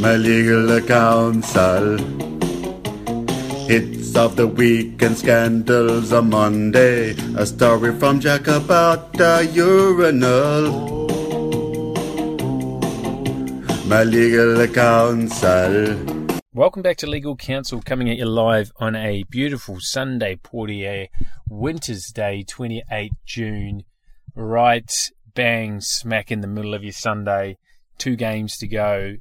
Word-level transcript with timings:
My 0.00 0.14
legal 0.14 0.80
counsel. 0.82 1.98
Hits 3.66 4.14
of 4.14 4.36
the 4.36 4.46
week 4.46 5.02
and 5.02 5.18
scandals 5.18 6.12
on 6.12 6.30
Monday. 6.30 7.16
A 7.36 7.44
story 7.44 7.92
from 7.98 8.20
Jack 8.20 8.46
about 8.46 9.12
the 9.14 9.50
urinal. 9.52 10.70
My 13.86 14.04
legal 14.04 14.68
counsel. 14.68 15.96
Welcome 16.54 16.82
back 16.82 16.98
to 16.98 17.08
Legal 17.08 17.34
Counsel, 17.34 17.82
coming 17.82 18.08
at 18.08 18.18
you 18.18 18.26
live 18.26 18.70
on 18.76 18.94
a 18.94 19.24
beautiful 19.30 19.78
Sunday, 19.80 20.36
Portier, 20.36 21.08
Winter's 21.48 22.06
Day, 22.06 22.44
28 22.44 23.12
June. 23.26 23.82
Right 24.36 24.90
bang 25.34 25.80
smack 25.80 26.30
in 26.30 26.40
the 26.40 26.46
middle 26.46 26.74
of 26.74 26.84
your 26.84 26.92
Sunday. 26.92 27.58
Two 27.98 28.14
games 28.14 28.56
to 28.58 28.68
go. 28.68 29.16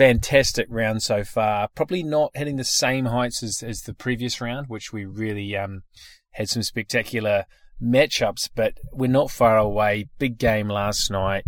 Fantastic 0.00 0.66
round 0.70 1.02
so 1.02 1.24
far. 1.24 1.68
Probably 1.74 2.02
not 2.02 2.34
hitting 2.34 2.56
the 2.56 2.64
same 2.64 3.04
heights 3.04 3.42
as, 3.42 3.62
as 3.62 3.82
the 3.82 3.92
previous 3.92 4.40
round, 4.40 4.68
which 4.68 4.94
we 4.94 5.04
really 5.04 5.54
um, 5.54 5.82
had 6.30 6.48
some 6.48 6.62
spectacular 6.62 7.44
matchups, 7.82 8.48
but 8.54 8.78
we're 8.94 9.10
not 9.10 9.30
far 9.30 9.58
away. 9.58 10.08
Big 10.18 10.38
game 10.38 10.68
last 10.68 11.10
night. 11.10 11.44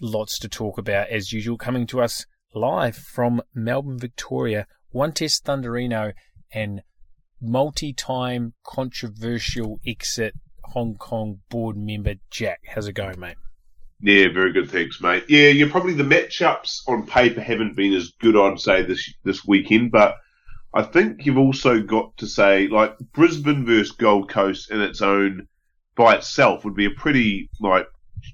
Lots 0.00 0.38
to 0.38 0.48
talk 0.48 0.78
about 0.78 1.08
as 1.08 1.32
usual. 1.32 1.58
Coming 1.58 1.84
to 1.88 2.00
us 2.00 2.26
live 2.54 2.94
from 2.94 3.42
Melbourne, 3.56 3.98
Victoria, 3.98 4.68
One 4.90 5.10
Test 5.10 5.44
Thunderino 5.44 6.12
and 6.52 6.80
multi-time 7.40 8.54
controversial 8.64 9.80
exit 9.84 10.34
Hong 10.62 10.94
Kong 10.94 11.40
board 11.48 11.76
member 11.76 12.14
Jack. 12.30 12.60
How's 12.72 12.86
it 12.86 12.92
going, 12.92 13.18
mate? 13.18 13.34
Yeah, 14.04 14.28
very 14.34 14.52
good. 14.52 14.70
Thanks, 14.70 15.00
mate. 15.00 15.24
Yeah, 15.28 15.48
you're 15.48 15.70
probably 15.70 15.94
the 15.94 16.02
matchups 16.02 16.86
on 16.86 17.06
paper 17.06 17.40
haven't 17.40 17.74
been 17.74 17.94
as 17.94 18.10
good, 18.20 18.36
I'd 18.36 18.60
say 18.60 18.82
this 18.82 19.10
this 19.24 19.46
weekend, 19.46 19.92
but 19.92 20.16
I 20.74 20.82
think 20.82 21.24
you've 21.24 21.38
also 21.38 21.80
got 21.80 22.14
to 22.18 22.26
say 22.26 22.68
like 22.68 22.98
Brisbane 23.14 23.64
versus 23.64 23.92
Gold 23.92 24.28
Coast 24.28 24.70
in 24.70 24.82
its 24.82 25.00
own 25.00 25.48
by 25.96 26.16
itself 26.16 26.66
would 26.66 26.74
be 26.74 26.84
a 26.84 26.90
pretty 26.90 27.48
like 27.60 27.86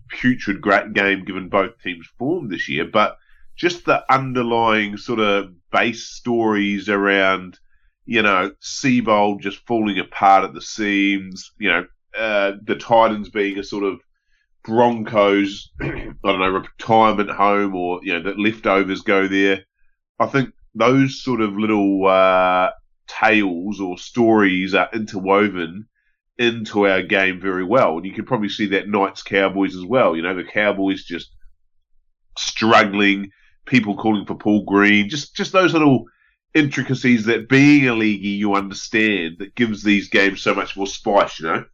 putrid 0.09 0.61
great 0.61 0.93
game 0.93 1.25
given 1.25 1.49
both 1.49 1.81
teams' 1.81 2.09
form 2.19 2.49
this 2.49 2.69
year, 2.69 2.85
but 2.85 3.17
just 3.55 3.85
the 3.85 4.03
underlying 4.13 4.97
sort 4.97 5.21
of 5.21 5.53
base 5.71 6.09
stories 6.09 6.89
around, 6.89 7.61
you 8.07 8.23
know, 8.23 8.51
Seibold 8.61 9.39
just 9.39 9.65
falling 9.69 10.01
apart 10.01 10.43
at 10.43 10.53
the 10.53 10.63
seams, 10.63 11.53
you 11.59 11.69
know, 11.71 11.87
uh, 12.19 12.55
the 12.65 12.75
Titans 12.75 13.29
being 13.29 13.57
a 13.57 13.63
sort 13.63 13.85
of 13.85 14.01
Broncos, 14.65 15.71
I 15.81 16.13
don't 16.25 16.41
know, 16.41 16.49
retirement 16.51 17.31
home 17.31 17.75
or, 17.75 18.01
you 18.03 18.13
know, 18.13 18.23
that 18.25 18.39
leftovers 18.39 19.03
go 19.03 19.29
there. 19.29 19.65
I 20.19 20.27
think 20.27 20.51
those 20.75 21.23
sort 21.23 21.41
of 21.41 21.57
little, 21.57 22.07
uh, 22.07 22.71
tales 23.07 23.81
or 23.81 23.99
stories 23.99 24.75
are 24.75 24.89
interwoven 24.93 25.87
into 26.39 26.87
our 26.87 27.03
game 27.03 27.41
very 27.41 27.65
well. 27.65 27.97
And 27.97 28.07
you 28.07 28.13
can 28.13 28.25
probably 28.25 28.49
see 28.49 28.67
that 28.67 28.89
Knights 28.89 29.23
Cowboys 29.23 29.77
as 29.77 29.85
well. 29.85 30.17
You 30.17 30.23
know, 30.23 30.35
the 30.35 30.45
Cowboys 30.45 31.05
just 31.05 31.31
struggling, 32.39 33.31
people 33.67 33.97
calling 33.97 34.27
for 34.27 34.37
Paul 34.37 34.65
Green, 34.65 35.09
just, 35.09 35.35
just 35.35 35.53
those 35.53 35.73
little 35.73 36.05
intricacies 36.55 37.27
that 37.27 37.49
being 37.49 37.87
a 37.89 37.93
leaguey 37.93 38.37
you 38.39 38.55
understand 38.55 39.37
that 39.39 39.55
gives 39.55 39.83
these 39.83 40.09
games 40.09 40.41
so 40.41 40.55
much 40.55 40.77
more 40.77 40.87
spice, 40.87 41.39
you 41.41 41.47
know? 41.47 41.65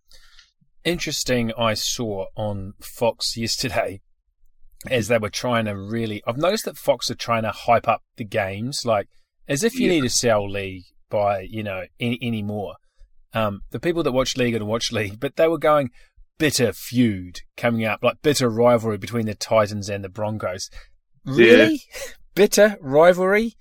Interesting 0.86 1.52
I 1.58 1.74
saw 1.74 2.26
on 2.36 2.72
Fox 2.80 3.36
yesterday 3.36 4.00
as 4.90 5.08
they 5.08 5.18
were 5.18 5.28
trying 5.28 5.66
to 5.66 5.76
really. 5.76 6.22
I've 6.26 6.38
noticed 6.38 6.64
that 6.64 6.78
Fox 6.78 7.10
are 7.10 7.16
trying 7.16 7.42
to 7.42 7.50
hype 7.50 7.88
up 7.88 8.02
the 8.16 8.24
games, 8.24 8.86
like 8.86 9.08
as 9.48 9.62
if 9.62 9.78
you 9.78 9.86
yeah. 9.86 9.94
need 9.94 10.02
to 10.02 10.10
sell 10.10 10.48
league 10.48 10.84
by 11.10 11.40
you 11.40 11.62
know 11.62 11.84
any, 12.00 12.18
any 12.22 12.42
more. 12.42 12.76
Um, 13.34 13.62
the 13.70 13.80
people 13.80 14.02
that 14.04 14.12
watch 14.12 14.36
league 14.36 14.54
and 14.54 14.66
watch 14.66 14.92
league, 14.92 15.20
but 15.20 15.36
they 15.36 15.48
were 15.48 15.58
going 15.58 15.90
bitter 16.38 16.72
feud 16.72 17.40
coming 17.56 17.84
up, 17.84 18.02
like 18.02 18.22
bitter 18.22 18.48
rivalry 18.48 18.96
between 18.96 19.26
the 19.26 19.34
Titans 19.34 19.88
and 19.88 20.04
the 20.04 20.08
Broncos. 20.08 20.70
Really, 21.24 21.82
yeah. 21.94 22.02
bitter 22.34 22.76
rivalry? 22.80 23.54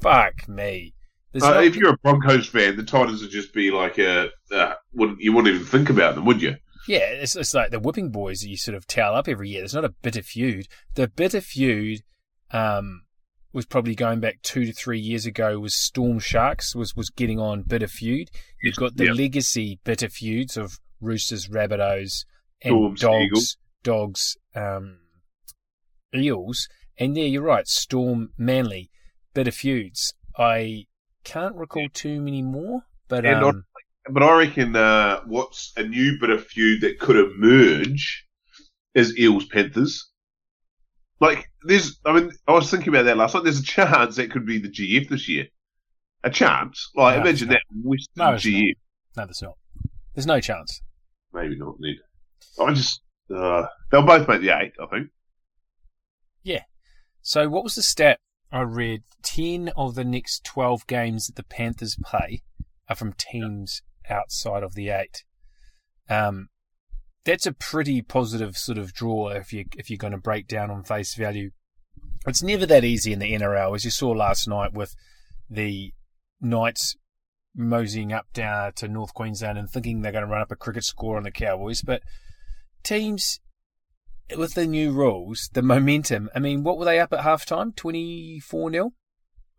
Fuck 0.00 0.48
me. 0.48 0.93
Uh. 1.42 1.60
If 1.60 1.76
you're 1.76 1.94
a 1.94 1.98
Broncos 1.98 2.48
fan, 2.48 2.76
the 2.76 2.84
Titans 2.84 3.20
would 3.22 3.30
just 3.30 3.52
be 3.52 3.70
like 3.70 3.98
a. 3.98 4.30
Uh, 4.52 4.74
wouldn't 4.92 5.20
you 5.20 5.32
wouldn't 5.32 5.54
even 5.54 5.66
think 5.66 5.90
about 5.90 6.14
them, 6.14 6.24
would 6.24 6.40
you? 6.40 6.56
Yeah, 6.86 6.98
it's, 6.98 7.34
it's 7.34 7.54
like 7.54 7.70
the 7.70 7.80
whipping 7.80 8.10
boys 8.10 8.40
that 8.40 8.48
you 8.48 8.56
sort 8.56 8.76
of 8.76 8.86
towel 8.86 9.14
up 9.16 9.28
every 9.28 9.48
year. 9.48 9.62
There's 9.62 9.74
not 9.74 9.86
a 9.86 9.94
bitter 10.02 10.22
feud. 10.22 10.68
The 10.94 11.08
bitter 11.08 11.40
feud 11.40 12.02
um, 12.50 13.04
was 13.52 13.64
probably 13.64 13.94
going 13.94 14.20
back 14.20 14.42
two 14.42 14.66
to 14.66 14.72
three 14.72 14.98
years 14.98 15.24
ago. 15.24 15.58
Was 15.58 15.74
Storm 15.74 16.18
Sharks 16.18 16.74
was 16.74 16.94
was 16.94 17.10
getting 17.10 17.40
on 17.40 17.62
bitter 17.62 17.88
feud. 17.88 18.28
You've 18.62 18.76
got 18.76 18.96
the 18.96 19.06
yep. 19.06 19.16
legacy 19.16 19.80
bitter 19.84 20.08
feuds 20.08 20.56
of 20.56 20.78
Roosters, 21.00 21.48
Rabbitohs, 21.48 22.24
and 22.62 22.72
Storms, 22.72 23.00
Dogs, 23.00 23.24
Eagles. 23.24 23.56
Dogs, 23.82 24.36
um, 24.54 24.98
Eels. 26.14 26.68
And 26.98 27.16
yeah, 27.16 27.24
you're 27.24 27.42
right. 27.42 27.66
Storm, 27.66 28.30
Manly, 28.38 28.90
bitter 29.34 29.50
feuds. 29.50 30.14
I 30.36 30.86
can't 31.24 31.56
recall 31.56 31.88
too 31.92 32.20
many 32.20 32.42
more, 32.42 32.82
but 33.08 33.26
um, 33.26 33.40
not, 33.40 33.54
but 34.10 34.22
I 34.22 34.38
reckon 34.38 34.76
uh, 34.76 35.20
what's 35.26 35.72
a 35.76 35.82
new 35.82 36.18
bit 36.20 36.30
of 36.30 36.46
feud 36.46 36.82
that 36.82 36.98
could 36.98 37.16
emerge 37.16 38.26
is 38.94 39.18
Eels 39.18 39.46
Panthers. 39.46 40.10
Like 41.20 41.50
there's, 41.62 41.98
I 42.04 42.12
mean, 42.12 42.32
I 42.46 42.52
was 42.52 42.70
thinking 42.70 42.88
about 42.88 43.04
that 43.04 43.16
last 43.16 43.34
night. 43.34 43.44
There's 43.44 43.60
a 43.60 43.64
chance 43.64 44.16
that 44.16 44.30
could 44.30 44.46
be 44.46 44.58
the 44.58 44.68
GF 44.68 45.08
this 45.08 45.28
year. 45.28 45.46
A 46.22 46.30
chance, 46.30 46.90
like 46.96 47.16
no, 47.16 47.22
imagine 47.22 47.48
that 47.48 47.62
Western 47.82 48.12
no, 48.16 48.32
GF. 48.32 48.62
Not. 49.16 49.22
No, 49.22 49.26
there's 49.26 49.42
not. 49.42 49.58
There's 50.14 50.26
no 50.26 50.40
chance. 50.40 50.80
Maybe 51.32 51.56
not. 51.56 51.78
Need. 51.80 51.98
I 52.58 52.72
just 52.72 53.02
uh, 53.34 53.66
they'll 53.90 54.06
both 54.06 54.26
make 54.26 54.40
the 54.40 54.50
eight. 54.50 54.72
I 54.80 54.86
think. 54.86 55.08
Yeah. 56.42 56.62
So 57.20 57.48
what 57.48 57.62
was 57.62 57.74
the 57.74 57.82
stat 57.82 58.20
I 58.54 58.60
read 58.60 59.02
10 59.24 59.72
of 59.76 59.96
the 59.96 60.04
next 60.04 60.44
12 60.44 60.86
games 60.86 61.26
that 61.26 61.34
the 61.34 61.42
Panthers 61.42 61.96
play 62.04 62.42
are 62.88 62.94
from 62.94 63.12
teams 63.14 63.82
outside 64.08 64.62
of 64.62 64.76
the 64.76 64.90
eight. 64.90 65.24
Um, 66.08 66.50
that's 67.24 67.46
a 67.46 67.52
pretty 67.52 68.00
positive 68.00 68.56
sort 68.56 68.78
of 68.78 68.94
draw 68.94 69.30
if 69.30 69.52
you 69.52 69.64
if 69.76 69.90
you're 69.90 69.98
going 69.98 70.12
to 70.12 70.18
break 70.18 70.46
down 70.46 70.70
on 70.70 70.84
face 70.84 71.16
value. 71.16 71.50
It's 72.28 72.44
never 72.44 72.64
that 72.66 72.84
easy 72.84 73.12
in 73.12 73.18
the 73.18 73.32
NRL, 73.32 73.74
as 73.74 73.84
you 73.84 73.90
saw 73.90 74.10
last 74.10 74.46
night 74.46 74.72
with 74.72 74.94
the 75.50 75.92
Knights 76.40 76.94
moseying 77.56 78.12
up 78.12 78.26
down 78.32 78.72
to 78.74 78.86
North 78.86 79.14
Queensland 79.14 79.58
and 79.58 79.68
thinking 79.68 80.02
they're 80.02 80.12
going 80.12 80.24
to 80.24 80.30
run 80.30 80.42
up 80.42 80.52
a 80.52 80.56
cricket 80.56 80.84
score 80.84 81.16
on 81.16 81.24
the 81.24 81.32
Cowboys. 81.32 81.82
But 81.82 82.02
teams 82.84 83.40
with 84.36 84.54
the 84.54 84.66
new 84.66 84.92
rules, 84.92 85.50
the 85.52 85.62
momentum. 85.62 86.30
I 86.34 86.38
mean, 86.38 86.62
what 86.62 86.78
were 86.78 86.84
they 86.84 86.98
up 86.98 87.12
at 87.12 87.20
halftime? 87.20 87.74
Twenty 87.74 88.40
four 88.40 88.70
0 88.70 88.92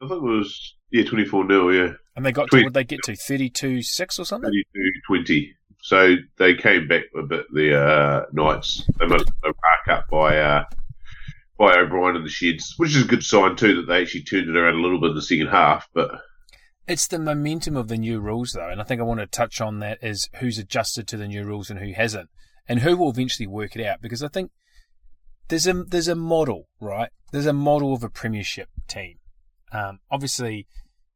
I 0.02 0.08
think 0.08 0.18
it 0.18 0.24
was 0.24 0.76
yeah, 0.92 1.04
twenty 1.06 1.26
four 1.26 1.48
0 1.48 1.70
yeah. 1.70 1.94
And 2.16 2.26
they 2.26 2.32
got 2.32 2.50
20, 2.50 2.64
to 2.64 2.68
what 2.68 2.74
they 2.74 2.84
get 2.84 3.04
to 3.04 3.16
thirty 3.16 3.50
two 3.50 3.82
six 3.82 4.20
or 4.20 4.26
something. 4.26 4.52
32-20. 5.10 5.50
So 5.82 6.16
they 6.38 6.56
came 6.56 6.88
back 6.88 7.04
a 7.18 7.24
bit. 7.24 7.46
The 7.54 7.80
uh, 7.80 8.26
Knights 8.34 8.84
they 9.00 9.06
must 9.06 9.30
have 9.44 9.54
back 9.56 9.98
up 9.98 10.06
by 10.10 10.38
uh, 10.38 10.64
by 11.58 11.76
O'Brien 11.78 12.16
and 12.16 12.26
the 12.26 12.30
Sheds, 12.30 12.74
which 12.78 12.96
is 12.96 13.04
a 13.04 13.08
good 13.08 13.24
sign 13.24 13.56
too 13.56 13.76
that 13.76 13.88
they 13.88 14.02
actually 14.02 14.24
turned 14.24 14.50
it 14.50 14.58
around 14.58 14.76
a 14.76 14.82
little 14.82 15.00
bit 15.00 15.12
in 15.12 15.16
the 15.16 15.22
second 15.22 15.48
half. 15.48 15.88
But 15.94 16.22
it's 16.88 17.08
the 17.08 17.20
momentum 17.20 17.76
of 17.76 17.88
the 17.88 17.98
new 17.98 18.20
rules, 18.20 18.52
though, 18.52 18.70
and 18.70 18.80
I 18.80 18.84
think 18.84 19.02
I 19.02 19.06
want 19.06 19.20
to 19.20 19.28
touch 19.28 19.62
on 19.62 19.80
that 19.80 20.04
is 20.04 20.30
who's 20.40 20.58
adjusted 20.58 21.08
to 21.08 21.18
the 21.18 21.28
new 21.28 21.44
rules 21.44 21.70
and 21.70 21.80
who 21.80 21.94
hasn't 21.94 22.30
and 22.68 22.80
who 22.80 22.98
will 22.98 23.10
eventually 23.10 23.48
work 23.48 23.76
it 23.76 23.86
out 23.86 24.02
because 24.02 24.24
I 24.24 24.28
think 24.28 24.52
there's 25.48 25.68
a 25.68 25.74
there's 25.74 26.08
a 26.08 26.16
model, 26.16 26.68
right? 26.80 27.10
There's 27.32 27.46
a 27.46 27.54
model 27.54 27.94
of 27.94 28.04
a 28.04 28.10
premiership 28.10 28.70
team. 28.88 29.18
Um, 29.72 30.00
obviously, 30.10 30.68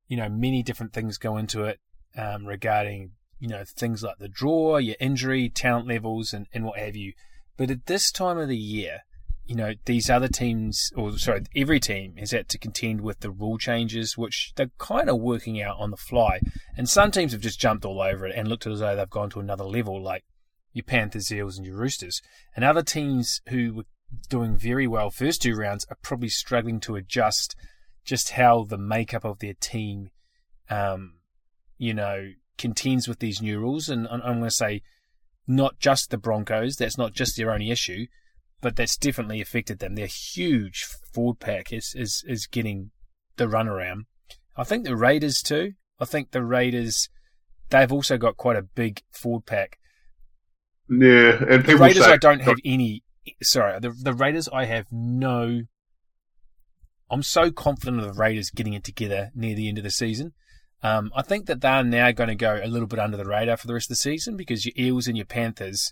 you 0.07 0.18
know 0.18 0.30
many 0.30 0.63
different 0.63 0.94
things 0.94 1.18
go 1.18 1.38
into 1.38 1.63
it 1.63 1.80
um, 2.18 2.46
regarding 2.46 3.12
you 3.40 3.48
know 3.48 3.63
things 3.66 4.04
like 4.04 4.18
the 4.19 4.28
draw, 4.28 4.78
your 4.78 4.96
injury, 5.00 5.50
talent 5.50 5.88
levels, 5.88 6.34
and, 6.34 6.48
and 6.54 6.66
what 6.66 6.80
have 6.80 6.96
you. 6.96 7.13
But 7.57 7.72
at 7.72 7.88
this 7.88 8.12
time 8.12 8.38
of 8.38 8.48
the 8.48 8.57
year, 8.57 9.00
you 9.50 9.56
know, 9.56 9.74
these 9.86 10.12
other 10.12 10.28
teams, 10.28 10.92
or 10.95 11.18
sorry, 11.18 11.42
every 11.56 11.80
team 11.80 12.16
has 12.18 12.30
had 12.30 12.48
to 12.50 12.60
contend 12.60 13.02
with 13.02 13.22
the 13.22 13.31
rule 13.31 13.57
changes, 13.57 14.16
which 14.16 14.54
they're 14.56 14.69
kind 14.78 15.10
of 15.10 15.19
working 15.19 15.60
out 15.60 15.78
on 15.80 15.90
the 15.90 15.98
fly. 15.98 16.40
And 16.78 16.88
some 16.88 17.10
teams 17.10 17.31
have 17.31 17.42
just 17.42 17.60
jumped 17.60 17.84
all 17.84 18.00
over 18.00 18.28
it 18.28 18.36
and 18.36 18.48
looked 18.48 18.68
as 18.68 18.80
though 18.80 18.95
they've 18.95 19.10
gone 19.10 19.31
to 19.31 19.40
another 19.40 19.63
level, 19.63 20.00
like 20.02 20.24
your 20.74 20.83
Panthers, 20.83 21.31
Eels, 21.31 21.57
and 21.57 21.66
your 21.66 21.77
Roosters. 21.77 22.21
And 22.56 22.63
other 22.63 22.83
teams 22.83 23.42
who 23.50 23.74
were 23.74 23.86
doing 24.30 24.56
very 24.56 24.88
well 24.88 25.10
first 25.12 25.42
two 25.42 25.56
rounds 25.56 25.86
are 25.89 25.98
probably 26.01 26.30
struggling 26.30 26.80
to 26.81 26.95
adjust 26.95 27.56
just 28.04 28.31
how 28.31 28.63
the 28.63 28.77
makeup 28.77 29.24
of 29.24 29.39
their 29.39 29.54
team, 29.54 30.10
um, 30.69 31.16
you 31.77 31.94
know, 31.94 32.31
contends 32.57 33.07
with 33.07 33.19
these 33.19 33.42
new 33.42 33.60
rules. 33.60 33.89
And 33.89 34.07
I'm 34.07 34.21
going 34.21 34.44
to 34.44 34.51
say, 34.51 34.81
not 35.48 35.80
just 35.80 36.10
the 36.10 36.18
Broncos, 36.18 36.75
that's 36.75 36.98
not 36.98 37.13
just 37.13 37.38
their 37.38 37.51
only 37.51 37.71
issue 37.71 38.06
but 38.62 38.75
that's 38.75 38.98
definitely 38.98 39.42
affected 39.42 39.80
them. 39.80 39.95
Their 39.95 40.07
huge 40.07 40.83
forward 41.13 41.39
pack 41.39 41.71
is, 41.71 41.94
is, 41.95 42.24
is 42.27 42.48
getting 42.48 42.92
the 43.38 43.45
runaround. 43.45 44.06
I 44.57 44.63
think 44.63 44.83
the 44.83 44.95
Raiders 44.95 45.42
too. 45.42 45.74
I 46.00 46.06
think 46.06 46.31
the 46.31 46.44
Raiders, 46.44 47.10
they've 47.69 47.92
also 47.92 48.18
got 48.18 48.38
quite 48.38 48.57
a 48.57 48.62
big 48.62 49.04
forward 49.12 49.45
pack. 49.45 49.80
Yeah, 50.90 51.44
and 51.48 51.66
the 51.66 51.78
Raiders, 51.78 52.06
say, 52.06 52.14
I 52.14 52.18
don't 52.18 52.42
have 52.42 52.58
any. 52.66 53.04
Sorry, 53.42 53.80
the 53.80 53.92
the 53.92 54.14
Raiders, 54.14 54.50
I 54.52 54.66
have 54.66 54.86
no. 54.92 55.62
I'm 57.12 57.24
so 57.24 57.52
confident 57.52 58.00
of 58.00 58.06
the 58.06 58.20
Raiders 58.20 58.50
getting 58.50 58.74
it 58.74 58.84
together 58.84 59.32
near 59.34 59.56
the 59.56 59.68
end 59.68 59.78
of 59.78 59.84
the 59.84 59.92
season. 59.92 60.34
Um, 60.82 61.12
I 61.16 61.24
think 61.24 61.48
that 61.48 61.62
they're 61.62 61.84
now 61.84 62.12
going 62.12 62.30
to 62.30 62.36
go 62.36 62.60
a 62.64 62.68
little 62.68 62.88
bit 62.88 63.00
under 63.00 63.18
the 63.18 63.26
radar 63.26 63.58
for 63.58 63.68
the 63.68 63.74
rest 63.74 63.88
of 63.88 63.90
the 63.90 63.96
season 63.96 64.38
because 64.38 64.66
your 64.66 64.74
Eels 64.78 65.08
and 65.08 65.18
your 65.18 65.26
Panthers 65.26 65.92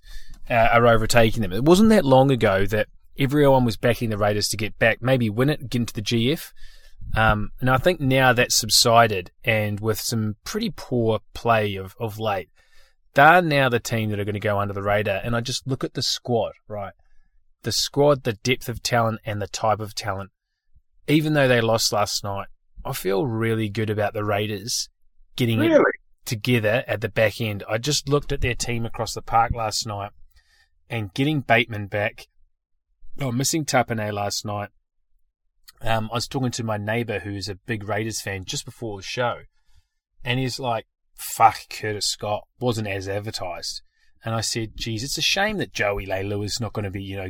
uh, 0.49 0.53
are 0.71 0.87
overtaking 0.87 1.41
them. 1.41 1.51
It 1.51 1.65
wasn't 1.65 1.89
that 1.89 2.05
long 2.05 2.31
ago 2.31 2.65
that 2.67 2.87
everyone 3.19 3.65
was 3.65 3.75
backing 3.75 4.09
the 4.09 4.17
Raiders 4.17 4.47
to 4.49 4.57
get 4.57 4.79
back, 4.79 5.01
maybe 5.01 5.29
win 5.29 5.49
it, 5.49 5.69
get 5.69 5.81
into 5.81 5.93
the 5.93 6.01
GF. 6.01 6.51
Um, 7.15 7.51
and 7.59 7.69
I 7.69 7.77
think 7.77 7.99
now 7.99 8.33
that's 8.33 8.55
subsided, 8.55 9.31
and 9.43 9.79
with 9.79 9.99
some 9.99 10.35
pretty 10.43 10.71
poor 10.75 11.19
play 11.33 11.75
of, 11.75 11.95
of 11.99 12.19
late, 12.19 12.49
they're 13.17 13.41
now 13.41 13.67
the 13.67 13.79
team 13.79 14.11
that 14.11 14.19
are 14.19 14.25
going 14.25 14.33
to 14.33 14.39
go 14.39 14.59
under 14.59 14.75
the 14.75 14.83
radar. 14.83 15.19
And 15.23 15.35
I 15.35 15.41
just 15.41 15.67
look 15.67 15.83
at 15.83 15.95
the 15.95 16.03
squad, 16.03 16.53
right? 16.67 16.93
The 17.63 17.71
squad, 17.71 18.23
the 18.23 18.33
depth 18.33 18.69
of 18.69 18.83
talent, 18.83 19.21
and 19.25 19.41
the 19.41 19.47
type 19.47 19.79
of 19.79 19.95
talent. 19.95 20.29
Even 21.07 21.33
though 21.33 21.47
they 21.47 21.59
lost 21.59 21.91
last 21.91 22.23
night, 22.23 22.47
I 22.85 22.93
feel 22.93 23.25
really 23.25 23.69
good 23.69 23.89
about 23.89 24.13
the 24.13 24.23
Raiders 24.23 24.89
getting 25.35 25.59
really? 25.59 25.79
it 25.79 26.25
together 26.25 26.83
at 26.87 27.01
the 27.01 27.09
back 27.09 27.41
end. 27.41 27.63
I 27.67 27.79
just 27.79 28.07
looked 28.07 28.31
at 28.31 28.41
their 28.41 28.53
team 28.53 28.85
across 28.85 29.15
the 29.15 29.23
park 29.23 29.51
last 29.55 29.87
night 29.87 30.11
and 30.87 31.13
getting 31.13 31.41
Bateman 31.41 31.87
back. 31.87 32.27
Oh, 33.19 33.31
missing 33.31 33.65
Tapine 33.65 34.13
last 34.13 34.45
night. 34.45 34.69
Um, 35.81 36.09
I 36.11 36.15
was 36.15 36.27
talking 36.27 36.51
to 36.51 36.63
my 36.63 36.77
neighbour 36.77 37.19
who's 37.19 37.49
a 37.49 37.55
big 37.55 37.87
Raiders 37.87 38.21
fan 38.21 38.45
just 38.45 38.63
before 38.63 38.97
the 38.97 39.03
show, 39.03 39.41
and 40.23 40.39
he's 40.39 40.59
like, 40.59 40.85
"Fuck, 41.17 41.69
Curtis 41.69 42.07
Scott 42.07 42.47
wasn't 42.59 42.87
as 42.87 43.07
advertised." 43.07 43.81
And 44.23 44.33
I 44.33 44.41
said, 44.41 44.71
"Geez, 44.75 45.03
it's 45.03 45.17
a 45.17 45.21
shame 45.21 45.57
that 45.57 45.73
Joey 45.73 46.05
Leilua 46.05 46.45
is 46.45 46.59
not 46.59 46.73
going 46.73 46.85
to 46.85 46.91
be, 46.91 47.03
you 47.03 47.17
know, 47.17 47.29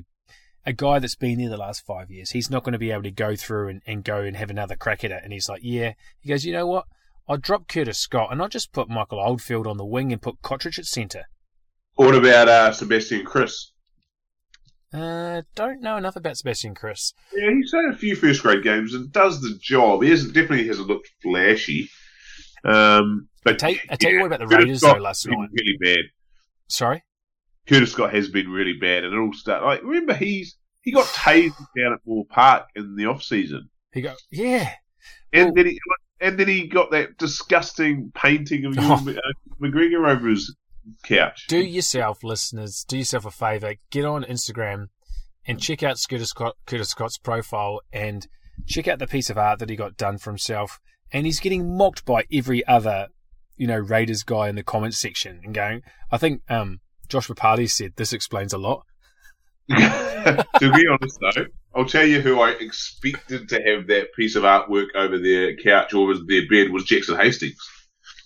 a 0.67 0.73
guy 0.73 0.99
that's 0.99 1.15
been 1.15 1.39
there 1.39 1.49
the 1.49 1.55
last 1.55 1.85
five 1.85 2.11
years, 2.11 2.31
he's 2.31 2.51
not 2.51 2.61
going 2.61 2.73
to 2.73 2.77
be 2.77 2.91
able 2.91 3.03
to 3.03 3.11
go 3.11 3.37
through 3.37 3.69
and, 3.69 3.81
and 3.87 4.03
go 4.03 4.17
and 4.17 4.35
have 4.35 4.49
another 4.49 4.75
crack 4.75 5.01
at 5.05 5.11
it. 5.11 5.21
And 5.23 5.31
he's 5.31 5.47
like, 5.47 5.61
yeah. 5.63 5.93
He 6.19 6.27
goes, 6.27 6.43
you 6.43 6.51
know 6.51 6.67
what? 6.67 6.83
I'll 7.25 7.37
drop 7.37 7.69
Curtis 7.69 7.97
Scott 7.97 8.33
and 8.33 8.41
I'll 8.41 8.49
just 8.49 8.73
put 8.73 8.89
Michael 8.89 9.21
Oldfield 9.21 9.65
on 9.65 9.77
the 9.77 9.85
wing 9.85 10.11
and 10.11 10.21
put 10.21 10.41
Cotric 10.41 10.77
at 10.77 10.85
centre. 10.85 11.23
What 11.95 12.15
about 12.15 12.49
uh, 12.49 12.73
Sebastian 12.73 13.23
Kris? 13.23 13.71
Uh, 14.93 15.43
don't 15.55 15.81
know 15.81 15.95
enough 15.95 16.17
about 16.17 16.35
Sebastian 16.35 16.75
Kris. 16.75 17.13
Yeah, 17.33 17.49
he's 17.51 17.71
had 17.73 17.85
a 17.85 17.97
few 17.97 18.17
first 18.17 18.41
grade 18.41 18.63
games 18.63 18.93
and 18.93 19.09
does 19.11 19.39
the 19.39 19.57
job. 19.61 20.03
He 20.03 20.09
hasn't, 20.09 20.33
definitely 20.33 20.67
hasn't 20.67 20.87
looked 20.87 21.09
flashy. 21.23 21.89
Um, 22.65 23.29
but 23.47 23.63
I 23.63 23.73
tell, 23.73 23.81
I 23.89 23.95
tell 23.95 24.11
yeah, 24.11 24.17
you 24.17 24.21
what 24.21 24.33
about 24.33 24.49
the 24.49 24.55
Raiders 24.55 24.81
though 24.81 24.93
last 24.93 25.27
night. 25.27 25.49
Really 25.51 25.77
bad. 25.81 26.05
Sorry. 26.67 27.03
Curtis 27.67 27.91
Scott 27.91 28.13
has 28.13 28.29
been 28.29 28.49
really 28.49 28.73
bad, 28.79 29.03
and 29.03 29.13
it 29.13 29.17
all 29.17 29.33
started. 29.33 29.65
Like, 29.65 29.83
remember, 29.83 30.13
he's 30.13 30.57
he 30.81 30.91
got 30.91 31.05
tased 31.07 31.57
down 31.77 31.93
at 31.93 31.99
Moore 32.05 32.25
Park 32.29 32.67
in 32.75 32.95
the 32.95 33.07
off 33.07 33.23
season. 33.23 33.69
He 33.91 34.01
got 34.01 34.15
yeah, 34.31 34.71
and 35.33 35.47
well, 35.47 35.53
then 35.55 35.65
he 35.65 35.79
and 36.21 36.39
then 36.39 36.47
he 36.47 36.67
got 36.67 36.91
that 36.91 37.17
disgusting 37.17 38.11
painting 38.15 38.65
of 38.65 38.75
oh. 38.77 38.93
Uh, 38.93 39.13
McGregor 39.61 40.09
over 40.09 40.29
his 40.29 40.55
couch. 41.03 41.45
Do 41.47 41.59
yourself, 41.59 42.23
listeners, 42.23 42.85
do 42.87 42.97
yourself 42.97 43.25
a 43.25 43.31
favour. 43.31 43.75
Get 43.91 44.05
on 44.05 44.23
Instagram 44.23 44.87
and 45.45 45.61
check 45.61 45.83
out 45.83 45.97
Curtis, 46.09 46.29
Scott, 46.29 46.55
Curtis 46.65 46.89
Scott's 46.89 47.17
profile 47.17 47.81
and 47.91 48.27
check 48.65 48.87
out 48.87 48.99
the 48.99 49.07
piece 49.07 49.29
of 49.29 49.37
art 49.37 49.59
that 49.59 49.69
he 49.69 49.75
got 49.75 49.97
done 49.97 50.17
for 50.17 50.29
himself. 50.29 50.79
And 51.11 51.25
he's 51.25 51.39
getting 51.39 51.77
mocked 51.77 52.05
by 52.05 52.25
every 52.31 52.65
other, 52.67 53.07
you 53.57 53.67
know, 53.67 53.77
Raiders 53.77 54.23
guy 54.23 54.49
in 54.49 54.55
the 54.55 54.63
comments 54.63 54.97
section 54.97 55.41
and 55.43 55.53
going. 55.53 55.81
I 56.11 56.17
think 56.17 56.41
um, 56.49 56.79
Josh 57.09 57.27
Papalii 57.27 57.69
said 57.69 57.93
this 57.95 58.13
explains 58.13 58.53
a 58.53 58.57
lot. 58.57 58.83
to 59.69 60.45
be 60.59 60.87
honest, 60.87 61.19
though, 61.19 61.45
I'll 61.75 61.85
tell 61.85 62.05
you 62.05 62.21
who 62.21 62.39
I 62.39 62.51
expected 62.51 63.49
to 63.49 63.55
have 63.55 63.87
that 63.87 64.13
piece 64.15 64.35
of 64.35 64.43
artwork 64.43 64.87
over 64.95 65.19
their 65.19 65.55
couch 65.57 65.93
or 65.93 66.13
their 66.25 66.47
bed 66.47 66.71
was 66.71 66.85
Jackson 66.85 67.17
Hastings. 67.17 67.57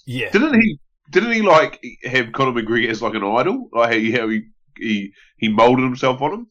Yeah, 0.06 0.30
didn't 0.32 0.62
he? 0.62 0.80
Didn't 1.10 1.32
he 1.32 1.42
like 1.42 1.84
have 2.04 2.32
Conor 2.32 2.62
McGregor 2.62 2.90
as 2.90 3.02
like 3.02 3.16
an 3.16 3.24
idol? 3.24 3.70
Like 3.74 3.92
how 3.92 3.98
he 3.98 4.12
how 4.12 4.30
he 4.30 4.44
he, 4.78 5.14
he 5.38 5.50
molded 5.50 5.84
himself 5.84 6.22
on 6.22 6.34
him. 6.34 6.48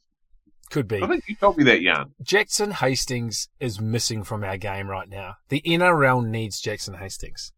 Could 0.71 0.87
be. 0.87 1.03
I 1.03 1.06
think 1.06 1.25
you 1.27 1.35
told 1.35 1.59
me 1.59 1.65
that, 1.65 1.82
Jan. 1.82 2.12
Jackson 2.23 2.71
Hastings 2.71 3.49
is 3.59 3.81
missing 3.81 4.23
from 4.23 4.44
our 4.44 4.56
game 4.56 4.88
right 4.88 5.09
now. 5.09 5.35
The 5.49 5.62
NRL 5.62 6.25
needs 6.25 6.61
Jackson 6.61 6.94
Hastings. 6.94 7.53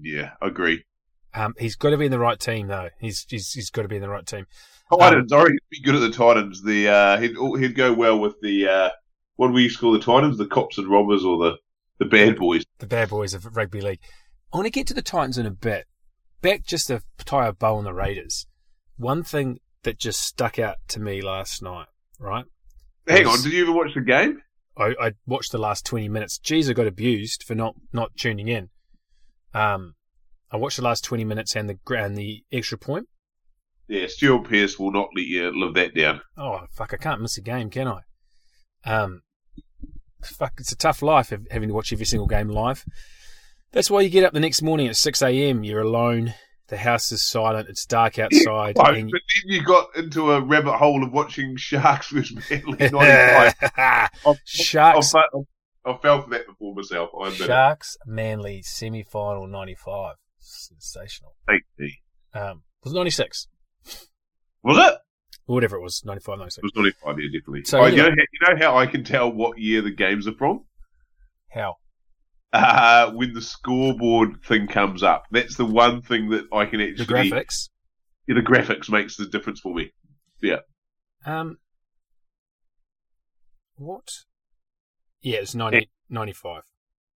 Yeah, 0.00 0.32
agree. 0.42 0.84
Um, 1.34 1.54
he's 1.58 1.76
got 1.76 1.90
to 1.90 1.98
be 1.98 2.06
in 2.06 2.10
the 2.10 2.18
right 2.18 2.38
team, 2.38 2.68
though. 2.68 2.88
He's 2.98 3.26
he's, 3.28 3.52
he's 3.52 3.70
got 3.70 3.82
to 3.82 3.88
be 3.88 3.96
in 3.96 4.02
the 4.02 4.08
right 4.08 4.26
team. 4.26 4.46
Titans, 4.90 5.32
um, 5.32 5.46
he'd 5.46 5.58
be 5.70 5.82
good 5.82 5.96
at 5.96 6.00
the 6.00 6.10
Titans. 6.10 6.62
The 6.62 6.88
uh, 6.88 7.18
he'd 7.18 7.36
he'd 7.60 7.74
go 7.74 7.92
well 7.92 8.18
with 8.18 8.40
the 8.40 8.68
uh, 8.68 8.90
what 9.36 9.48
do 9.48 9.52
we 9.52 9.64
used 9.64 9.76
to 9.76 9.80
call 9.80 9.92
the 9.92 10.00
Titans? 10.00 10.38
The 10.38 10.46
cops 10.46 10.78
and 10.78 10.88
robbers, 10.88 11.24
or 11.24 11.38
the 11.38 11.56
the 11.98 12.04
bad 12.04 12.36
boys? 12.36 12.64
The 12.78 12.86
bad 12.86 13.10
boys 13.10 13.34
of 13.34 13.56
rugby 13.56 13.80
league. 13.80 14.00
I 14.52 14.58
want 14.58 14.66
to 14.66 14.70
get 14.70 14.86
to 14.88 14.94
the 14.94 15.02
Titans 15.02 15.38
in 15.38 15.46
a 15.46 15.50
bit. 15.50 15.86
Back 16.40 16.64
just 16.64 16.86
to 16.86 17.02
tie 17.24 17.48
a 17.48 17.52
bow 17.52 17.76
on 17.76 17.84
the 17.84 17.92
Raiders. 17.92 18.46
One 18.96 19.22
thing 19.22 19.58
that 19.82 19.98
just 19.98 20.20
stuck 20.20 20.58
out 20.58 20.76
to 20.88 21.00
me 21.00 21.20
last 21.20 21.62
night, 21.62 21.86
right? 22.18 22.44
Hang 23.08 23.26
on, 23.26 23.42
did 23.42 23.52
you 23.52 23.62
ever 23.62 23.72
watch 23.72 23.94
the 23.94 24.00
game? 24.00 24.42
I, 24.76 24.94
I 25.00 25.12
watched 25.26 25.52
the 25.52 25.58
last 25.58 25.84
twenty 25.84 26.08
minutes. 26.08 26.38
Geez, 26.38 26.70
I 26.70 26.74
got 26.74 26.86
abused 26.86 27.44
for 27.46 27.54
not 27.54 27.74
not 27.92 28.16
tuning 28.16 28.48
in. 28.48 28.68
Um, 29.56 29.94
I 30.50 30.56
watched 30.58 30.76
the 30.76 30.84
last 30.84 31.04
20 31.04 31.24
minutes 31.24 31.56
and 31.56 31.68
the 31.68 31.78
and 31.96 32.16
the 32.16 32.44
extra 32.52 32.76
point. 32.76 33.08
Yeah, 33.88 34.06
Stuart 34.08 34.48
Pearce 34.48 34.78
will 34.78 34.92
not 34.92 35.08
let 35.14 35.26
you 35.26 35.50
live 35.58 35.74
that 35.74 35.94
down. 35.94 36.20
Oh, 36.36 36.60
fuck, 36.72 36.92
I 36.92 36.96
can't 36.96 37.20
miss 37.20 37.38
a 37.38 37.40
game, 37.40 37.70
can 37.70 37.88
I? 37.88 38.00
Um, 38.84 39.22
fuck, 40.22 40.54
it's 40.58 40.72
a 40.72 40.76
tough 40.76 41.02
life 41.02 41.32
having 41.50 41.68
to 41.68 41.74
watch 41.74 41.92
every 41.92 42.04
single 42.04 42.26
game 42.26 42.48
live. 42.48 42.84
That's 43.72 43.90
why 43.90 44.00
you 44.00 44.10
get 44.10 44.24
up 44.24 44.32
the 44.32 44.40
next 44.40 44.62
morning 44.62 44.88
at 44.88 44.96
6 44.96 45.22
a.m. 45.22 45.64
You're 45.64 45.82
alone. 45.82 46.34
The 46.68 46.78
house 46.78 47.12
is 47.12 47.22
silent. 47.22 47.68
It's 47.68 47.86
dark 47.86 48.18
outside. 48.18 48.76
Yeah, 48.76 48.92
and... 48.92 49.10
But 49.10 49.20
then 49.34 49.52
you 49.52 49.64
got 49.64 49.88
into 49.96 50.32
a 50.32 50.40
rabbit 50.40 50.76
hole 50.76 51.04
of 51.04 51.12
watching 51.12 51.56
Sharks 51.56 52.10
versus 52.10 52.36
Manly 52.50 52.90
95. 52.90 54.10
Sharks. 54.44 55.14
I, 55.14 55.20
I, 55.20 55.22
I 55.86 55.96
fell 55.98 56.22
for 56.22 56.30
that 56.30 56.46
before 56.46 56.74
myself. 56.74 57.10
Sharks 57.34 57.96
Manly 58.06 58.62
semi 58.62 59.02
final 59.02 59.46
95 59.46 60.16
sensational. 60.38 61.36
You. 61.78 61.90
Um, 62.34 62.62
was 62.82 62.92
it 62.92 62.96
96? 62.96 63.48
Was 64.62 64.78
it? 64.78 64.98
whatever 65.46 65.76
it 65.76 65.82
was, 65.82 66.04
95, 66.04 66.38
96. 66.38 66.58
It 66.58 66.64
was 66.64 66.72
95, 66.74 67.16
yeah, 67.20 67.38
definitely. 67.38 67.64
So, 67.64 67.78
oh, 67.78 67.84
anyway. 67.84 67.96
you, 67.96 68.02
know, 68.02 68.16
you 68.32 68.54
know 68.54 68.66
how 68.66 68.76
I 68.76 68.86
can 68.86 69.04
tell 69.04 69.32
what 69.32 69.58
year 69.58 69.80
the 69.80 69.90
games 69.90 70.26
are 70.26 70.34
from? 70.34 70.64
How? 71.50 71.76
Uh, 72.52 73.10
when 73.12 73.32
the 73.32 73.42
scoreboard 73.42 74.42
thing 74.44 74.66
comes 74.66 75.02
up. 75.02 75.24
That's 75.30 75.56
the 75.56 75.64
one 75.64 76.02
thing 76.02 76.30
that 76.30 76.46
I 76.52 76.66
can 76.66 76.80
actually. 76.80 77.04
The 77.04 77.12
graphics? 77.12 77.68
Yeah, 78.26 78.34
the 78.34 78.40
graphics 78.40 78.90
makes 78.90 79.16
the 79.16 79.26
difference 79.26 79.60
for 79.60 79.74
me. 79.74 79.92
Yeah. 80.42 80.60
Um. 81.24 81.58
What? 83.76 84.08
Yeah, 85.22 85.38
it's 85.38 85.54
90, 85.54 85.88
95. 86.08 86.62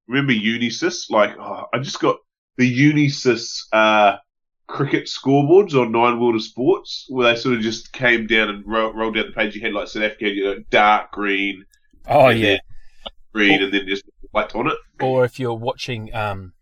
Remember 0.08 0.34
Unisys? 0.34 1.10
Like, 1.10 1.38
oh, 1.40 1.66
I 1.74 1.80
just 1.80 2.00
got 2.00 2.18
the 2.58 2.94
Unisys 2.94 3.62
uh, 3.72 4.18
cricket 4.68 5.06
scoreboards 5.06 5.74
on 5.74 5.92
Nine 5.92 6.20
World 6.20 6.36
of 6.36 6.44
Sports, 6.44 7.06
where 7.10 7.32
they 7.32 7.40
sort 7.40 7.56
of 7.56 7.62
just 7.62 7.92
came 7.92 8.28
down 8.28 8.50
and 8.50 8.64
ro- 8.66 8.94
rolled 8.94 9.16
down 9.16 9.28
the 9.28 9.34
page. 9.34 9.56
You 9.56 9.62
had 9.62 9.74
like 9.74 9.88
South 9.88 10.04
Africa, 10.04 10.30
you 10.30 10.44
know, 10.44 10.64
dark 10.70 11.12
green. 11.12 11.66
Oh 12.08 12.30
yeah, 12.30 12.58
green, 13.34 13.62
or, 13.62 13.66
and 13.66 13.74
then 13.74 13.88
just 13.88 14.04
white 14.32 14.56
on 14.56 14.68
it. 14.68 14.78
Or 15.02 15.26
if 15.26 15.40
you're 15.40 15.54
watching, 15.54 16.14
um, 16.16 16.54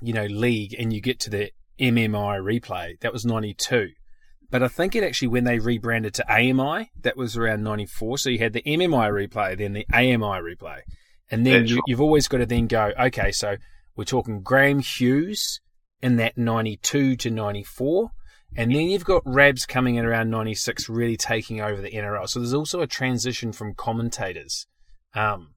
you 0.00 0.12
know, 0.12 0.26
league, 0.26 0.74
and 0.78 0.92
you 0.92 1.00
get 1.00 1.18
to 1.20 1.30
the 1.30 1.50
MMI 1.80 2.40
replay, 2.40 3.00
that 3.00 3.12
was 3.12 3.24
'92. 3.24 3.90
But 4.50 4.62
I 4.62 4.68
think 4.68 4.94
it 4.94 5.04
actually 5.04 5.28
when 5.28 5.44
they 5.44 5.58
rebranded 5.58 6.14
to 6.14 6.32
AMI, 6.32 6.90
that 7.02 7.16
was 7.16 7.36
around 7.36 7.62
'94. 7.62 8.18
So 8.18 8.30
you 8.30 8.38
had 8.38 8.52
the 8.52 8.62
MMI 8.62 9.10
replay, 9.10 9.56
then 9.56 9.72
the 9.72 9.86
AMI 9.92 10.40
replay, 10.40 10.80
and 11.30 11.46
then 11.46 11.66
you, 11.66 11.80
you've 11.86 12.00
always 12.00 12.28
got 12.28 12.38
to 12.38 12.46
then 12.46 12.66
go, 12.66 12.92
okay, 12.98 13.32
so 13.32 13.56
we're 13.96 14.04
talking 14.04 14.42
Graham 14.42 14.80
Hughes 14.80 15.60
in 16.00 16.16
that 16.16 16.36
'92 16.36 17.16
to 17.16 17.30
'94. 17.30 18.10
And 18.56 18.74
then 18.74 18.88
you've 18.88 19.04
got 19.04 19.22
Rabs 19.26 19.66
coming 19.66 19.96
in 19.96 20.06
around 20.06 20.30
96, 20.30 20.88
really 20.88 21.16
taking 21.16 21.60
over 21.60 21.82
the 21.82 21.90
NRL. 21.90 22.28
So 22.28 22.38
there's 22.38 22.54
also 22.54 22.80
a 22.80 22.86
transition 22.86 23.52
from 23.52 23.74
commentators. 23.74 24.66
Um, 25.14 25.54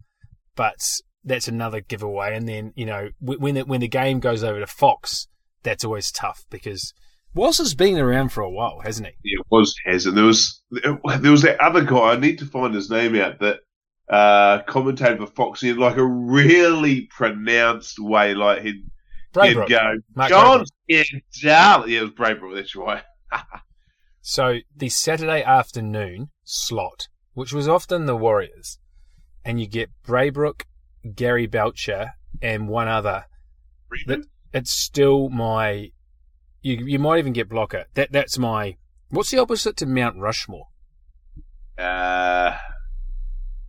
but 0.56 0.76
that's 1.24 1.48
another 1.48 1.80
giveaway. 1.80 2.36
And 2.36 2.48
then, 2.48 2.74
you 2.76 2.86
know, 2.86 3.10
when 3.22 3.56
the, 3.56 3.62
when 3.62 3.80
the 3.80 3.88
game 3.88 4.20
goes 4.20 4.44
over 4.44 4.60
to 4.60 4.68
Fox, 4.68 5.28
that's 5.64 5.86
always 5.86 6.12
tough 6.12 6.46
because 6.50 6.94
Walsh 7.36 7.58
has 7.58 7.76
been 7.76 7.98
around 7.98 8.30
for 8.30 8.42
a 8.42 8.50
while, 8.50 8.80
hasn't 8.84 9.08
he? 9.08 9.14
Yeah, 9.24 9.40
it 9.40 9.46
was 9.50 9.76
has, 9.86 10.06
and 10.06 10.18
there 10.18 10.26
was 10.26 10.62
there 10.72 11.32
was 11.32 11.44
that 11.44 11.60
other 11.60 11.84
guy. 11.84 12.12
I 12.12 12.18
need 12.18 12.40
to 12.40 12.46
find 12.46 12.74
his 12.74 12.90
name 12.90 13.16
out. 13.16 13.40
That 13.40 13.60
uh, 14.10 14.64
commentated 14.64 15.20
for 15.20 15.28
Fox 15.28 15.64
in 15.64 15.78
like 15.78 15.98
a 15.98 16.06
really 16.06 17.08
pronounced 17.16 18.00
way. 18.00 18.34
Like 18.34 18.64
he'd, 18.64 18.84
he'd 19.42 19.68
go, 19.68 19.94
Mark 20.16 20.30
John, 20.30 20.66
yeah, 20.88 21.04
darling. 21.42 21.92
Yeah, 21.92 22.00
it 22.00 22.02
was 22.04 22.12
Braybrook. 22.12 22.56
That's 22.56 22.76
right. 22.76 23.04
So 24.22 24.60
the 24.76 24.90
Saturday 24.90 25.42
afternoon 25.42 26.30
slot, 26.44 27.08
which 27.34 27.52
was 27.52 27.68
often 27.68 28.06
the 28.06 28.16
Warriors, 28.16 28.78
and 29.44 29.60
you 29.60 29.68
get 29.68 29.90
Braybrook, 30.06 30.66
Gary 31.16 31.48
Belcher, 31.48 32.12
and 32.40 32.68
one 32.68 32.88
other. 32.88 33.26
Freeman? 33.88 34.26
It's 34.54 34.72
still 34.72 35.30
my. 35.30 35.92
You 36.62 36.86
you 36.86 37.00
might 37.00 37.20
even 37.20 37.34
get 37.34 37.50
blocker. 37.50 37.86
That 37.94 38.12
that's 38.12 38.38
my. 38.38 38.78
What's 39.10 39.32
the 39.32 39.40
opposite 39.40 39.76
to 39.78 39.86
Mount 39.86 40.18
Rushmore? 40.18 40.68
Uh, 41.78 42.58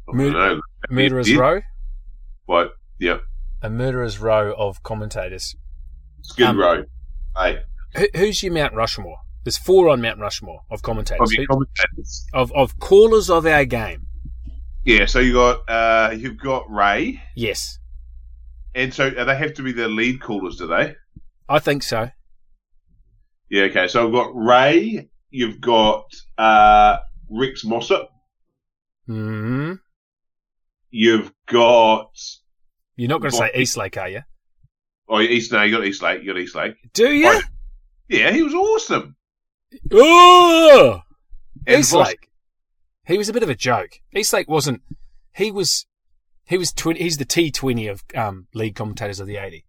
Mur-. 0.08 0.60
Murderers 0.90 1.30
Yeah. 1.30 1.38
Row. 1.38 1.60
What? 2.46 2.72
Yeah, 2.98 3.18
A 3.62 3.70
murderer's 3.70 4.18
row 4.18 4.52
of 4.58 4.82
commentators. 4.82 5.54
Skid 6.22 6.46
Um, 6.48 6.58
Row. 6.58 6.84
Hey, 7.36 7.60
Who, 7.96 8.06
who's 8.14 8.42
your 8.42 8.52
Mount 8.52 8.74
Rushmore? 8.74 9.18
There's 9.44 9.56
four 9.56 9.88
on 9.88 10.02
Mount 10.02 10.18
Rushmore 10.18 10.62
of 10.70 10.82
commentators. 10.82 11.30
of 11.30 11.36
Who- 11.36 11.46
commentators. 11.46 12.26
of 12.34 12.52
of 12.52 12.78
callers 12.78 13.30
of 13.30 13.46
our 13.46 13.64
game. 13.64 14.06
Yeah, 14.84 15.06
so 15.06 15.18
you 15.20 15.32
got 15.34 15.68
uh, 15.70 16.10
you've 16.16 16.38
got 16.38 16.68
Ray, 16.70 17.22
Yes, 17.36 17.78
and 18.74 18.92
so 18.92 19.06
uh, 19.08 19.24
they 19.24 19.36
have 19.36 19.54
to 19.54 19.62
be 19.62 19.72
the 19.72 19.88
lead 19.88 20.20
callers, 20.20 20.56
do 20.56 20.66
they? 20.66 20.96
I 21.48 21.58
think 21.60 21.82
so. 21.82 22.10
Yeah, 23.50 23.64
okay. 23.64 23.88
So 23.88 24.06
I've 24.06 24.12
got 24.12 24.30
Ray. 24.34 25.08
You've 25.30 25.60
got 25.60 26.04
uh, 26.38 26.98
Rex 27.28 27.64
Mossop. 27.64 28.08
hmm 29.06 29.74
You've 30.90 31.32
got 31.46 32.10
You're 32.96 33.08
not 33.08 33.20
going 33.20 33.30
to 33.30 33.36
say 33.36 33.50
Eastlake, 33.54 33.96
are 33.96 34.08
you? 34.08 34.22
oh 35.08 35.20
East. 35.20 35.52
No, 35.52 35.62
you 35.62 35.76
got 35.76 35.84
Eastlake. 35.84 36.22
You 36.22 36.32
got 36.32 36.40
Eastlake. 36.40 36.74
Do 36.94 37.12
you? 37.12 37.28
Right. 37.28 37.44
Yeah, 38.08 38.32
he 38.32 38.42
was 38.42 38.54
awesome. 38.54 39.16
Oh, 39.92 41.00
Eastlake. 41.68 42.28
He 43.06 43.18
was 43.18 43.28
a 43.28 43.32
bit 43.32 43.42
of 43.44 43.48
a 43.50 43.54
joke. 43.54 44.00
Eastlake 44.14 44.48
wasn't. 44.48 44.82
He 45.34 45.50
was. 45.50 45.86
He 46.44 46.58
was. 46.58 46.72
20, 46.72 47.00
he's 47.00 47.18
the 47.18 47.24
T 47.24 47.50
twenty 47.52 47.86
of 47.86 48.02
um, 48.16 48.48
league 48.54 48.74
commentators 48.74 49.20
of 49.20 49.26
the 49.28 49.36
eighty. 49.36 49.64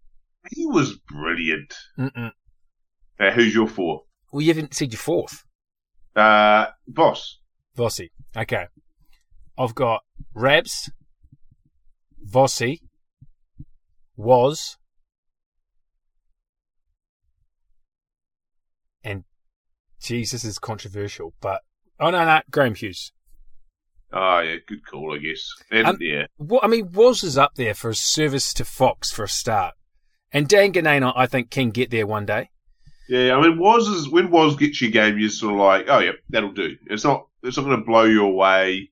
He 0.50 0.66
was 0.66 0.98
brilliant. 1.08 1.72
Mm-mm. 1.98 2.32
Uh, 3.20 3.30
who's 3.30 3.54
your 3.54 3.68
four? 3.68 4.02
Well, 4.32 4.40
you 4.42 4.48
haven't 4.48 4.74
said 4.74 4.92
your 4.92 4.98
fourth, 4.98 5.44
Uh, 6.16 6.66
Boss. 6.88 7.38
Vossi. 7.76 8.10
Okay, 8.36 8.66
I've 9.58 9.74
got 9.74 10.02
Rabs, 10.34 10.90
Vossi, 12.26 12.80
was, 14.16 14.76
and 19.04 19.24
Jesus 20.00 20.42
this 20.42 20.50
is 20.52 20.58
controversial, 20.58 21.34
but 21.40 21.60
oh 22.00 22.10
no, 22.10 22.24
no, 22.24 22.40
Graham 22.50 22.74
Hughes. 22.74 23.12
Oh 24.12 24.40
yeah, 24.40 24.56
good 24.66 24.84
call, 24.86 25.14
I 25.14 25.18
guess. 25.18 25.48
And 25.70 25.86
Um, 25.86 25.96
yeah, 26.00 26.26
Well, 26.38 26.60
I 26.62 26.66
mean, 26.66 26.92
Was 26.92 27.24
is 27.24 27.38
up 27.38 27.54
there 27.54 27.74
for 27.74 27.88
his 27.88 28.00
service 28.00 28.52
to 28.54 28.64
Fox 28.64 29.10
for 29.10 29.24
a 29.24 29.28
start. 29.28 29.74
And 30.30 30.48
Dan 30.48 30.72
Ginnane, 30.72 31.12
I 31.16 31.26
think, 31.26 31.50
can 31.50 31.70
get 31.70 31.90
there 31.90 32.06
one 32.06 32.26
day. 32.26 32.50
Yeah. 33.12 33.36
I 33.36 33.40
mean, 33.40 33.58
was 33.58 33.88
is 33.88 34.08
when 34.08 34.30
was 34.30 34.56
gets 34.56 34.80
your 34.80 34.90
game, 34.90 35.18
you're 35.18 35.30
sort 35.30 35.54
of 35.54 35.60
like, 35.60 35.86
oh 35.88 35.98
yeah, 35.98 36.12
that'll 36.30 36.52
do. 36.52 36.76
It's 36.86 37.04
not. 37.04 37.26
It's 37.42 37.56
not 37.56 37.64
going 37.64 37.78
to 37.78 37.84
blow 37.84 38.04
you 38.04 38.24
away. 38.24 38.90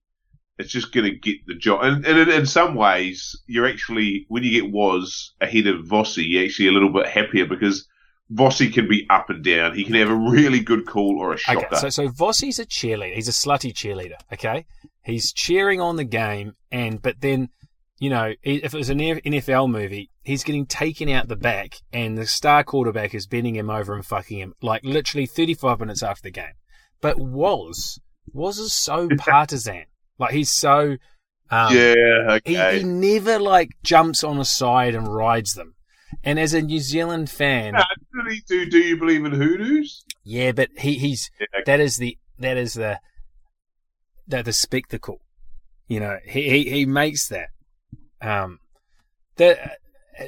It's 0.58 0.72
just 0.72 0.92
going 0.92 1.10
to 1.10 1.16
get 1.16 1.46
the 1.46 1.54
job. 1.54 1.84
And, 1.84 2.04
and 2.04 2.18
in, 2.18 2.28
in 2.28 2.46
some 2.46 2.74
ways, 2.74 3.40
you're 3.46 3.66
actually 3.66 4.26
when 4.28 4.42
you 4.42 4.50
get 4.50 4.72
was 4.72 5.34
ahead 5.40 5.66
of 5.66 5.86
Vossi, 5.86 6.28
you're 6.28 6.44
actually 6.44 6.68
a 6.68 6.72
little 6.72 6.92
bit 6.92 7.06
happier 7.06 7.46
because 7.46 7.88
Vossi 8.32 8.72
can 8.72 8.88
be 8.88 9.06
up 9.10 9.30
and 9.30 9.42
down. 9.42 9.74
He 9.74 9.84
can 9.84 9.94
have 9.94 10.10
a 10.10 10.14
really 10.14 10.60
good 10.60 10.86
call 10.86 11.18
or 11.18 11.32
a 11.32 11.36
shocker. 11.36 11.66
Okay, 11.66 11.76
so, 11.76 11.88
so 11.88 12.08
Vossi's 12.08 12.58
a 12.58 12.66
cheerleader. 12.66 13.14
He's 13.14 13.28
a 13.28 13.32
slutty 13.32 13.72
cheerleader, 13.72 14.16
okay? 14.32 14.66
He's 15.02 15.32
cheering 15.32 15.80
on 15.80 15.96
the 15.96 16.04
game, 16.04 16.54
and 16.70 17.00
but 17.00 17.20
then, 17.20 17.48
you 18.00 18.08
know, 18.10 18.32
if 18.42 18.74
it 18.74 18.78
was 18.78 18.88
an 18.88 18.98
NFL 18.98 19.70
movie, 19.70 20.10
he's 20.22 20.42
getting 20.42 20.64
taken 20.66 21.08
out 21.10 21.28
the 21.28 21.36
back, 21.36 21.76
and 21.92 22.16
the 22.18 22.26
star 22.26 22.64
quarterback 22.64 23.14
is 23.14 23.26
bending 23.26 23.54
him 23.54 23.68
over 23.70 23.94
and 23.94 24.04
fucking 24.04 24.38
him, 24.38 24.54
like 24.62 24.82
literally 24.82 25.26
35 25.26 25.78
minutes 25.78 26.02
after 26.02 26.22
the 26.22 26.30
game. 26.30 26.54
But 27.02 27.18
Was, 27.20 28.00
Was 28.32 28.58
is 28.58 28.72
so 28.72 29.08
partisan. 29.18 29.84
Like, 30.18 30.32
he's 30.32 30.50
so. 30.50 30.96
Um, 31.50 31.76
yeah, 31.76 32.38
He, 32.44 32.56
okay. 32.56 32.78
he 32.78 32.84
never 32.84 33.38
like 33.38 33.70
jumps 33.82 34.24
on 34.24 34.38
a 34.38 34.44
side 34.44 34.94
and 34.94 35.06
rides 35.12 35.52
them. 35.54 35.74
And 36.24 36.38
as 36.40 36.54
a 36.54 36.62
New 36.62 36.80
Zealand 36.80 37.28
fan, 37.30 37.74
Yeah, 37.74 38.32
do? 38.48 38.66
Do 38.70 38.78
you 38.78 38.96
believe 38.96 39.24
in 39.24 39.32
hoodoos? 39.32 40.04
yeah, 40.24 40.52
but 40.52 40.70
he, 40.78 40.94
he's 40.94 41.30
Yeah, 41.38 41.46
okay. 41.56 41.62
that 41.66 41.80
is 41.80 41.96
the 41.98 42.16
that 42.38 42.56
is 42.56 42.74
the 42.74 42.98
that 44.26 44.44
the 44.44 44.52
spectacle. 44.52 45.20
You 45.86 46.00
know, 46.00 46.18
he 46.24 46.48
he, 46.48 46.70
he 46.70 46.86
makes 46.86 47.28
that. 47.28 47.48
Um, 48.20 48.58
that 49.36 49.78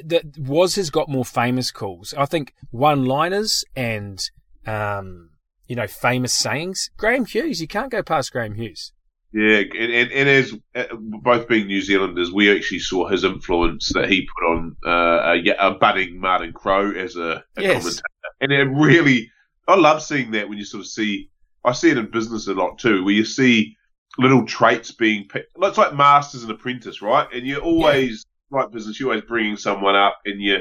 that 0.03 0.37
was 0.37 0.75
has 0.75 0.89
got 0.89 1.09
more 1.09 1.25
famous 1.25 1.71
calls. 1.71 2.13
I 2.17 2.25
think 2.25 2.53
one 2.71 3.05
liners 3.05 3.63
and 3.75 4.19
um, 4.65 5.29
you 5.67 5.75
know, 5.75 5.87
famous 5.87 6.33
sayings. 6.33 6.89
Graham 6.97 7.25
Hughes, 7.25 7.61
you 7.61 7.67
can't 7.67 7.91
go 7.91 8.03
past 8.03 8.31
Graham 8.31 8.55
Hughes. 8.55 8.91
Yeah, 9.31 9.61
and, 9.79 9.91
and, 9.91 10.11
and 10.11 10.29
as 10.29 10.53
uh, 10.75 10.95
both 10.95 11.47
being 11.47 11.65
New 11.65 11.81
Zealanders, 11.81 12.31
we 12.31 12.55
actually 12.55 12.79
saw 12.79 13.07
his 13.07 13.23
influence 13.23 13.91
that 13.93 14.07
he 14.07 14.27
put 14.27 14.51
on 14.51 14.75
uh, 14.85 15.33
a, 15.33 15.67
a 15.69 15.71
budding 15.71 16.19
Martin 16.19 16.53
Crowe 16.53 16.91
as 16.91 17.15
a, 17.15 17.43
a 17.57 17.61
Yes. 17.61 17.73
commentator. 17.73 18.03
And 18.41 18.51
it 18.51 18.65
really, 18.65 19.31
I 19.67 19.75
love 19.75 20.03
seeing 20.03 20.31
that 20.31 20.49
when 20.49 20.59
you 20.59 20.65
sort 20.65 20.81
of 20.81 20.87
see, 20.87 21.31
I 21.65 21.71
see 21.71 21.89
it 21.89 21.97
in 21.97 22.11
business 22.11 22.47
a 22.47 22.53
lot 22.53 22.77
too, 22.77 23.03
where 23.03 23.13
you 23.13 23.25
see 23.25 23.75
little 24.17 24.45
traits 24.45 24.91
being 24.91 25.27
picked. 25.27 25.51
It's 25.55 25.77
like 25.77 25.95
Masters 25.95 26.43
and 26.43 26.51
Apprentice, 26.51 27.01
right? 27.01 27.27
And 27.33 27.45
you're 27.45 27.61
always, 27.61 28.25
like 28.51 28.71
business, 28.71 28.99
you're 28.99 29.09
always 29.09 29.25
bringing 29.27 29.57
someone 29.57 29.95
up 29.95 30.17
and 30.25 30.41
you, 30.41 30.59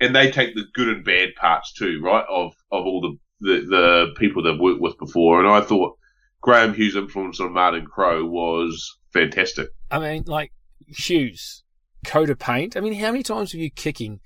and 0.00 0.14
they 0.14 0.30
take 0.30 0.54
the 0.54 0.64
good 0.74 0.88
and 0.88 1.04
bad 1.04 1.30
parts 1.36 1.72
too, 1.72 2.00
right? 2.02 2.24
Of, 2.28 2.52
of 2.72 2.86
all 2.86 3.00
the, 3.00 3.18
the, 3.40 3.66
the 3.66 4.06
people 4.16 4.42
they've 4.42 4.58
worked 4.58 4.80
with 4.80 4.98
before. 4.98 5.40
And 5.40 5.48
I 5.48 5.60
thought, 5.60 5.96
Graham 6.42 6.72
Hughes' 6.72 6.96
influence 6.96 7.38
on 7.38 7.52
Martin 7.52 7.84
Crowe 7.84 8.24
was 8.24 8.98
fantastic. 9.12 9.68
I 9.90 9.98
mean, 9.98 10.24
like 10.26 10.52
Hughes, 10.86 11.64
coat 12.06 12.30
of 12.30 12.38
paint. 12.38 12.76
I 12.76 12.80
mean, 12.80 12.94
how 12.94 13.12
many 13.12 13.22
times 13.22 13.52
were 13.52 13.60
you 13.60 13.70
kicking 13.70 14.20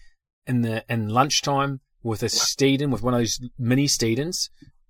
in 0.47 0.61
the 0.61 0.85
in 0.88 1.09
lunchtime 1.09 1.80
with 2.04 2.23
a 2.23 2.26
Steeden, 2.26 2.90
with 2.90 3.02
one 3.02 3.14
of 3.14 3.21
those 3.21 3.40
mini 3.59 3.87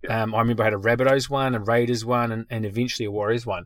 Um, 0.09 0.35
I 0.35 0.39
remember 0.41 0.63
I 0.63 0.67
had 0.67 0.75
a 0.75 0.77
Rabbitohs 0.77 1.31
one, 1.31 1.55
a 1.55 1.61
Raiders 1.61 2.05
one, 2.05 2.33
and, 2.33 2.47
and 2.51 2.65
eventually 2.65 3.07
a 3.07 3.11
Warriors 3.11 3.47
one. 3.47 3.65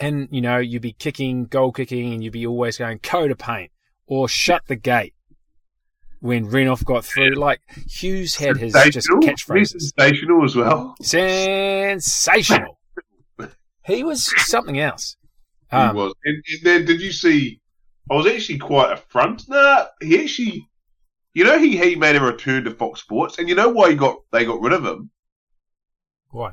And 0.00 0.28
you 0.30 0.40
know, 0.40 0.58
you'd 0.58 0.82
be 0.82 0.92
kicking, 0.92 1.44
goal 1.44 1.72
kicking, 1.72 2.12
and 2.12 2.22
you'd 2.22 2.32
be 2.32 2.46
always 2.46 2.78
going 2.78 2.98
coat 2.98 3.30
of 3.30 3.38
paint 3.38 3.70
or 4.06 4.28
shut 4.28 4.62
the 4.66 4.76
gate. 4.76 5.14
When 6.20 6.46
Renouf 6.46 6.84
got 6.84 7.04
through, 7.04 7.34
like 7.34 7.60
Hughes 7.86 8.36
had 8.36 8.56
his 8.56 8.72
just 8.72 9.08
catchphrases. 9.08 9.92
Sensational 9.98 10.44
as 10.44 10.56
well. 10.56 10.94
Sensational. 11.02 12.78
He 13.84 14.02
was 14.02 14.32
something 14.48 14.80
else. 14.80 15.16
Um, 15.70 15.90
he 15.90 16.00
was. 16.00 16.14
And, 16.24 16.42
and 16.50 16.60
then 16.62 16.84
did 16.86 17.02
you 17.02 17.12
see? 17.12 17.60
I 18.10 18.14
was 18.14 18.26
actually 18.26 18.58
quite 18.58 18.92
affronted. 18.92 19.48
Nah, 19.50 19.84
he 20.00 20.18
actually, 20.22 20.66
you 21.34 21.44
know, 21.44 21.58
he 21.58 21.76
he 21.76 21.94
made 21.94 22.16
a 22.16 22.20
return 22.20 22.64
to 22.64 22.70
Fox 22.70 23.00
Sports, 23.00 23.38
and 23.38 23.46
you 23.46 23.54
know 23.54 23.68
why 23.68 23.90
he 23.90 23.96
got 23.96 24.16
they 24.32 24.46
got 24.46 24.62
rid 24.62 24.72
of 24.72 24.84
him. 24.84 25.10
Why? 26.34 26.48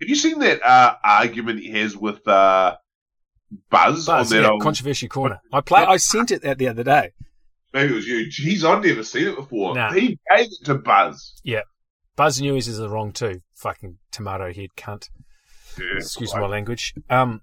Have 0.00 0.08
you 0.08 0.16
seen 0.16 0.38
that 0.40 0.62
uh, 0.62 0.96
argument 1.02 1.60
he 1.60 1.70
has 1.70 1.96
with 1.96 2.26
uh, 2.28 2.76
Buzz, 3.70 4.06
Buzz, 4.06 4.32
on 4.32 4.36
that 4.38 4.44
yeah, 4.44 4.50
old? 4.52 4.60
controversy 4.62 5.08
corner. 5.08 5.40
I 5.52 5.60
play. 5.62 5.82
I 5.82 5.96
sent 5.96 6.30
it 6.30 6.44
out 6.44 6.58
the 6.58 6.68
other 6.68 6.84
day. 6.84 7.12
maybe 7.72 7.92
it 7.92 7.96
was 7.96 8.06
you. 8.06 8.26
Jeez, 8.26 8.64
I've 8.64 8.84
never 8.84 9.02
seen 9.02 9.28
it 9.28 9.36
before. 9.36 9.74
Nah. 9.74 9.92
He 9.92 10.18
gave 10.36 10.46
it 10.46 10.64
to 10.66 10.74
Buzz. 10.74 11.34
Yeah. 11.42 11.62
Buzz 12.16 12.40
News 12.40 12.68
is 12.68 12.76
the 12.78 12.90
wrong 12.90 13.12
too. 13.12 13.40
Fucking 13.54 13.96
tomato 14.12 14.52
head 14.52 14.68
cunt. 14.76 15.08
Yeah, 15.78 15.96
Excuse 15.96 16.30
quite. 16.30 16.40
my 16.42 16.46
language. 16.46 16.92
Um, 17.08 17.40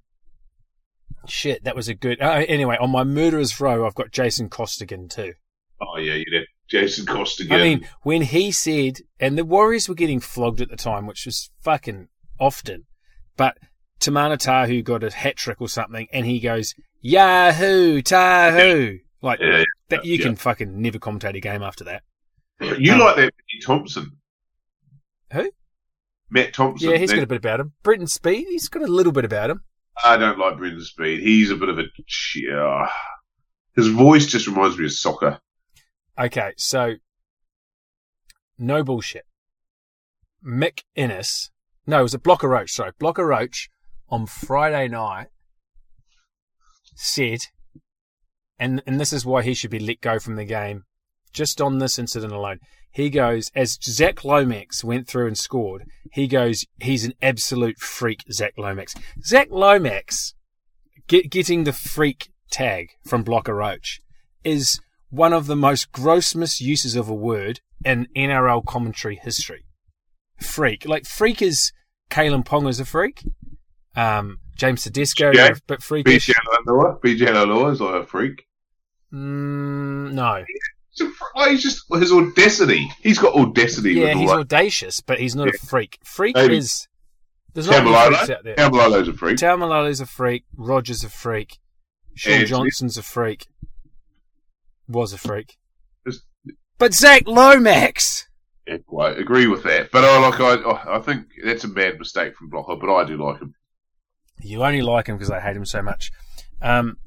shit, 1.27 1.63
that 1.63 1.75
was 1.75 1.87
a 1.87 1.95
good. 1.95 2.21
Uh, 2.21 2.45
anyway, 2.47 2.77
on 2.79 2.91
my 2.91 3.03
murderers 3.03 3.59
row, 3.59 3.85
I've 3.85 3.95
got 3.95 4.11
Jason 4.11 4.49
Costigan 4.49 5.09
too. 5.09 5.33
Oh 5.81 5.97
yeah, 5.97 6.13
you 6.13 6.25
did. 6.25 6.47
Jason 6.71 7.05
Costigan. 7.05 7.59
I 7.59 7.61
mean, 7.61 7.87
when 8.03 8.21
he 8.21 8.49
said, 8.51 8.99
and 9.19 9.37
the 9.37 9.43
Warriors 9.43 9.89
were 9.89 9.95
getting 9.95 10.21
flogged 10.21 10.61
at 10.61 10.69
the 10.69 10.77
time, 10.77 11.05
which 11.05 11.25
was 11.25 11.51
fucking 11.59 12.07
often, 12.39 12.85
but 13.35 13.57
Timana 13.99 14.37
Tahu 14.37 14.81
got 14.81 15.03
a 15.03 15.11
hat 15.11 15.35
trick 15.35 15.59
or 15.59 15.67
something, 15.67 16.07
and 16.13 16.25
he 16.25 16.39
goes, 16.39 16.73
Yahoo, 17.01 18.01
Tahu. 18.01 18.99
Like, 19.21 19.39
yeah, 19.41 19.63
that 19.89 20.05
you 20.05 20.15
yeah. 20.15 20.23
can 20.23 20.35
fucking 20.37 20.81
never 20.81 20.97
commentate 20.97 21.35
a 21.35 21.41
game 21.41 21.61
after 21.61 21.83
that. 21.83 22.03
you 22.79 22.93
um, 22.93 22.99
like 22.99 23.17
that 23.17 23.33
Matty 23.33 23.61
Thompson? 23.63 24.17
Who? 25.33 25.51
Matt 26.29 26.53
Thompson. 26.53 26.89
Yeah, 26.89 26.97
he's 26.97 27.09
That- 27.09 27.17
got 27.17 27.23
a 27.23 27.27
bit 27.27 27.37
about 27.37 27.59
him. 27.59 27.73
Brenton 27.83 28.07
Speed, 28.07 28.47
he's 28.49 28.69
got 28.69 28.81
a 28.81 28.87
little 28.87 29.11
bit 29.11 29.25
about 29.25 29.49
him. 29.49 29.61
I 30.03 30.15
don't 30.15 30.39
like 30.39 30.57
Brenton 30.57 30.83
Speed. 30.83 31.19
He's 31.19 31.51
a 31.51 31.55
bit 31.55 31.67
of 31.67 31.77
a 31.77 31.83
yeah. 32.35 32.87
His 33.75 33.89
voice 33.89 34.25
just 34.25 34.47
reminds 34.47 34.77
me 34.77 34.85
of 34.85 34.93
soccer. 34.93 35.39
Okay, 36.21 36.51
so 36.55 36.95
no 38.59 38.83
bullshit. 38.83 39.25
Mick 40.45 40.81
Innes, 40.95 41.49
no, 41.87 42.01
it 42.01 42.03
was 42.03 42.13
a 42.13 42.19
Blocker 42.19 42.47
Roach. 42.47 42.71
Sorry, 42.71 42.91
Blocker 42.99 43.25
Roach 43.25 43.69
on 44.07 44.27
Friday 44.27 44.87
night 44.87 45.27
said, 46.95 47.39
and 48.59 48.83
and 48.85 48.99
this 48.99 49.11
is 49.11 49.25
why 49.25 49.41
he 49.41 49.55
should 49.55 49.71
be 49.71 49.79
let 49.79 50.01
go 50.01 50.19
from 50.19 50.35
the 50.35 50.45
game, 50.45 50.83
just 51.33 51.59
on 51.59 51.79
this 51.79 51.97
incident 51.97 52.33
alone. 52.33 52.59
He 52.91 53.09
goes 53.09 53.49
as 53.55 53.79
Zach 53.81 54.23
Lomax 54.23 54.83
went 54.83 55.07
through 55.07 55.25
and 55.27 55.37
scored. 55.37 55.85
He 56.11 56.27
goes, 56.27 56.65
he's 56.81 57.05
an 57.05 57.13
absolute 57.21 57.79
freak, 57.79 58.19
Zach 58.31 58.53
Lomax. 58.57 58.93
Zach 59.23 59.47
Lomax 59.49 60.35
get, 61.07 61.31
getting 61.31 61.63
the 61.63 61.73
freak 61.73 62.29
tag 62.51 62.89
from 63.05 63.23
Blocker 63.23 63.55
Roach 63.55 64.01
is 64.43 64.79
one 65.11 65.33
of 65.33 65.45
the 65.45 65.55
most 65.55 65.91
gross 65.91 66.33
misuses 66.33 66.95
of 66.95 67.07
a 67.09 67.13
word 67.13 67.59
in 67.85 68.07
NRL 68.15 68.65
commentary 68.65 69.17
history. 69.17 69.65
Freak. 70.41 70.87
Like, 70.87 71.05
freak 71.05 71.41
is 71.41 71.71
Kalyn 72.09 72.43
Ponga 72.43 72.69
is 72.69 72.79
a 72.79 72.85
freak. 72.85 73.23
Um, 73.95 74.39
James 74.55 74.83
Tedesco, 74.83 75.31
Yeah. 75.33 75.47
a 75.49 75.55
bit 75.67 75.81
freakish. 75.83 76.27
BJ 76.27 76.33
Lalua. 76.65 76.99
BJ 77.01 77.71
is 77.73 77.81
like 77.81 78.03
a 78.03 78.05
freak. 78.05 78.45
Mm, 79.13 80.13
no. 80.13 80.43
He's, 80.93 81.07
a, 81.07 81.11
like, 81.37 81.51
he's 81.51 81.63
just 81.63 81.85
his 81.93 82.11
audacity. 82.11 82.89
He's 83.01 83.19
got 83.19 83.35
audacity. 83.35 83.93
Yeah, 83.93 84.13
he's 84.13 84.29
audacious, 84.29 85.01
but 85.01 85.19
he's 85.19 85.35
not 85.35 85.49
a 85.49 85.53
freak. 85.53 85.99
Freak 86.03 86.35
Maybe. 86.35 86.57
is. 86.57 86.87
There's 87.53 87.67
not 87.69 87.83
freaks 87.83 88.29
out 88.29 88.43
there. 88.43 88.55
Taumalolo's 88.55 89.07
a 89.09 89.13
freak. 89.13 89.37
Taumalolo's 89.37 89.99
a 89.99 90.05
freak. 90.05 90.43
Roger's 90.55 91.03
a 91.03 91.09
freak. 91.09 91.57
Sean. 92.15 92.45
Johnson's 92.45 92.97
a 92.97 93.03
freak. 93.03 93.45
Was 94.91 95.13
a 95.13 95.17
freak. 95.17 95.57
Just- 96.05 96.23
But 96.77 96.93
Zach 96.93 97.23
Lomax! 97.27 98.27
Yeah, 98.67 98.77
quite 98.85 99.17
agree 99.17 99.47
with 99.47 99.63
that. 99.63 99.91
But 99.91 100.03
I 100.03 100.17
like. 100.19 100.39
I, 100.39 100.95
I 100.97 100.99
think 100.99 101.27
that's 101.43 101.63
a 101.63 101.67
bad 101.67 101.97
mistake 101.99 102.35
from 102.35 102.49
Blocker, 102.49 102.75
but 102.75 102.93
I 102.93 103.03
do 103.05 103.17
like 103.17 103.41
him. 103.41 103.55
You 104.39 104.63
only 104.63 104.81
like 104.81 105.07
him 105.07 105.15
because 105.17 105.31
I 105.31 105.39
hate 105.39 105.55
him 105.55 105.65
so 105.65 105.81
much. 105.81 106.11
Um, 106.61 106.97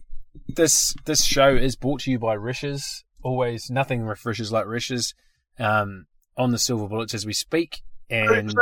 this 0.49 0.95
this 1.05 1.25
show 1.25 1.49
is 1.49 1.76
brought 1.76 2.00
to 2.03 2.11
you 2.11 2.19
by 2.19 2.35
Rishes. 2.35 3.05
Always 3.23 3.71
nothing 3.71 4.03
refreshes 4.03 4.50
like 4.53 4.67
Rishes. 4.67 5.14
Um, 5.59 6.07
on 6.37 6.50
the 6.50 6.59
Silver 6.59 6.88
Bullets 6.88 7.14
as 7.14 7.25
we 7.25 7.33
speak, 7.33 7.83
and 8.11 8.53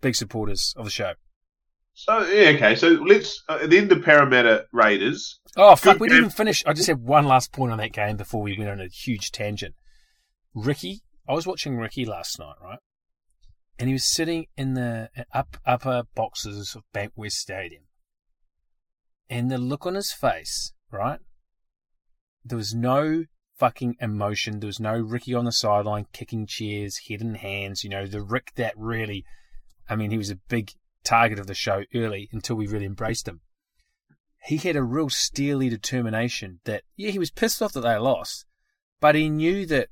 big 0.00 0.16
supporters 0.16 0.74
of 0.76 0.84
the 0.84 0.90
show. 0.90 1.12
So 1.98 2.26
yeah, 2.26 2.50
okay. 2.50 2.76
So 2.76 2.88
let's 2.88 3.42
uh, 3.48 3.60
at 3.62 3.70
the 3.70 4.00
Parramatta 4.04 4.66
Raiders. 4.70 5.40
Oh 5.56 5.74
fuck, 5.76 5.94
Good 5.94 6.00
we 6.02 6.08
didn't 6.10 6.30
finish. 6.30 6.62
I 6.66 6.74
just 6.74 6.88
had 6.88 7.00
one 7.00 7.24
last 7.24 7.52
point 7.52 7.72
on 7.72 7.78
that 7.78 7.94
game 7.94 8.18
before 8.18 8.42
we 8.42 8.56
went 8.56 8.70
on 8.70 8.80
a 8.80 8.88
huge 8.88 9.32
tangent. 9.32 9.74
Ricky, 10.54 11.00
I 11.26 11.32
was 11.32 11.46
watching 11.46 11.78
Ricky 11.78 12.04
last 12.04 12.38
night, 12.38 12.56
right? 12.62 12.80
And 13.78 13.88
he 13.88 13.94
was 13.94 14.04
sitting 14.04 14.46
in 14.58 14.74
the 14.74 15.08
up 15.32 15.56
upper 15.64 16.02
boxes 16.14 16.76
of 16.76 16.82
Bankwest 16.94 17.32
Stadium. 17.32 17.84
And 19.30 19.50
the 19.50 19.56
look 19.56 19.86
on 19.86 19.94
his 19.94 20.12
face, 20.12 20.74
right? 20.90 21.20
There 22.44 22.58
was 22.58 22.74
no 22.74 23.24
fucking 23.58 23.96
emotion. 24.00 24.60
There 24.60 24.68
was 24.68 24.78
no 24.78 24.98
Ricky 24.98 25.32
on 25.32 25.46
the 25.46 25.52
sideline 25.52 26.08
kicking 26.12 26.46
chairs, 26.46 27.00
head 27.08 27.22
in 27.22 27.36
hands, 27.36 27.82
you 27.82 27.88
know, 27.88 28.06
the 28.06 28.22
Rick 28.22 28.52
that 28.56 28.74
really 28.76 29.24
I 29.88 29.96
mean, 29.96 30.10
he 30.10 30.18
was 30.18 30.30
a 30.30 30.36
big 30.36 30.72
target 31.06 31.38
of 31.38 31.46
the 31.46 31.54
show 31.54 31.84
early 31.94 32.28
until 32.32 32.56
we 32.56 32.66
really 32.66 32.86
embraced 32.86 33.28
him 33.28 33.40
he 34.46 34.58
had 34.58 34.76
a 34.76 34.82
real 34.82 35.10
steely 35.10 35.68
determination 35.68 36.60
that, 36.64 36.84
yeah, 36.96 37.10
he 37.10 37.18
was 37.18 37.32
pissed 37.32 37.60
off 37.60 37.72
that 37.72 37.80
they 37.80 37.96
lost, 37.96 38.46
but 39.00 39.16
he 39.16 39.28
knew 39.28 39.66
that 39.66 39.88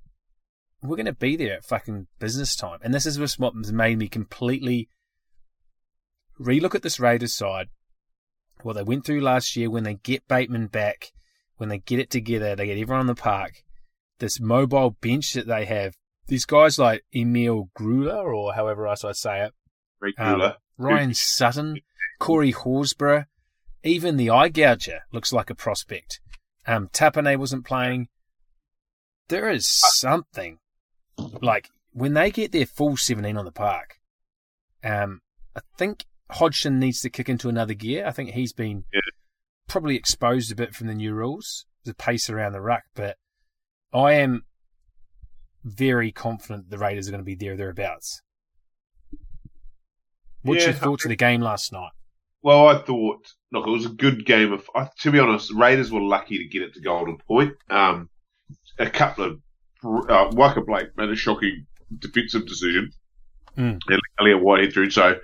we're 0.81 0.97
going 0.97 1.07
to 1.07 1.13
be 1.13 1.35
there 1.35 1.55
at 1.55 1.65
fucking 1.65 2.07
business 2.21 2.55
time. 2.55 2.79
And 2.83 2.95
this 2.95 3.05
is 3.05 3.39
what 3.39 3.55
made 3.55 3.99
me 3.99 4.07
completely 4.07 4.89
relook 6.41 6.77
at 6.77 6.83
this 6.83 7.01
Raiders 7.01 7.35
side, 7.35 7.69
what 8.63 8.75
they 8.75 8.85
went 8.85 9.05
through 9.05 9.23
last 9.23 9.57
year 9.57 9.69
when 9.71 9.83
they 9.83 9.95
get 9.95 10.29
Bateman 10.29 10.69
back, 10.69 11.13
when 11.57 11.69
they 11.69 11.79
get 11.79 11.99
it 11.99 12.11
together, 12.11 12.55
they 12.55 12.67
get 12.67 12.79
everyone 12.79 13.01
in 13.01 13.07
the 13.09 13.15
park, 13.17 13.65
this 14.21 14.39
mobile 14.39 14.91
bench 14.91 15.33
that 15.33 15.49
they 15.49 15.65
have, 15.65 15.97
these 16.29 16.47
guys 16.47 16.79
like 16.79 17.05
Emre 17.13 17.69
Guler, 17.77 18.33
or 18.33 18.55
however 18.55 18.87
else 18.87 19.05
I 19.05 19.13
say 19.13 19.47
it, 19.47 19.53
Rick 20.01 20.15
Um. 20.19 20.53
Ryan 20.79 21.15
Sutton, 21.15 21.79
Corey 22.19 22.53
Horsburgh, 22.53 23.27
even 23.83 24.17
the 24.17 24.31
eye 24.31 24.49
gouger 24.49 25.01
looks 25.13 25.33
like 25.33 25.51
a 25.51 25.55
prospect. 25.55 26.21
Um, 26.67 26.89
Tapine 26.89 27.37
wasn't 27.39 27.65
playing. 27.67 28.09
There 29.29 29.49
is 29.51 29.67
something 29.67 30.59
like 31.41 31.71
when 31.93 32.15
they 32.15 32.31
get 32.31 32.53
their 32.53 32.67
full 32.67 32.97
17 32.97 33.37
on 33.37 33.45
the 33.45 33.53
park. 33.53 34.01
Um, 34.83 35.21
I 35.57 35.61
think 35.79 36.07
Hodgson 36.31 36.79
needs 36.79 37.01
to 37.03 37.11
kick 37.11 37.29
into 37.29 37.49
another 37.49 37.75
gear. 37.75 38.07
I 38.07 38.11
think 38.11 38.31
he's 38.31 38.53
been 38.53 38.85
Yeah. 38.93 39.01
probably 39.69 39.97
exposed 39.97 40.51
a 40.51 40.57
bit 40.57 40.75
from 40.75 40.87
the 40.89 40.95
new 40.95 41.15
rules, 41.15 41.67
the 41.85 41.95
pace 41.95 42.29
around 42.29 42.53
the 42.53 42.61
ruck, 42.61 42.83
but 42.95 43.17
I 43.93 44.15
am 44.15 44.45
very 45.63 46.11
confident 46.13 46.69
the 46.71 46.79
Raiders 46.79 47.09
are 47.09 47.13
going 47.13 47.21
to 47.21 47.25
be 47.25 47.35
there 47.35 47.53
or 47.53 47.57
thereabouts. 47.57 48.23
What's 50.45 50.63
Yeah, 50.63 50.71
your 50.71 50.79
thoughts 50.79 51.05
of 51.05 51.09
the 51.09 51.17
game 51.17 51.41
last 51.41 51.73
night? 51.73 51.91
Well, 52.43 52.69
I 52.69 52.79
thought, 52.79 53.27
look, 53.53 53.67
it 53.67 53.71
was 53.71 53.87
a 53.87 53.91
good 53.91 54.27
game 54.27 54.53
of. 54.53 54.69
I, 54.75 54.89
to 55.01 55.11
be 55.11 55.19
honest, 55.19 55.51
Raiders 55.53 55.91
were 55.91 56.01
lucky 56.01 56.39
to 56.39 56.45
get 56.45 56.63
it 56.63 56.75
to 56.75 56.81
Golden 56.81 57.17
Point. 57.17 57.55
Um, 57.71 58.11
a 58.79 58.89
couple 58.89 59.25
of 59.25 59.33
uh, 59.83 60.31
Waqa 60.31 60.65
Blake 60.65 60.97
made 60.97 61.09
a 61.09 61.17
shocking 61.17 61.67
defensive 61.99 62.47
decision. 62.47 62.91
Mm. 63.57 63.79
Elliott 64.21 64.43
Whitehead 64.43 64.73
through. 64.73 64.91
So, 64.91 65.19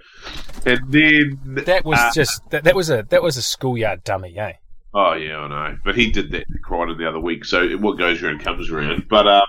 and 0.64 0.80
then 0.90 1.64
That 1.66 1.84
was 1.84 1.98
uh, 1.98 2.10
just 2.14 2.48
that, 2.50 2.64
that 2.64 2.74
was 2.74 2.88
a 2.88 3.04
that 3.10 3.22
was 3.22 3.36
a 3.36 3.42
schoolyard 3.42 4.04
dummy, 4.04 4.38
eh? 4.38 4.52
Oh 4.94 5.12
yeah, 5.14 5.38
I 5.38 5.48
know. 5.48 5.78
But 5.84 5.96
he 5.96 6.10
did 6.10 6.30
that 6.32 6.46
to 6.46 6.58
Crichton 6.62 6.96
the 6.96 7.08
other 7.08 7.20
week, 7.20 7.44
so 7.44 7.68
what 7.78 7.98
goes 7.98 8.22
around 8.22 8.40
comes 8.40 8.70
around. 8.70 9.08
But 9.08 9.26
uh, 9.26 9.46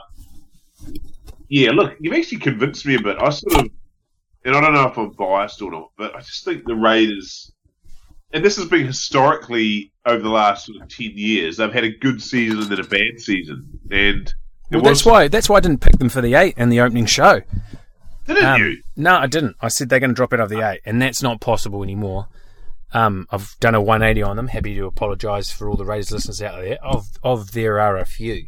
yeah, 1.47 1.71
look, 1.71 1.95
you've 1.99 2.15
actually 2.15 2.39
convinced 2.39 2.85
me 2.85 2.95
a 2.95 3.01
bit. 3.01 3.17
I 3.21 3.29
sort 3.29 3.65
of, 3.65 3.71
and 4.45 4.55
I 4.55 4.61
don't 4.61 4.73
know 4.73 4.87
if 4.87 4.97
I'm 4.97 5.11
biased 5.11 5.61
or 5.61 5.71
not, 5.71 5.91
but 5.97 6.15
I 6.15 6.19
just 6.19 6.43
think 6.45 6.65
the 6.65 6.75
Raiders, 6.75 7.51
and 8.33 8.43
this 8.43 8.55
has 8.57 8.65
been 8.65 8.85
historically 8.85 9.91
over 10.05 10.21
the 10.21 10.29
last 10.29 10.65
sort 10.65 10.81
of 10.81 10.89
ten 10.89 11.11
years, 11.15 11.57
they've 11.57 11.71
had 11.73 11.83
a 11.83 11.91
good 11.97 12.21
season 12.21 12.59
and 12.59 12.67
then 12.67 12.79
a 12.79 12.83
bad 12.87 13.19
season, 13.19 13.67
and 13.91 14.33
Well, 14.71 14.81
that's 14.81 15.05
why 15.05 15.27
that's 15.27 15.49
why 15.49 15.57
I 15.57 15.59
didn't 15.59 15.81
pick 15.81 15.97
them 15.99 16.09
for 16.09 16.21
the 16.21 16.33
eight 16.35 16.55
in 16.57 16.69
the 16.69 16.79
opening 16.81 17.05
show. 17.05 17.41
didn't 18.25 18.45
Um, 18.45 18.61
you? 18.61 18.81
No, 18.95 19.17
I 19.17 19.27
didn't. 19.27 19.55
I 19.61 19.67
said 19.67 19.89
they're 19.89 19.99
going 19.99 20.11
to 20.11 20.15
drop 20.15 20.33
out 20.33 20.39
of 20.39 20.49
the 20.49 20.61
eight, 20.67 20.81
and 20.85 21.01
that's 21.01 21.21
not 21.21 21.41
possible 21.41 21.83
anymore. 21.83 22.27
Um, 22.93 23.25
I've 23.31 23.55
done 23.61 23.73
a 23.73 23.81
180 23.81 24.21
on 24.21 24.35
them. 24.35 24.47
Happy 24.49 24.75
to 24.75 24.85
apologise 24.85 25.49
for 25.49 25.69
all 25.69 25.77
the 25.77 25.85
Raiders 25.85 26.11
listeners 26.11 26.41
out 26.41 26.59
there. 26.61 26.77
Of 26.83 27.07
of 27.23 27.51
there 27.53 27.79
are 27.79 27.97
a 27.97 28.05
few. 28.05 28.47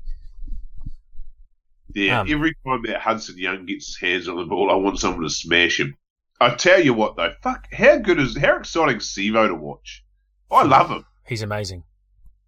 Yeah, 1.95 2.21
um, 2.21 2.27
every 2.31 2.55
time 2.65 2.81
that 2.85 3.01
Hudson 3.01 3.37
Young 3.37 3.65
gets 3.65 3.87
his 3.87 3.97
hands 3.97 4.27
on 4.27 4.37
the 4.37 4.45
ball, 4.45 4.71
I 4.71 4.75
want 4.75 4.99
someone 4.99 5.23
to 5.23 5.29
smash 5.29 5.79
him. 5.79 5.95
I 6.41 6.55
tell 6.55 6.81
you 6.83 6.93
what, 6.93 7.15
though, 7.15 7.33
fuck, 7.41 7.71
how 7.71 7.97
good 7.97 8.19
is 8.19 8.37
how 8.37 8.57
exciting 8.57 8.97
Sivo 8.97 9.47
to 9.47 9.55
watch? 9.55 10.03
I 10.51 10.63
love 10.63 10.89
him. 10.89 11.05
He's 11.27 11.41
amazing. 11.41 11.83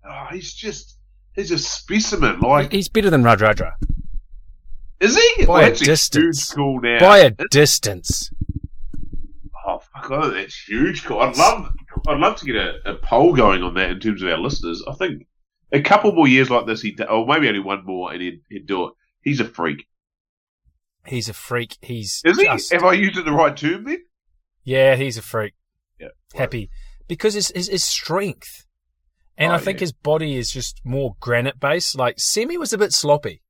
Oh, 0.08 0.28
he's 0.32 0.54
just 0.54 0.98
he's 1.36 1.52
a 1.52 1.58
specimen. 1.58 2.40
Like, 2.40 2.72
He's 2.72 2.90
better 2.90 3.10
than 3.10 3.24
Radradra 3.24 3.74
is 5.00 5.16
he? 5.18 5.46
by 5.46 5.64
Well, 5.64 5.72
a 5.72 5.76
distance. 5.76 6.52
call 6.54 6.80
now. 6.82 7.00
by 7.00 7.20
a 7.20 7.32
distance. 7.52 8.32
oh 9.68 9.80
fuck, 9.80 10.10
think 10.10 10.34
that's 10.34 10.56
huge 10.68 11.04
call. 11.04 11.22
I'd 11.22 11.38
love, 11.38 11.70
I'd 12.08 12.20
love 12.20 12.38
to 12.38 12.46
get 12.46 12.56
a, 12.56 12.92
a 12.92 12.96
poll 12.96 13.34
going 13.36 13.62
on 13.64 13.74
that 13.76 13.90
in 13.92 14.00
terms 14.00 14.22
of 14.22 14.30
our 14.30 14.38
listeners. 14.38 14.84
I 14.88 14.94
think 14.94 15.26
a 15.72 15.82
couple 15.82 16.12
more 16.14 16.28
years 16.28 16.50
like 16.50 16.66
this, 16.66 16.82
he, 16.82 16.96
or 17.10 17.26
maybe 17.28 17.48
only 17.48 17.60
one 17.60 17.86
more, 17.86 18.14
and 18.14 18.22
he'd, 18.22 18.42
he'd 18.50 18.68
do 18.68 18.86
it. 18.88 18.94
He's 19.26 19.42
a 19.42 19.46
freak. 19.46 19.86
He's 21.06 21.28
a 21.28 21.34
freak. 21.34 21.78
He's 21.82 22.22
Is 22.24 22.38
he? 22.40 22.46
just, 22.46 22.72
Have 22.72 22.84
I 22.86 22.94
used 22.94 23.18
it 23.18 23.26
the 23.26 23.32
right 23.34 23.56
term 23.56 23.84
then? 23.84 24.00
yeah, 24.64 24.96
he's 24.96 25.18
a 25.18 25.22
freak. 25.22 25.54
Yeah. 26.00 26.08
Happy 26.34 26.70
because 27.08 27.34
his 27.34 27.52
his, 27.54 27.68
his 27.68 27.84
strength, 27.84 28.66
and 29.38 29.52
Oh, 29.52 29.56
I 29.56 29.58
think 29.60 29.78
yeah. 29.80 29.82
his 29.82 29.92
body 29.94 30.36
is 30.38 30.50
just 30.50 30.80
more 30.86 31.16
granite 31.20 31.60
based. 31.60 31.98
Like 31.98 32.20
Semi 32.20 32.58
was 32.58 32.72
a 32.74 32.78
bit 32.78 32.92
sloppy. 32.94 33.42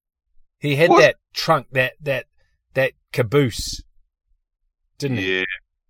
He 0.59 0.75
had 0.77 0.89
Was- 0.89 1.01
that 1.01 1.15
trunk, 1.33 1.67
that 1.71 1.93
that 2.01 2.25
that 2.73 2.93
caboose, 3.13 3.81
didn't 4.97 5.17
he? 5.17 5.37
Yeah, 5.39 5.45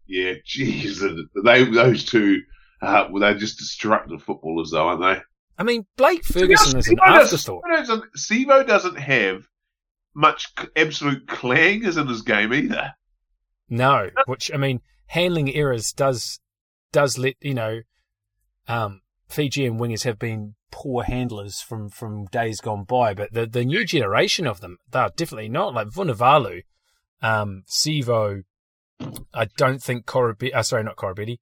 yeah. 0.08 0.34
Jeez, 0.48 1.00
they 1.43 1.63
those 1.65 2.04
two. 2.06 2.41
Uh, 2.82 3.08
well, 3.10 3.21
they're 3.21 3.34
just 3.39 3.58
destructive 3.58 4.21
footballers, 4.21 4.69
though, 4.71 4.88
aren't 4.89 5.02
they? 5.02 5.21
I 5.58 5.63
mean, 5.63 5.86
Blake 5.98 6.24
Ferguson 6.26 6.78
is 6.78 6.88
an 6.89 6.98
afterthought. 7.04 7.63
Doesn't, 7.67 8.04
Sivo 8.17 8.67
doesn't 8.67 8.98
have 9.00 9.48
much 10.15 10.54
absolute 10.75 11.28
clang 11.28 11.84
is 11.84 11.97
in 11.97 12.08
his 12.08 12.21
game 12.21 12.54
either. 12.54 12.93
No, 13.69 14.10
which 14.25 14.51
I 14.54 14.58
mean, 14.58 14.82
handling 15.08 15.54
errors 15.54 15.91
does 15.91 16.39
does 16.91 17.17
let 17.17 17.36
you 17.41 17.54
know. 17.54 17.82
Um, 18.67 19.01
Fijian 19.28 19.78
wingers 19.78 20.04
have 20.04 20.17
been 20.17 20.56
poor 20.71 21.04
handlers 21.04 21.62
from 21.62 21.89
from 21.89 22.25
days 22.25 22.62
gone 22.62 22.84
by, 22.84 23.13
but 23.13 23.34
the 23.34 23.45
the 23.45 23.65
new 23.65 23.86
generation 23.86 24.47
of 24.47 24.62
them, 24.62 24.78
they're 24.91 25.10
definitely 25.15 25.49
not 25.49 25.73
like 25.73 25.88
Vunivalu, 25.88 26.63
um, 27.21 27.63
Sivo. 27.67 28.43
I 29.34 29.45
don't 29.58 29.82
think 29.82 30.06
Korobi, 30.06 30.54
uh, 30.56 30.63
sorry, 30.63 30.84
not 30.84 30.95
Korobetti, 30.95 31.38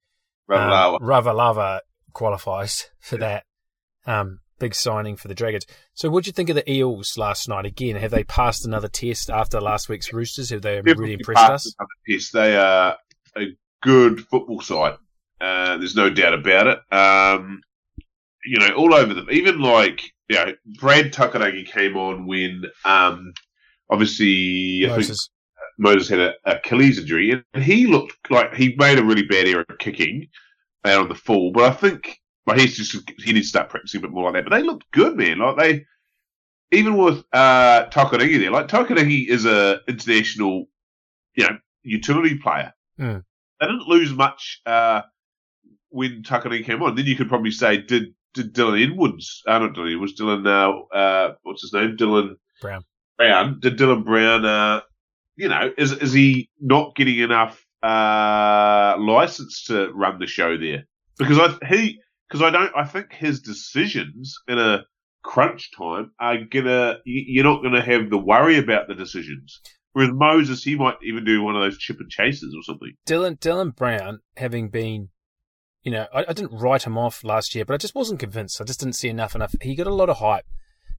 Ravalawa. 0.50 1.00
um, 1.00 1.06
Ravalawa 1.06 1.80
qualifies 2.12 2.86
for 2.98 3.16
that. 3.18 3.44
Um, 4.06 4.40
big 4.64 4.74
signing 4.74 5.14
for 5.14 5.28
the 5.28 5.34
Dragons. 5.34 5.66
So, 5.92 6.08
what 6.08 6.24
do 6.24 6.28
you 6.28 6.32
think 6.32 6.48
of 6.48 6.56
the 6.56 6.70
Eels 6.70 7.18
last 7.18 7.50
night? 7.50 7.66
Again, 7.66 7.96
have 7.96 8.10
they 8.10 8.24
passed 8.24 8.64
another 8.64 8.88
test 8.88 9.28
after 9.28 9.60
last 9.60 9.90
week's 9.90 10.10
Roosters? 10.10 10.48
Have 10.48 10.62
they 10.62 10.80
really 10.80 11.12
impressed 11.12 11.50
us? 11.50 11.74
test. 12.08 12.32
They 12.32 12.56
are 12.56 12.96
a 13.36 13.48
good 13.82 14.26
football 14.26 14.62
side. 14.62 14.96
Uh, 15.38 15.76
there's 15.76 15.94
no 15.94 16.08
doubt 16.08 16.32
about 16.32 16.66
it. 16.66 16.78
Um, 16.90 17.60
you 18.46 18.58
know, 18.58 18.74
all 18.74 18.94
over 18.94 19.12
them. 19.12 19.26
Even 19.30 19.60
like, 19.60 20.00
you 20.30 20.36
know, 20.36 20.52
Brad 20.80 21.12
Takairangi 21.12 21.66
came 21.66 21.98
on 21.98 22.26
when, 22.26 22.64
um, 22.86 23.34
obviously, 23.90 24.86
I 24.86 24.88
think 24.88 25.08
Moses. 25.08 25.28
Moses 25.76 26.08
had 26.08 26.20
a 26.20 26.32
Achilles 26.46 26.98
injury, 26.98 27.44
and 27.52 27.62
he 27.62 27.86
looked 27.86 28.30
like 28.30 28.54
he 28.54 28.74
made 28.78 28.98
a 28.98 29.04
really 29.04 29.26
bad 29.26 29.46
error 29.46 29.66
kicking 29.78 30.28
out 30.86 31.02
on 31.02 31.08
the 31.10 31.14
full. 31.14 31.52
But 31.52 31.64
I 31.64 31.74
think 31.74 32.18
like 32.46 32.60
he's 32.60 32.76
just 32.76 33.10
he 33.18 33.32
needs 33.32 33.46
to 33.46 33.50
start 33.50 33.70
practicing 33.70 33.98
a 33.98 34.02
bit 34.02 34.10
more 34.10 34.24
like 34.24 34.34
that. 34.34 34.50
But 34.50 34.56
they 34.56 34.62
looked 34.62 34.90
good, 34.90 35.16
man. 35.16 35.38
Like 35.38 35.56
they, 35.56 35.86
even 36.76 36.96
with 36.96 37.24
uh, 37.32 37.86
Takairangi 37.90 38.38
there, 38.38 38.50
like 38.50 38.68
Takairangi 38.68 39.28
is 39.28 39.46
a 39.46 39.80
international, 39.88 40.66
you 41.34 41.44
know, 41.44 41.58
utility 41.82 42.38
player. 42.38 42.72
Mm. 42.98 43.24
They 43.60 43.66
didn't 43.66 43.88
lose 43.88 44.12
much 44.12 44.60
uh, 44.66 45.02
when 45.88 46.22
Takairangi 46.22 46.64
came 46.64 46.82
on. 46.82 46.94
Then 46.96 47.06
you 47.06 47.16
could 47.16 47.28
probably 47.28 47.50
say, 47.50 47.78
did 47.78 48.14
did 48.34 48.52
Dylan 48.52 48.82
Edwards? 48.82 49.42
Uh, 49.46 49.58
not 49.58 49.74
Dylan 49.74 49.94
Edwards. 49.94 50.20
Dylan, 50.20 50.46
uh, 50.46 50.94
uh, 50.94 51.34
what's 51.42 51.62
his 51.62 51.72
name? 51.72 51.96
Dylan 51.96 52.34
Brown. 52.60 52.84
Brown. 53.16 53.60
Did 53.60 53.78
Dylan 53.78 54.04
Brown? 54.04 54.44
Uh, 54.44 54.80
you 55.36 55.48
know, 55.48 55.72
is 55.78 55.92
is 55.92 56.12
he 56.12 56.50
not 56.60 56.94
getting 56.94 57.18
enough 57.18 57.64
uh, 57.82 58.96
license 58.98 59.64
to 59.64 59.90
run 59.92 60.18
the 60.18 60.26
show 60.26 60.56
there? 60.56 60.84
Because 61.18 61.38
I 61.38 61.66
he 61.66 62.00
because 62.28 62.42
I 62.42 62.50
don't 62.50 62.72
I 62.76 62.84
think 62.84 63.12
his 63.12 63.40
decisions 63.40 64.34
in 64.48 64.58
a 64.58 64.84
crunch 65.22 65.70
time 65.76 66.10
are 66.20 66.36
gonna 66.44 66.98
you- 67.04 67.24
you're 67.26 67.44
not 67.44 67.62
gonna 67.62 67.82
have 67.82 68.10
the 68.10 68.18
worry 68.18 68.58
about 68.58 68.88
the 68.88 68.94
decisions. 68.94 69.60
Whereas 69.92 70.10
Moses, 70.12 70.64
he 70.64 70.74
might 70.74 70.96
even 71.04 71.24
do 71.24 71.40
one 71.42 71.54
of 71.54 71.62
those 71.62 71.78
chip 71.78 72.00
and 72.00 72.10
chases 72.10 72.52
or 72.56 72.62
something. 72.64 72.94
Dylan 73.06 73.38
Dylan 73.38 73.74
Brown, 73.76 74.20
having 74.36 74.68
been, 74.68 75.10
you 75.84 75.92
know, 75.92 76.06
I, 76.12 76.24
I 76.28 76.32
didn't 76.32 76.58
write 76.58 76.82
him 76.82 76.98
off 76.98 77.22
last 77.22 77.54
year, 77.54 77.64
but 77.64 77.74
I 77.74 77.78
just 77.78 77.94
wasn't 77.94 78.18
convinced. 78.20 78.60
I 78.60 78.64
just 78.64 78.80
didn't 78.80 78.96
see 78.96 79.08
enough. 79.08 79.36
Enough. 79.36 79.54
He 79.62 79.76
got 79.76 79.86
a 79.86 79.94
lot 79.94 80.10
of 80.10 80.18
hype, 80.18 80.46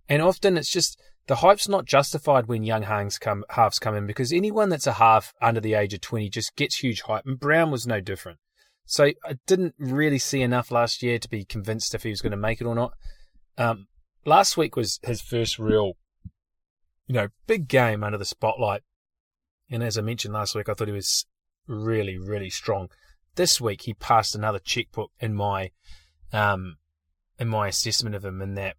and 0.08 0.22
often 0.22 0.58
it's 0.58 0.72
just 0.72 0.98
the 1.28 1.38
hype's 1.38 1.68
not 1.68 1.86
justified 1.86 2.48
when 2.48 2.64
young 2.64 2.84
come 3.20 3.44
halves 3.50 3.80
come 3.80 3.96
in 3.96 4.08
because 4.08 4.32
anyone 4.32 4.70
that's 4.70 4.88
a 4.88 4.94
half 4.94 5.34
under 5.42 5.60
the 5.60 5.74
age 5.74 5.94
of 5.94 6.00
twenty 6.02 6.30
just 6.30 6.56
gets 6.56 6.78
huge 6.78 7.02
hype, 7.02 7.26
and 7.26 7.40
Brown 7.40 7.72
was 7.72 7.86
no 7.86 8.00
different. 8.00 8.40
So 8.86 9.06
I 9.06 9.38
didn't 9.48 9.76
really 9.78 10.20
see 10.20 10.42
enough 10.42 10.72
last 10.72 11.02
year 11.02 11.18
to 11.20 11.30
be 11.30 11.44
convinced 11.44 11.96
if 11.96 12.04
he 12.04 12.10
was 12.10 12.22
going 12.22 12.32
to 12.32 12.38
make 12.38 12.62
it 12.62 12.66
or 12.66 12.76
not. 12.76 12.94
Um, 13.58 13.88
last 14.26 14.58
week 14.58 14.76
was 14.76 15.00
his 15.04 15.22
first 15.22 15.58
real, 15.58 15.94
you 17.08 17.16
know, 17.16 17.30
big 17.48 17.68
game 17.68 18.04
under 18.04 18.18
the 18.18 18.26
spotlight. 18.26 18.82
And 19.70 19.84
as 19.84 19.98
I 19.98 20.02
mentioned 20.02 20.34
last 20.34 20.54
week, 20.56 20.70
I 20.70 20.74
thought 20.74 20.88
he 20.88 20.94
was 20.94 21.26
really, 21.68 22.18
really 22.18 22.50
strong. 22.50 22.90
This 23.36 23.60
week 23.60 23.84
he 23.84 23.94
passed 23.94 24.36
another 24.36 24.60
checkbook 24.60 25.12
in 25.20 25.34
my 25.34 25.72
um 26.32 26.78
in 27.38 27.48
my 27.48 27.68
assessment 27.68 28.16
of 28.16 28.24
him 28.24 28.42
in 28.42 28.56
that 28.56 28.76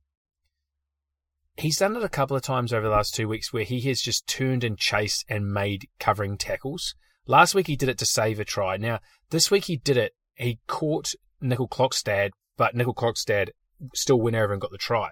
he's 1.57 1.79
done 1.79 1.97
it 1.97 2.03
a 2.03 2.09
couple 2.09 2.37
of 2.37 2.42
times 2.42 2.73
over 2.73 2.87
the 2.87 2.95
last 2.95 3.14
two 3.14 3.29
weeks 3.29 3.53
where 3.53 3.64
he 3.64 3.81
has 3.83 4.01
just 4.01 4.27
turned 4.27 4.62
and 4.62 4.79
chased 4.79 5.25
and 5.29 5.53
made 5.53 5.88
covering 5.99 6.37
tackles. 6.37 6.95
Last 7.27 7.55
week 7.55 7.67
he 7.67 7.77
did 7.77 7.89
it 7.89 7.99
to 7.99 8.07
save 8.07 8.41
a 8.41 8.45
try. 8.45 8.77
Now 8.77 9.01
this 9.31 9.51
week 9.51 9.65
he 9.65 9.77
did 9.77 9.97
it. 9.97 10.12
He 10.35 10.61
caught 10.67 11.15
Nickel 11.41 11.69
Clockstad, 11.69 12.31
but 12.57 12.75
Nickel 12.75 12.95
Clockstad 12.95 13.51
still 13.95 14.21
went 14.21 14.37
over 14.37 14.53
and 14.53 14.61
got 14.61 14.71
the 14.71 14.79
try. 14.79 15.11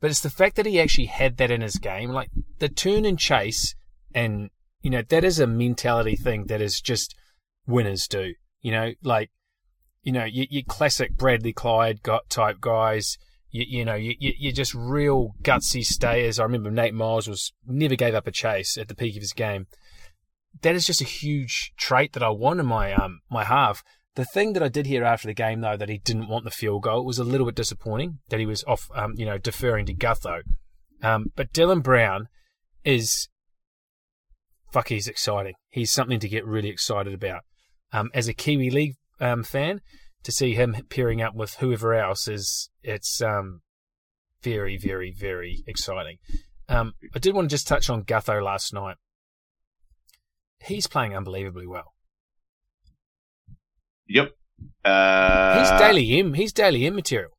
But 0.00 0.10
it's 0.10 0.20
the 0.20 0.30
fact 0.30 0.56
that 0.56 0.66
he 0.66 0.80
actually 0.80 1.06
had 1.06 1.36
that 1.38 1.50
in 1.50 1.60
his 1.60 1.76
game, 1.76 2.10
like 2.10 2.30
the 2.58 2.68
turn 2.68 3.04
and 3.04 3.18
chase, 3.18 3.74
and 4.14 4.50
you 4.82 4.90
know 4.90 5.02
that 5.08 5.24
is 5.24 5.38
a 5.38 5.46
mentality 5.46 6.16
thing 6.16 6.46
that 6.46 6.60
is 6.60 6.80
just 6.80 7.14
winners 7.66 8.06
do. 8.06 8.34
You 8.60 8.72
know, 8.72 8.92
like 9.02 9.30
you 10.04 10.12
know, 10.12 10.24
your, 10.24 10.46
your 10.50 10.62
classic 10.62 11.16
Bradley 11.16 11.52
Clyde 11.52 12.02
got 12.02 12.28
type 12.28 12.60
guys. 12.60 13.18
You, 13.50 13.64
you 13.66 13.84
know, 13.84 13.94
you, 13.94 14.14
you, 14.18 14.32
you're 14.38 14.52
just 14.52 14.74
real 14.74 15.34
gutsy 15.42 15.82
stayers. 15.82 16.38
I 16.38 16.44
remember 16.44 16.70
Nate 16.70 16.94
Myles 16.94 17.26
was 17.26 17.52
never 17.66 17.96
gave 17.96 18.14
up 18.14 18.26
a 18.26 18.30
chase 18.30 18.76
at 18.76 18.88
the 18.88 18.94
peak 18.94 19.16
of 19.16 19.22
his 19.22 19.32
game. 19.32 19.66
That 20.62 20.74
is 20.74 20.86
just 20.86 21.00
a 21.00 21.04
huge 21.04 21.72
trait 21.76 22.12
that 22.12 22.22
I 22.22 22.30
want 22.30 22.60
in 22.60 22.66
my 22.66 22.92
um 22.92 23.20
my 23.30 23.44
half. 23.44 23.82
The 24.14 24.24
thing 24.24 24.52
that 24.52 24.62
I 24.62 24.68
did 24.68 24.86
hear 24.86 25.04
after 25.04 25.26
the 25.26 25.34
game 25.34 25.60
though 25.60 25.76
that 25.76 25.88
he 25.88 25.98
didn't 25.98 26.28
want 26.28 26.44
the 26.44 26.50
field 26.50 26.82
goal 26.82 27.04
was 27.04 27.18
a 27.18 27.24
little 27.24 27.46
bit 27.46 27.56
disappointing. 27.56 28.18
That 28.28 28.40
he 28.40 28.46
was 28.46 28.64
off, 28.64 28.88
um, 28.94 29.14
you 29.16 29.26
know, 29.26 29.38
deferring 29.38 29.86
to 29.86 29.94
Gutho. 29.94 30.42
Um, 31.02 31.26
but 31.36 31.52
Dylan 31.52 31.82
Brown 31.82 32.28
is 32.84 33.28
fuck. 34.72 34.88
He's 34.88 35.08
exciting. 35.08 35.54
He's 35.70 35.90
something 35.90 36.20
to 36.20 36.28
get 36.28 36.46
really 36.46 36.68
excited 36.68 37.12
about. 37.12 37.42
Um, 37.92 38.10
as 38.14 38.26
a 38.28 38.34
Kiwi 38.34 38.70
League 38.70 38.96
um, 39.20 39.44
fan, 39.44 39.80
to 40.24 40.32
see 40.32 40.54
him 40.54 40.76
pairing 40.88 41.22
up 41.22 41.34
with 41.34 41.56
whoever 41.56 41.94
else 41.94 42.26
is 42.26 42.70
it's 42.82 43.22
um 43.22 43.60
very 44.42 44.76
very 44.76 45.12
very 45.12 45.62
exciting. 45.66 46.18
Um, 46.68 46.94
I 47.14 47.18
did 47.18 47.34
want 47.34 47.48
to 47.48 47.54
just 47.54 47.68
touch 47.68 47.90
on 47.90 48.04
Gutho 48.04 48.42
last 48.42 48.72
night. 48.72 48.96
He's 50.64 50.86
playing 50.86 51.14
unbelievably 51.16 51.66
well. 51.66 51.92
Yep. 54.08 54.32
Uh, 54.84 55.58
He's 55.58 55.80
Dally 55.80 56.18
M. 56.18 56.34
He's 56.34 56.52
Dally 56.52 56.86
M 56.86 56.94
material. 56.94 57.30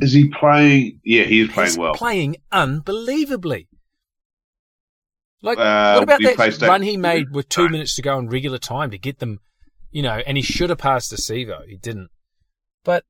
Is 0.00 0.12
he 0.12 0.28
playing? 0.28 1.00
Yeah, 1.04 1.24
he 1.24 1.40
is 1.42 1.50
playing 1.50 1.68
well. 1.68 1.68
He's 1.68 1.78
well. 1.78 1.94
playing 1.94 2.36
unbelievably. 2.50 3.68
Like, 5.42 5.58
Uh, 5.58 5.94
what 5.94 6.02
about 6.04 6.20
that 6.22 6.58
run 6.62 6.82
he 6.82 6.96
made 6.96 7.30
with 7.34 7.48
two 7.48 7.68
minutes 7.68 7.94
to 7.96 8.02
go 8.02 8.18
in 8.18 8.28
regular 8.28 8.58
time 8.58 8.90
to 8.90 8.98
get 8.98 9.18
them, 9.18 9.40
you 9.90 10.02
know, 10.02 10.22
and 10.26 10.36
he 10.36 10.42
should 10.42 10.70
have 10.70 10.78
passed 10.78 11.10
to 11.10 11.16
Sivo. 11.16 11.66
He 11.68 11.76
didn't. 11.76 12.08
But 12.82 13.04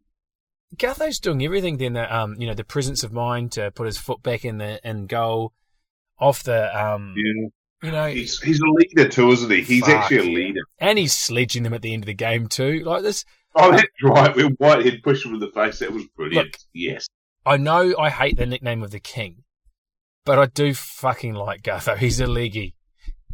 Gutho's 0.76 1.20
doing 1.20 1.44
everything 1.44 1.78
then, 1.78 1.92
that, 1.92 2.11
um, 2.11 2.35
you 2.38 2.46
know, 2.46 2.54
the 2.54 2.64
presence 2.64 3.04
of 3.04 3.12
mind 3.12 3.52
to 3.52 3.70
put 3.70 3.87
his 3.87 3.98
foot 3.98 4.22
back 4.22 4.44
in 4.44 4.59
the 4.59 4.80
in 4.87 5.07
goal, 5.07 5.52
off 6.18 6.42
the, 6.42 6.74
um, 6.79 7.14
Yeah. 7.16 7.48
you 7.83 7.90
know, 7.90 8.07
He's 8.09 8.40
he's 8.40 8.61
a 8.61 8.66
leader 8.66 9.09
too, 9.09 9.31
isn't 9.33 9.50
he? 9.50 9.62
He's 9.62 9.81
Fuck, 9.85 9.90
actually 9.94 10.18
a 10.18 10.22
leader. 10.46 10.61
and 10.79 10.98
he's 10.98 11.12
sledging 11.12 11.62
them 11.64 11.74
at 11.74 11.83
the 11.83 11.92
end 11.92 12.03
of 12.05 12.07
the 12.07 12.14
game 12.14 12.46
too. 12.48 12.81
Like 12.85 13.03
this, 13.03 13.24
Oh, 13.57 13.70
that's 13.70 13.85
right. 14.03 14.35
When 14.35 14.53
Whitehead 14.59 15.03
pushed 15.05 15.24
him 15.24 15.35
in 15.35 15.40
the 15.40 15.50
face, 15.50 15.79
that 15.79 15.92
was 15.92 16.05
brilliant. 16.16 16.46
Look. 16.46 16.57
yes. 16.72 17.07
I 17.46 17.57
know 17.57 17.94
I 17.98 18.11
hate 18.11 18.37
the 18.37 18.46
nickname 18.46 18.83
of 18.83 18.90
the 18.90 18.98
king, 19.00 19.44
but 20.24 20.38
I 20.38 20.46
do 20.46 20.74
fucking 20.74 21.35
like 21.35 21.62
Gutho. 21.62 21.96
He's 21.98 22.18
a 22.20 22.27
leggy. 22.27 22.74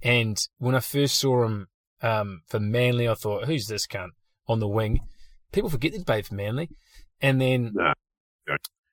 And 0.03 0.39
when 0.59 0.75
I 0.75 0.81
first 0.81 1.19
saw 1.19 1.45
him 1.45 1.69
um, 2.03 2.43
for 2.49 2.59
Manly, 2.61 3.09
I 3.09 3.15
thought, 3.15 3.45
who's 3.47 3.67
this 3.67 3.87
cunt 3.87 4.09
on 4.49 4.59
the 4.61 4.69
wing? 4.69 5.01
People 5.53 5.71
forget 5.71 5.93
that 5.93 5.99
he 5.99 6.05
played 6.05 6.27
for 6.27 6.35
Manly. 6.35 6.69
And 7.23 7.41
then, 7.41 7.73
No. 7.75 7.93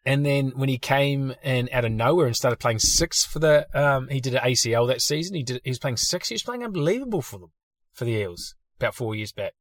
And 0.08 0.26
then 0.26 0.54
when 0.56 0.70
he 0.70 0.78
came 0.78 1.36
in 1.43 1.67
out 1.74 1.84
of 1.84 1.91
nowhere 1.91 2.28
and 2.28 2.36
started 2.36 2.62
playing 2.62 2.80
six 2.80 3.26
for 3.26 3.39
the, 3.39 3.67
um, 3.78 4.08
he 4.08 4.22
did 4.22 4.36
an 4.36 4.41
ACL 4.41 4.88
that 4.88 5.02
season. 5.02 5.36
He 5.36 5.43
did, 5.43 5.60
he 5.65 5.70
was 5.70 5.80
playing 5.80 5.98
six. 5.98 6.30
He 6.30 6.36
was 6.36 6.43
playing 6.43 6.63
unbelievable 6.63 7.22
for 7.22 7.38
them, 7.38 7.52
for 7.91 8.06
the 8.06 8.13
Eels, 8.13 8.56
about 8.80 8.96
four 8.96 9.15
years 9.15 9.34
back. 9.34 9.52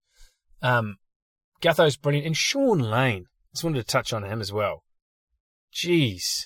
Um, 0.62 0.98
Gutho's 1.61 1.96
brilliant. 1.96 2.28
And 2.28 2.37
Shaun 2.37 2.78
Lane, 2.78 3.26
just 3.52 3.64
wanted 3.64 3.80
to 3.80 3.92
touch 3.92 4.12
on 4.12 4.22
him 4.22 4.40
as 4.40 4.52
well. 4.52 4.85
Jeez, 5.74 6.44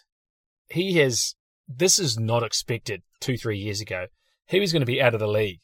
he 0.71 0.95
has 0.95 1.35
this 1.69 1.99
is 1.99 2.19
not 2.19 2.43
expected 2.43 3.03
two, 3.21 3.37
three 3.37 3.59
years 3.59 3.83
ago. 3.83 4.07
He 4.47 4.61
was 4.61 4.73
going 4.73 4.81
to 4.81 4.87
be 4.87 5.03
out 5.03 5.13
of 5.13 5.21
the 5.21 5.29
league. 5.29 5.61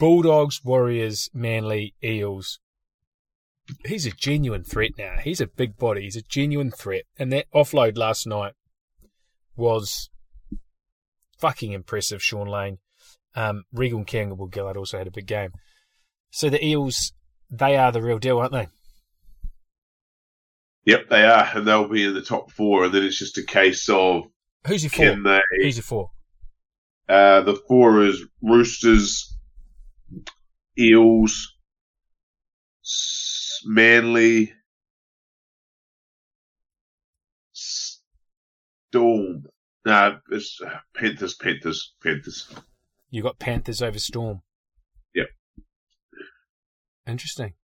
Bulldogs, 0.00 0.60
Warriors, 0.64 1.30
Manly, 1.32 1.94
Eels. 2.02 2.58
He's 3.84 4.06
a 4.06 4.10
genuine 4.10 4.64
threat 4.64 4.92
now. 4.98 5.16
He's 5.22 5.40
a 5.40 5.46
big 5.46 5.76
body. 5.76 6.02
He's 6.02 6.16
a 6.16 6.22
genuine 6.22 6.70
threat. 6.70 7.04
And 7.18 7.32
that 7.32 7.46
offload 7.54 7.96
last 7.96 8.26
night 8.26 8.54
was 9.56 10.10
fucking 11.38 11.72
impressive, 11.72 12.22
Shaun 12.22 12.48
Lane. 12.48 12.78
Um, 13.34 13.64
Reagan 13.72 14.04
Campbell 14.04 14.50
Gillard 14.52 14.76
also 14.76 14.98
had 14.98 15.06
a 15.06 15.12
big 15.12 15.26
game. 15.26 15.52
So 16.30 16.50
the 16.50 16.64
Eels, 16.64 17.12
they 17.50 17.76
are 17.76 17.92
the 17.92 18.02
real 18.02 18.18
deal, 18.18 18.38
aren't 18.38 18.52
they? 18.52 18.68
Yep, 20.84 21.08
they 21.10 21.24
are, 21.24 21.48
and 21.54 21.66
they'll 21.66 21.88
be 21.88 22.04
in 22.04 22.14
the 22.14 22.22
top 22.22 22.50
four. 22.50 22.84
And 22.84 22.94
then 22.94 23.04
it's 23.04 23.18
just 23.18 23.38
a 23.38 23.44
case 23.44 23.88
of 23.88 24.24
Who's 24.66 24.82
your 24.82 24.90
four? 24.90 25.04
can 25.06 25.22
they? 25.22 25.40
Who's 25.60 25.76
your 25.76 25.84
four? 25.84 26.10
Uh, 27.08 27.42
the 27.42 27.56
four 27.68 28.04
is 28.04 28.24
Roosters, 28.42 29.36
Eels, 30.78 31.52
Manly, 33.66 34.52
Storm. 37.52 39.44
No, 39.84 40.18
it's 40.30 40.60
uh, 40.64 40.78
Panthers, 40.94 41.34
Panthers, 41.34 41.94
Panthers. 42.02 42.48
You 43.10 43.22
got 43.22 43.38
Panthers 43.38 43.82
over 43.82 43.98
Storm. 43.98 44.42
Yep. 45.14 45.26
Interesting. 47.06 47.54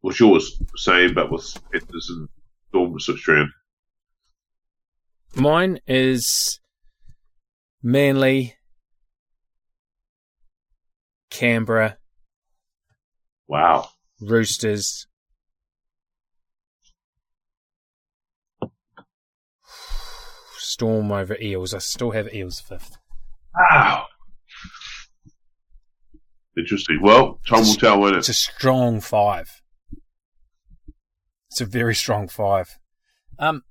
What's 0.00 0.20
yours? 0.20 0.62
Same, 0.76 1.14
but 1.14 1.32
with 1.32 1.56
Panthers 1.72 2.10
and 2.10 2.28
Storm 2.68 3.00
switched 3.00 3.28
around. 3.28 3.50
Mine 5.34 5.80
is 5.86 6.60
Manly, 7.82 8.54
Canberra, 11.30 11.98
Wow. 13.48 13.88
Roosters. 14.20 15.06
Storm 20.58 21.12
over 21.12 21.36
Eels. 21.40 21.74
I 21.74 21.78
still 21.78 22.10
have 22.10 22.32
Eels 22.34 22.60
fifth. 22.60 22.96
Wow. 23.54 24.06
Interesting. 26.56 27.00
Well, 27.02 27.40
time 27.46 27.60
will 27.64 27.74
tell, 27.74 28.06
It's 28.14 28.28
it? 28.28 28.32
a 28.32 28.34
strong 28.34 29.00
five. 29.00 29.62
It's 31.50 31.60
a 31.60 31.66
very 31.66 31.94
strong 31.94 32.28
five. 32.28 32.78
Um, 33.38 33.62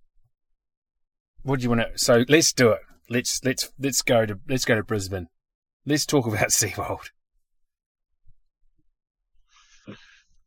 what 1.42 1.60
do 1.60 1.64
you 1.64 1.70
want 1.70 1.82
to? 1.82 1.98
So 1.98 2.26
let's 2.30 2.54
do 2.54 2.70
it. 2.70 2.82
Let's 3.10 3.44
let's 3.44 3.72
let's 3.80 4.02
go 4.02 4.26
to 4.26 4.40
let's 4.48 4.66
go 4.66 4.76
to 4.76 4.84
Brisbane. 4.84 5.28
Let's 5.86 6.06
talk 6.06 6.26
about 6.28 6.40
Seibold. 6.50 7.10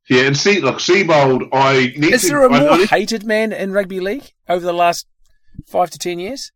Yeah, 0.08 0.22
and 0.22 0.36
see, 0.36 0.60
look, 0.60 0.76
Seibold, 0.78 1.48
I 1.52 1.92
need 1.96 2.12
Is 2.14 2.22
to. 2.22 2.28
there 2.28 2.44
a 2.46 2.52
I- 2.52 2.56
I 2.56 2.60
more 2.60 2.78
need- 2.78 2.88
hated 2.90 3.24
man 3.24 3.52
in 3.52 3.72
rugby 3.72 4.00
league 4.00 4.32
over 4.48 4.64
the 4.64 4.72
last 4.72 5.06
five 5.66 5.90
to 5.90 5.98
ten 5.98 6.18
years? 6.18 6.50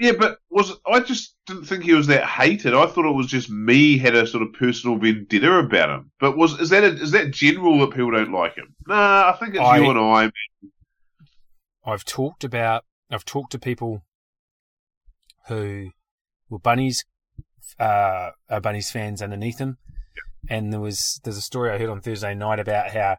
yeah, 0.00 0.12
but 0.18 0.38
was 0.50 0.72
I 0.90 1.00
just 1.00 1.36
didn't 1.46 1.66
think 1.66 1.84
he 1.84 1.92
was 1.94 2.06
that 2.08 2.24
hated. 2.24 2.74
I 2.74 2.86
thought 2.86 3.04
it 3.08 3.14
was 3.14 3.26
just 3.28 3.50
me 3.50 3.98
had 3.98 4.14
a 4.16 4.26
sort 4.26 4.42
of 4.42 4.52
personal 4.54 4.96
vendetta 4.98 5.52
about 5.58 5.90
him. 5.90 6.10
But 6.18 6.36
was 6.36 6.58
is 6.60 6.70
that 6.70 6.82
a, 6.82 6.88
is 6.88 7.10
that 7.12 7.30
general 7.30 7.78
that 7.80 7.90
people 7.94 8.10
don't 8.10 8.32
like 8.32 8.56
him? 8.56 8.74
Nah, 8.88 9.30
I 9.32 9.36
think 9.38 9.54
it's 9.54 9.62
I- 9.62 9.78
you 9.78 9.90
and 9.90 9.98
I. 9.98 10.30
I've 11.84 12.04
talked 12.04 12.42
about. 12.44 12.84
I've 13.10 13.24
talked 13.24 13.52
to 13.52 13.58
people 13.58 14.02
who 15.48 15.90
were 16.48 16.58
bunnies, 16.58 17.04
uh, 17.78 18.30
are 18.48 18.60
bunnies 18.60 18.90
fans 18.90 19.20
underneath 19.20 19.58
him, 19.58 19.78
and 20.48 20.72
there 20.72 20.80
was 20.80 21.20
there's 21.24 21.36
a 21.36 21.42
story 21.42 21.70
I 21.70 21.78
heard 21.78 21.88
on 21.88 22.00
Thursday 22.00 22.34
night 22.34 22.58
about 22.58 22.90
how 22.90 23.16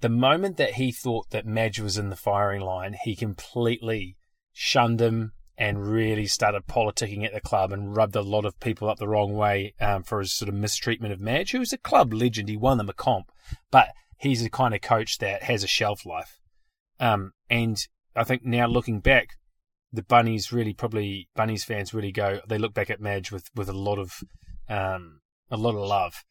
the 0.00 0.08
moment 0.08 0.56
that 0.58 0.74
he 0.74 0.92
thought 0.92 1.30
that 1.30 1.46
Madge 1.46 1.80
was 1.80 1.98
in 1.98 2.10
the 2.10 2.16
firing 2.16 2.60
line, 2.60 2.96
he 3.02 3.16
completely 3.16 4.16
shunned 4.52 5.00
him 5.00 5.32
and 5.56 5.88
really 5.90 6.26
started 6.26 6.66
politicking 6.68 7.24
at 7.24 7.32
the 7.32 7.40
club 7.40 7.72
and 7.72 7.96
rubbed 7.96 8.14
a 8.14 8.22
lot 8.22 8.44
of 8.44 8.58
people 8.60 8.88
up 8.88 8.98
the 8.98 9.08
wrong 9.08 9.34
way 9.34 9.74
um, 9.80 10.04
for 10.04 10.20
his 10.20 10.32
sort 10.32 10.48
of 10.48 10.54
mistreatment 10.54 11.12
of 11.12 11.20
Madge, 11.20 11.50
who 11.50 11.58
was 11.58 11.72
a 11.72 11.78
club 11.78 12.12
legend. 12.14 12.48
He 12.48 12.56
won 12.56 12.78
them 12.78 12.88
a 12.88 12.92
comp, 12.92 13.32
but 13.72 13.88
he's 14.16 14.42
the 14.42 14.50
kind 14.50 14.72
of 14.72 14.80
coach 14.80 15.18
that 15.18 15.42
has 15.42 15.64
a 15.64 15.68
shelf 15.68 16.06
life. 16.06 16.38
Um, 17.00 17.32
and 17.50 17.76
I 18.14 18.22
think 18.22 18.44
now 18.44 18.66
looking 18.66 19.00
back, 19.00 19.30
the 19.92 20.02
bunnies 20.02 20.52
really 20.52 20.74
probably 20.74 21.28
bunnies 21.34 21.64
fans 21.64 21.92
really 21.92 22.12
go. 22.12 22.40
They 22.46 22.58
look 22.58 22.74
back 22.74 22.90
at 22.90 23.00
Madge 23.00 23.32
with, 23.32 23.48
with 23.54 23.68
a 23.68 23.76
lot 23.76 23.98
of 23.98 24.22
um, 24.68 25.20
a 25.50 25.56
lot 25.56 25.74
of 25.74 25.80
love. 25.80 26.24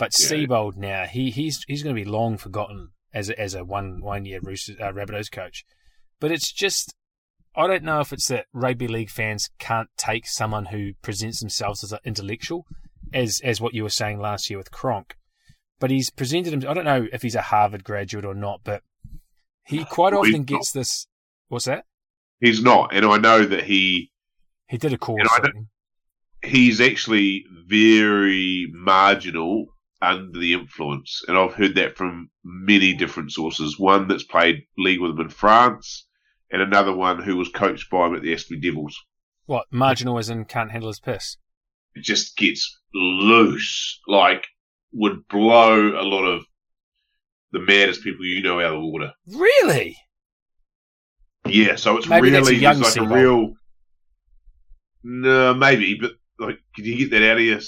But 0.00 0.10
Yeah. 0.18 0.26
Seibold 0.28 0.76
now 0.76 1.04
he 1.06 1.30
he's 1.30 1.62
he's 1.68 1.84
going 1.84 1.94
to 1.94 2.04
be 2.04 2.08
long 2.10 2.38
forgotten 2.38 2.88
as 3.14 3.28
a, 3.30 3.38
as 3.38 3.54
a 3.54 3.64
one 3.64 4.00
one 4.00 4.24
year 4.24 4.40
Roosters 4.42 4.76
uh, 4.80 4.90
Rabbitohs 4.92 5.30
coach. 5.30 5.64
But 6.18 6.32
it's 6.32 6.50
just 6.50 6.94
I 7.54 7.66
don't 7.66 7.84
know 7.84 8.00
if 8.00 8.12
it's 8.12 8.28
that 8.28 8.46
rugby 8.52 8.88
league 8.88 9.10
fans 9.10 9.50
can't 9.58 9.88
take 9.96 10.26
someone 10.26 10.66
who 10.66 10.92
presents 11.02 11.40
themselves 11.40 11.84
as 11.84 11.92
an 11.92 11.98
intellectual, 12.04 12.64
as 13.12 13.40
as 13.44 13.60
what 13.60 13.74
you 13.74 13.82
were 13.84 13.90
saying 13.90 14.18
last 14.20 14.48
year 14.50 14.58
with 14.58 14.70
Kronk. 14.72 15.16
But 15.78 15.90
he's 15.90 16.10
presented 16.10 16.52
him. 16.52 16.68
I 16.68 16.74
don't 16.74 16.84
know 16.84 17.06
if 17.12 17.22
he's 17.22 17.34
a 17.34 17.42
Harvard 17.42 17.84
graduate 17.84 18.24
or 18.24 18.34
not, 18.34 18.60
but 18.64 18.82
he 19.66 19.84
quite 19.90 20.12
Well, 20.14 20.22
often 20.22 20.44
gets 20.44 20.72
this. 20.72 21.06
What's 21.48 21.64
that? 21.66 21.84
He's 22.40 22.62
not, 22.62 22.94
and 22.94 23.04
I 23.04 23.18
know 23.18 23.44
that 23.44 23.64
he 23.64 24.12
He 24.68 24.78
did 24.78 24.92
a 24.94 24.98
course. 24.98 25.20
And 25.20 25.28
I 25.28 25.34
I 25.34 25.40
don't- 25.40 25.52
think. 25.52 25.66
he's 26.54 26.80
actually 26.80 27.44
very 27.66 28.68
marginal 28.72 29.66
under 30.02 30.38
the 30.38 30.54
influence, 30.54 31.22
and 31.28 31.36
I've 31.36 31.54
heard 31.54 31.74
that 31.74 31.96
from 31.96 32.30
many 32.44 32.94
different 32.94 33.32
sources. 33.32 33.78
One 33.78 34.08
that's 34.08 34.24
played 34.24 34.62
league 34.78 35.00
with 35.00 35.12
him 35.12 35.20
in 35.20 35.28
France, 35.28 36.06
and 36.50 36.62
another 36.62 36.94
one 36.94 37.22
who 37.22 37.36
was 37.36 37.48
coached 37.48 37.90
by 37.90 38.06
him 38.06 38.14
at 38.14 38.22
the 38.22 38.32
Aspley 38.32 38.60
Devils. 38.60 38.98
What 39.46 39.66
marginal 39.70 40.18
as 40.18 40.30
in 40.30 40.44
can't 40.44 40.70
handle 40.70 40.88
his 40.88 41.00
piss? 41.00 41.36
It 41.94 42.04
just 42.04 42.36
gets 42.36 42.78
loose, 42.94 44.00
like 44.06 44.46
would 44.92 45.26
blow 45.28 46.00
a 46.00 46.02
lot 46.02 46.24
of 46.24 46.44
the 47.52 47.60
maddest 47.60 48.02
people 48.02 48.24
you 48.24 48.42
know 48.42 48.60
out 48.60 48.74
of 48.74 48.80
the 48.80 48.86
water. 48.86 49.12
Really? 49.26 49.96
Yeah, 51.46 51.76
so 51.76 51.96
it's 51.96 52.08
Maybe 52.08 52.30
really 52.30 52.64
a 52.64 52.74
like 52.74 52.96
a 52.96 53.02
real. 53.02 53.54
No, 55.02 55.54
maybe, 55.54 55.98
but 56.00 56.12
like, 56.38 56.58
can 56.74 56.84
you 56.84 56.96
get 56.96 57.10
that 57.10 57.30
out 57.30 57.38
of 57.38 57.42
you? 57.42 57.60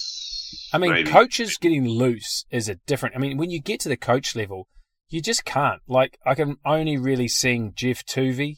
I 0.73 0.79
mean, 0.79 0.91
Maybe. 0.93 1.11
coaches 1.11 1.57
getting 1.57 1.87
loose 1.87 2.45
is 2.51 2.69
a 2.69 2.77
different. 2.87 3.15
I 3.17 3.19
mean, 3.19 3.37
when 3.37 3.51
you 3.51 3.61
get 3.61 3.81
to 3.81 3.89
the 3.89 3.97
coach 3.97 4.35
level, 4.37 4.69
you 5.09 5.21
just 5.21 5.45
can't. 5.45 5.81
Like, 5.87 6.19
I 6.27 6.35
can 6.35 6.57
only 6.65 6.97
really 6.97 7.29
sing 7.29 7.73
Geoff 7.75 8.05
Toovey. 8.05 8.57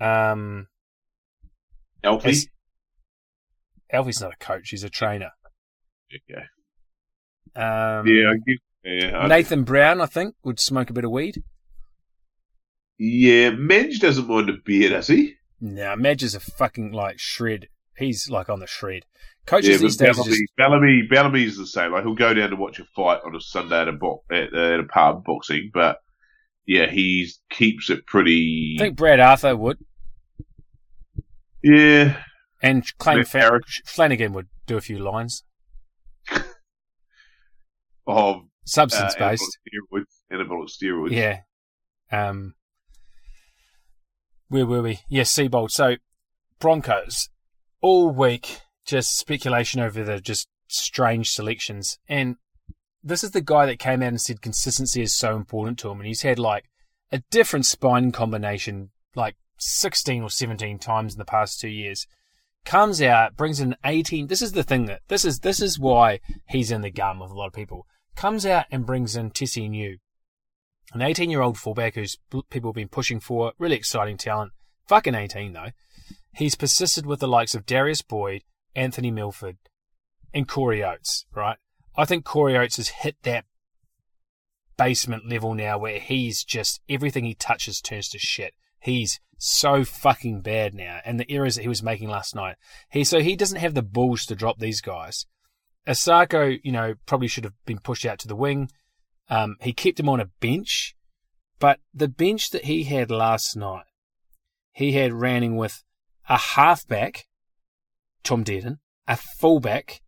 Um, 0.00 0.66
Alfie. 2.02 2.30
as- 2.30 2.48
Alfie's 3.92 4.20
not 4.20 4.32
a 4.34 4.36
coach; 4.44 4.70
he's 4.70 4.84
a 4.84 4.90
trainer. 4.90 5.30
Okay. 6.12 6.42
Um, 7.56 8.06
Yeah, 8.06 8.30
I. 8.32 8.56
Yeah, 8.84 9.18
I- 9.18 9.28
Nathan 9.28 9.64
Brown, 9.64 10.00
I 10.00 10.06
think, 10.06 10.34
would 10.44 10.58
smoke 10.60 10.90
a 10.90 10.92
bit 10.92 11.04
of 11.04 11.10
weed. 11.10 11.42
yeah. 12.98 13.50
Midge 13.50 13.98
doesn't 14.00 14.28
mind 14.28 14.48
a 14.50 14.54
beer, 14.64 14.90
does 14.90 15.08
he? 15.08 15.34
Nah, 15.60 15.96
Madge 15.96 16.22
is 16.22 16.34
a 16.34 16.40
fucking 16.40 16.92
like 16.92 17.18
shred. 17.18 17.68
He's 17.96 18.28
like 18.28 18.48
on 18.48 18.60
the 18.60 18.66
shred. 18.66 19.04
Coaches 19.46 19.68
yeah, 19.68 19.76
these 19.76 19.96
days 19.96 20.16
Bellamy, 20.16 20.30
just 20.30 20.56
Bellamy, 20.56 21.02
Bellamy's 21.02 21.56
the 21.58 21.66
same. 21.66 21.92
Like 21.92 22.04
he'll 22.04 22.14
go 22.14 22.32
down 22.32 22.50
to 22.50 22.56
watch 22.56 22.78
a 22.78 22.84
fight 22.96 23.20
on 23.24 23.36
a 23.36 23.40
Sunday 23.40 23.80
at 23.80 23.88
a 23.88 23.92
bo- 23.92 24.24
at, 24.30 24.54
uh, 24.54 24.74
at 24.74 24.80
a 24.80 24.84
pub 24.84 25.24
boxing, 25.24 25.70
but 25.72 25.98
yeah, 26.66 26.90
he 26.90 27.28
keeps 27.50 27.90
it 27.90 28.06
pretty. 28.06 28.76
I 28.78 28.84
think 28.84 28.96
Brad 28.96 29.20
Arthur 29.20 29.54
would, 29.54 29.78
yeah, 31.62 32.16
and 32.62 32.84
Matt 33.04 33.28
Fa- 33.28 33.60
Flanagan 33.84 34.32
would 34.32 34.48
do 34.66 34.76
a 34.76 34.80
few 34.80 34.98
lines. 34.98 35.44
of 38.06 38.36
uh, 38.36 38.40
Substance 38.64 39.14
anabolic 39.14 39.18
based. 39.18 39.58
steroids. 39.92 40.04
Anabolic 40.32 40.70
steroids. 40.70 41.10
Yeah. 41.10 41.40
Um, 42.10 42.54
where 44.48 44.66
were 44.66 44.82
we? 44.82 45.00
Yes, 45.08 45.32
Seibold. 45.32 45.70
So 45.70 45.96
Broncos 46.58 47.28
all 47.80 48.10
week 48.10 48.60
just 48.84 49.16
speculation 49.16 49.80
over 49.80 50.04
the 50.04 50.20
just 50.20 50.48
strange 50.68 51.30
selections, 51.30 51.98
and 52.08 52.36
this 53.02 53.22
is 53.22 53.32
the 53.32 53.40
guy 53.40 53.66
that 53.66 53.78
came 53.78 54.02
out 54.02 54.08
and 54.08 54.20
said 54.20 54.42
consistency 54.42 55.02
is 55.02 55.14
so 55.14 55.36
important 55.36 55.78
to 55.78 55.90
him, 55.90 55.98
and 55.98 56.06
he's 56.06 56.22
had 56.22 56.38
like 56.38 56.64
a 57.12 57.22
different 57.30 57.66
spine 57.66 58.12
combination 58.12 58.90
like 59.14 59.36
sixteen 59.58 60.22
or 60.22 60.30
seventeen 60.30 60.78
times 60.78 61.14
in 61.14 61.18
the 61.18 61.24
past 61.24 61.60
two 61.60 61.68
years. 61.68 62.06
Comes 62.64 63.02
out, 63.02 63.36
brings 63.36 63.60
in 63.60 63.76
eighteen. 63.84 64.28
This 64.28 64.42
is 64.42 64.52
the 64.52 64.62
thing 64.62 64.86
that 64.86 65.02
this 65.08 65.24
is 65.24 65.40
this 65.40 65.60
is 65.60 65.78
why 65.78 66.20
he's 66.48 66.70
in 66.70 66.80
the 66.80 66.90
gum 66.90 67.20
with 67.20 67.30
a 67.30 67.34
lot 67.34 67.48
of 67.48 67.52
people. 67.52 67.86
Comes 68.16 68.46
out 68.46 68.66
and 68.70 68.86
brings 68.86 69.16
in 69.16 69.30
Tesi 69.30 69.68
Niu, 69.68 69.98
an 70.92 71.02
18 71.02 71.30
year 71.30 71.42
old 71.42 71.58
fullback 71.58 71.94
who's 71.94 72.16
people 72.50 72.70
have 72.70 72.76
been 72.76 72.88
pushing 72.88 73.20
for, 73.20 73.52
really 73.58 73.76
exciting 73.76 74.16
talent, 74.16 74.52
fucking 74.86 75.14
18 75.14 75.52
though. 75.52 75.70
He's 76.32 76.54
persisted 76.54 77.06
with 77.06 77.20
the 77.20 77.28
likes 77.28 77.54
of 77.54 77.66
Darius 77.66 78.02
Boyd, 78.02 78.42
Anthony 78.74 79.10
Milford, 79.10 79.56
and 80.32 80.48
Corey 80.48 80.82
Oates, 80.82 81.26
right? 81.34 81.58
I 81.96 82.04
think 82.04 82.24
Corey 82.24 82.56
Oates 82.56 82.76
has 82.76 82.88
hit 82.88 83.16
that 83.22 83.44
basement 84.76 85.28
level 85.28 85.54
now 85.54 85.78
where 85.78 86.00
he's 86.00 86.42
just 86.44 86.80
everything 86.88 87.24
he 87.24 87.34
touches 87.34 87.80
turns 87.80 88.08
to 88.08 88.18
shit. 88.18 88.54
He's 88.80 89.20
so 89.38 89.84
fucking 89.84 90.40
bad 90.40 90.74
now, 90.74 91.00
and 91.04 91.18
the 91.18 91.30
errors 91.30 91.56
that 91.56 91.62
he 91.62 91.68
was 91.68 91.82
making 91.82 92.08
last 92.08 92.34
night. 92.34 92.56
He 92.90 93.04
so 93.04 93.20
he 93.20 93.36
doesn't 93.36 93.60
have 93.60 93.74
the 93.74 93.82
balls 93.82 94.26
to 94.26 94.34
drop 94.34 94.58
these 94.58 94.80
guys. 94.80 95.26
Isaako, 95.86 96.58
you 96.62 96.72
know, 96.72 96.94
probably 97.06 97.28
should 97.28 97.44
have 97.44 97.54
been 97.66 97.78
pushed 97.78 98.06
out 98.06 98.18
to 98.20 98.28
the 98.28 98.36
wing. 98.36 98.70
Um, 99.28 99.56
he 99.60 99.72
kept 99.72 100.00
him 100.00 100.08
on 100.08 100.20
a 100.20 100.30
bench, 100.40 100.94
but 101.58 101.80
the 101.92 102.08
bench 102.08 102.50
that 102.50 102.64
he 102.64 102.84
had 102.84 103.10
last 103.10 103.56
night, 103.56 103.84
he 104.72 104.92
had 104.92 105.12
running 105.12 105.56
with 105.56 105.82
a 106.28 106.38
halfback, 106.38 107.26
Tom 108.24 108.42
Dearden, 108.42 108.78
a 109.06 109.16
fullback, 109.38 110.00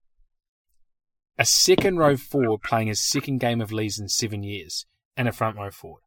a 1.39 1.45
second 1.45 1.99
row 1.99 2.17
forward 2.17 2.63
playing 2.63 2.89
his 2.89 3.07
second 3.07 3.39
game 3.39 3.61
of 3.61 3.71
Leeds 3.71 3.99
in 3.99 4.09
seven 4.09 4.43
years, 4.43 4.87
and 5.17 5.29
a 5.29 5.33
front 5.33 5.57
row 5.57 5.71
forward. 5.71 6.03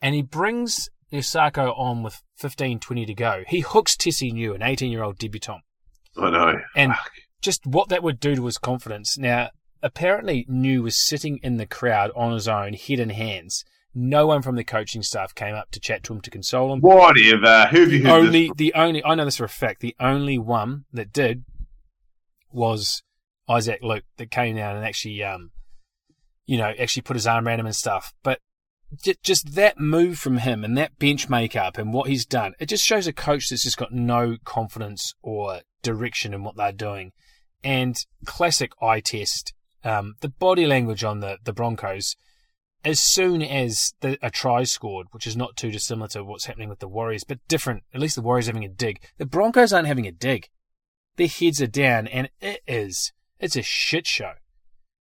And 0.00 0.14
he 0.14 0.22
brings 0.22 0.88
Isaako 1.12 1.78
on 1.78 2.02
with 2.02 2.22
15, 2.38 2.80
20 2.80 3.06
to 3.06 3.14
go. 3.14 3.42
He 3.46 3.60
hooks 3.60 3.96
Tesi 3.96 4.32
Niu, 4.32 4.54
an 4.54 4.62
18 4.62 4.90
year 4.90 5.02
old 5.02 5.18
debutant. 5.18 5.62
I 6.16 6.30
know. 6.30 6.60
And 6.74 6.94
just 7.42 7.66
what 7.66 7.88
that 7.88 8.02
would 8.02 8.20
do 8.20 8.34
to 8.36 8.46
his 8.46 8.58
confidence. 8.58 9.18
Now, 9.18 9.50
apparently, 9.82 10.46
New 10.48 10.82
was 10.82 10.96
sitting 10.96 11.38
in 11.42 11.56
the 11.56 11.66
crowd 11.66 12.10
on 12.16 12.32
his 12.32 12.48
own, 12.48 12.74
head 12.74 13.00
in 13.00 13.10
hands. 13.10 13.64
No 13.92 14.26
one 14.26 14.42
from 14.42 14.54
the 14.54 14.64
coaching 14.64 15.02
staff 15.02 15.34
came 15.34 15.54
up 15.54 15.70
to 15.72 15.80
chat 15.80 16.04
to 16.04 16.12
him 16.12 16.20
to 16.20 16.30
console 16.30 16.72
him. 16.72 16.80
Whatever. 16.80 17.66
Who 17.70 17.80
have 17.80 17.92
you 17.92 18.02
heard 18.04 18.26
Only 18.26 18.52
the 18.54 18.72
only 18.74 19.04
I 19.04 19.16
know 19.16 19.24
this 19.24 19.36
for 19.36 19.44
a 19.44 19.48
fact. 19.48 19.80
The 19.80 19.96
only 19.98 20.38
one 20.38 20.84
that 20.92 21.12
did 21.12 21.44
was 22.52 23.02
Isaac 23.48 23.80
Luke 23.82 24.04
that 24.16 24.30
came 24.30 24.56
down 24.56 24.76
and 24.76 24.84
actually, 24.84 25.22
um, 25.22 25.50
you 26.46 26.58
know, 26.58 26.72
actually 26.78 27.02
put 27.02 27.16
his 27.16 27.26
arm 27.26 27.46
around 27.46 27.60
him 27.60 27.66
and 27.66 27.76
stuff. 27.76 28.12
But 28.22 28.40
just 29.22 29.54
that 29.54 29.78
move 29.78 30.18
from 30.18 30.38
him 30.38 30.64
and 30.64 30.76
that 30.76 30.98
bench 30.98 31.28
makeup 31.28 31.78
and 31.78 31.92
what 31.92 32.08
he's 32.08 32.26
done, 32.26 32.54
it 32.58 32.66
just 32.66 32.84
shows 32.84 33.06
a 33.06 33.12
coach 33.12 33.48
that's 33.48 33.62
just 33.62 33.76
got 33.76 33.92
no 33.92 34.36
confidence 34.44 35.14
or 35.22 35.60
direction 35.82 36.34
in 36.34 36.42
what 36.42 36.56
they're 36.56 36.72
doing. 36.72 37.12
And 37.62 37.96
classic 38.24 38.72
eye 38.82 39.00
test, 39.00 39.52
um, 39.84 40.14
the 40.20 40.28
body 40.28 40.66
language 40.66 41.04
on 41.04 41.20
the, 41.20 41.38
the 41.44 41.52
Broncos, 41.52 42.16
as 42.84 43.00
soon 43.00 43.42
as 43.42 43.92
the, 44.00 44.18
a 44.22 44.30
try 44.30 44.64
scored, 44.64 45.08
which 45.10 45.26
is 45.26 45.36
not 45.36 45.56
too 45.56 45.70
dissimilar 45.70 46.08
to 46.08 46.24
what's 46.24 46.46
happening 46.46 46.68
with 46.68 46.78
the 46.78 46.88
Warriors, 46.88 47.24
but 47.24 47.38
different, 47.48 47.84
at 47.94 48.00
least 48.00 48.16
the 48.16 48.22
Warriors 48.22 48.46
having 48.46 48.64
a 48.64 48.68
dig. 48.68 49.00
The 49.18 49.26
Broncos 49.26 49.72
aren't 49.72 49.88
having 49.88 50.06
a 50.06 50.12
dig. 50.12 50.48
Their 51.20 51.28
heads 51.28 51.60
are 51.60 51.66
down, 51.66 52.06
and 52.06 52.30
it 52.40 52.62
is, 52.66 53.12
it's 53.38 53.54
a 53.54 53.62
shit 53.62 54.06
show. 54.06 54.32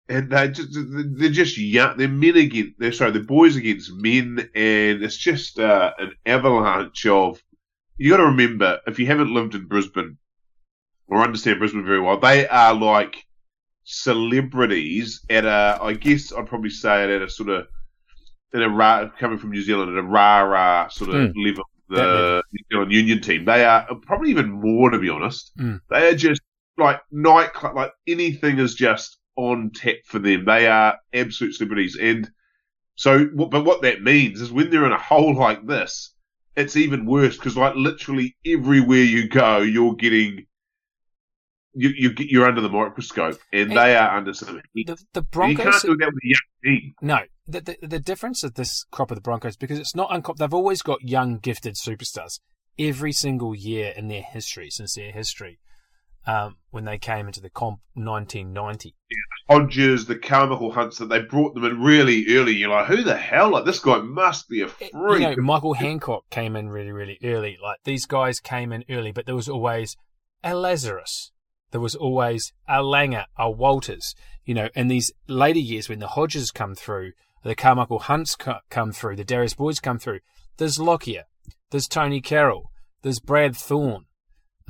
and 0.10 0.30
they 0.30 0.50
just 0.50 0.70
they're 1.18 1.30
just 1.30 1.58
young. 1.58 1.96
They're 1.98 2.10
men 2.10 2.36
against. 2.36 2.74
They're 2.78 2.92
sorry, 2.92 3.12
they're 3.12 3.24
boys 3.24 3.56
against 3.56 3.90
men, 3.94 4.50
and 4.54 5.02
it's 5.02 5.16
just 5.16 5.58
uh, 5.60 5.94
an 5.98 6.12
avalanche 6.26 7.06
of. 7.06 7.42
You 7.98 8.10
got 8.12 8.18
to 8.18 8.26
remember, 8.26 8.80
if 8.86 9.00
you 9.00 9.06
haven't 9.06 9.34
lived 9.34 9.56
in 9.56 9.68
Brisbane 9.68 10.18
or 11.08 11.22
understand 11.22 11.60
Brisbane 11.60 11.86
very 11.86 12.02
well, 12.02 12.20
they 12.20 12.48
are 12.50 12.74
like 12.74 13.24
celebrities 13.86 15.22
at 15.30 15.46
a. 15.46 15.80
I 15.82 15.94
guess 15.94 16.34
I'd 16.34 16.48
probably 16.48 16.70
say 16.70 17.04
it 17.06 17.10
at 17.12 17.22
a 17.22 17.30
sort 17.30 17.50
of 17.50 17.68
in 18.54 18.62
a 18.62 18.70
rah, 18.70 19.10
coming 19.20 19.38
from 19.38 19.52
New 19.52 19.62
Zealand 19.62 19.92
at 19.98 20.04
a 20.04 20.08
rah 20.08 20.40
rah 20.42 20.88
sort 20.90 21.12
of 21.12 21.32
Hmm. 21.32 21.40
level. 21.46 21.64
The. 21.90 22.44
New 22.52 22.64
Zealand 22.72 22.92
Union 22.92 23.22
team, 23.22 23.46
they 23.46 23.66
are 23.66 23.88
probably 24.04 24.30
even 24.32 24.52
more 24.52 24.90
to 24.90 25.00
be 25.00 25.10
honest. 25.10 25.52
Hmm. 25.58 25.78
They 25.90 26.08
are 26.10 26.16
just 26.16 26.42
like 26.78 27.02
nightclub, 27.12 27.76
like 27.76 27.92
anything 28.08 28.58
is 28.60 28.76
just 28.76 29.18
on 29.36 29.72
tap 29.74 29.96
for 30.06 30.20
them. 30.20 30.46
They 30.46 30.68
are 30.68 30.98
absolute 31.14 31.54
celebrities. 31.56 31.98
And 32.00 32.30
so, 32.96 33.26
but 33.34 33.64
what 33.66 33.82
that 33.84 34.02
means 34.02 34.42
is 34.42 34.52
when 34.52 34.70
they're 34.70 34.86
in 34.86 34.92
a 34.92 34.98
hole 35.00 35.36
like 35.36 35.66
this, 35.66 36.14
it's 36.56 36.76
even 36.76 37.06
worse 37.06 37.38
because 37.38 37.56
like 37.58 37.76
literally 37.76 38.36
everywhere 38.46 39.04
you 39.04 39.28
go, 39.30 39.60
you're 39.60 39.96
getting, 39.96 40.46
You, 41.74 41.90
you 41.96 42.14
you're 42.18 42.46
under 42.48 42.62
the 42.62 42.70
microscope 42.70 43.40
and 43.54 43.70
And- 43.70 43.78
they 43.78 43.96
are 43.96 44.18
under 44.18 44.34
some. 44.34 44.62
The, 44.74 44.84
the 44.84 44.92
And 44.92 44.98
you 45.16 45.22
Broncos. 45.32 45.64
can't 45.64 45.82
do 45.84 45.98
that 45.98 46.12
with 46.14 46.24
a 46.24 46.28
young 46.28 46.42
team. 46.64 46.94
No, 47.02 47.20
the, 47.50 47.62
the 47.62 47.88
the 47.88 48.00
difference 48.00 48.44
of 48.44 48.56
this 48.56 48.86
crop 48.92 49.12
of 49.12 49.16
the 49.16 49.22
Broncos 49.22 49.58
because 49.58 49.80
it's 49.80 49.96
not 49.96 50.10
uncop. 50.10 50.38
They've 50.38 50.54
always 50.54 50.82
got 50.82 51.02
young, 51.02 51.38
gifted 51.38 51.76
superstars 51.76 52.40
every 52.78 53.12
single 53.12 53.56
year 53.56 53.94
in 53.96 54.08
their 54.08 54.22
history 54.22 54.70
since 54.70 54.96
their 54.96 55.12
history. 55.12 55.60
Um, 56.28 56.58
when 56.70 56.86
they 56.86 56.98
came 56.98 57.28
into 57.28 57.42
the 57.42 57.50
comp 57.50 57.80
1990, 57.94 58.94
Hodges, 59.50 60.06
the 60.06 60.16
Carmichael 60.16 60.72
Hunts 60.72 61.00
that 61.00 61.10
they 61.10 61.22
brought 61.22 61.56
them 61.56 61.66
in 61.66 61.82
really 61.82 62.26
early. 62.30 62.56
You're 62.56 62.70
like, 62.70 62.86
who 62.86 63.04
the 63.04 63.18
hell? 63.18 63.50
Like 63.50 63.66
this 63.66 63.80
guy 63.80 64.00
must 64.00 64.48
be 64.48 64.62
a 64.62 64.68
freak. 64.68 64.92
you 64.94 65.20
know, 65.20 65.36
Michael 65.38 65.74
Hancock 65.74 66.30
came 66.30 66.56
in 66.56 66.70
really, 66.70 66.92
really 66.92 67.18
early. 67.24 67.58
Like 67.62 67.80
these 67.84 68.06
guys 68.06 68.40
came 68.40 68.72
in 68.72 68.84
early, 68.90 69.12
but 69.12 69.26
there 69.26 69.36
was 69.36 69.50
always 69.50 69.98
a 70.44 70.54
Lazarus. 70.54 71.32
There 71.72 71.82
was 71.82 71.96
always 71.96 72.54
a 72.68 72.80
Langer, 72.84 73.26
a 73.38 73.50
Walters. 73.50 74.14
You 74.46 74.54
know, 74.54 74.70
in 74.76 74.88
these 74.88 75.12
later 75.28 75.60
years 75.60 75.90
when 75.90 76.00
the 76.00 76.08
Hodges 76.10 76.52
come 76.52 76.76
through, 76.76 77.14
the 77.44 77.56
Carmichael 77.56 78.00
Hunts 78.00 78.36
come 78.70 78.92
through, 78.92 79.16
the 79.16 79.24
Darius 79.24 79.54
Boyds 79.54 79.80
come 79.80 80.00
through. 80.00 80.20
There's 80.58 80.80
Lockyer, 80.80 81.24
there's 81.72 81.88
Tonie 81.88 82.22
Carroll, 82.22 82.72
there's 83.02 83.20
Brad 83.20 83.56
Thorne. 83.56 84.06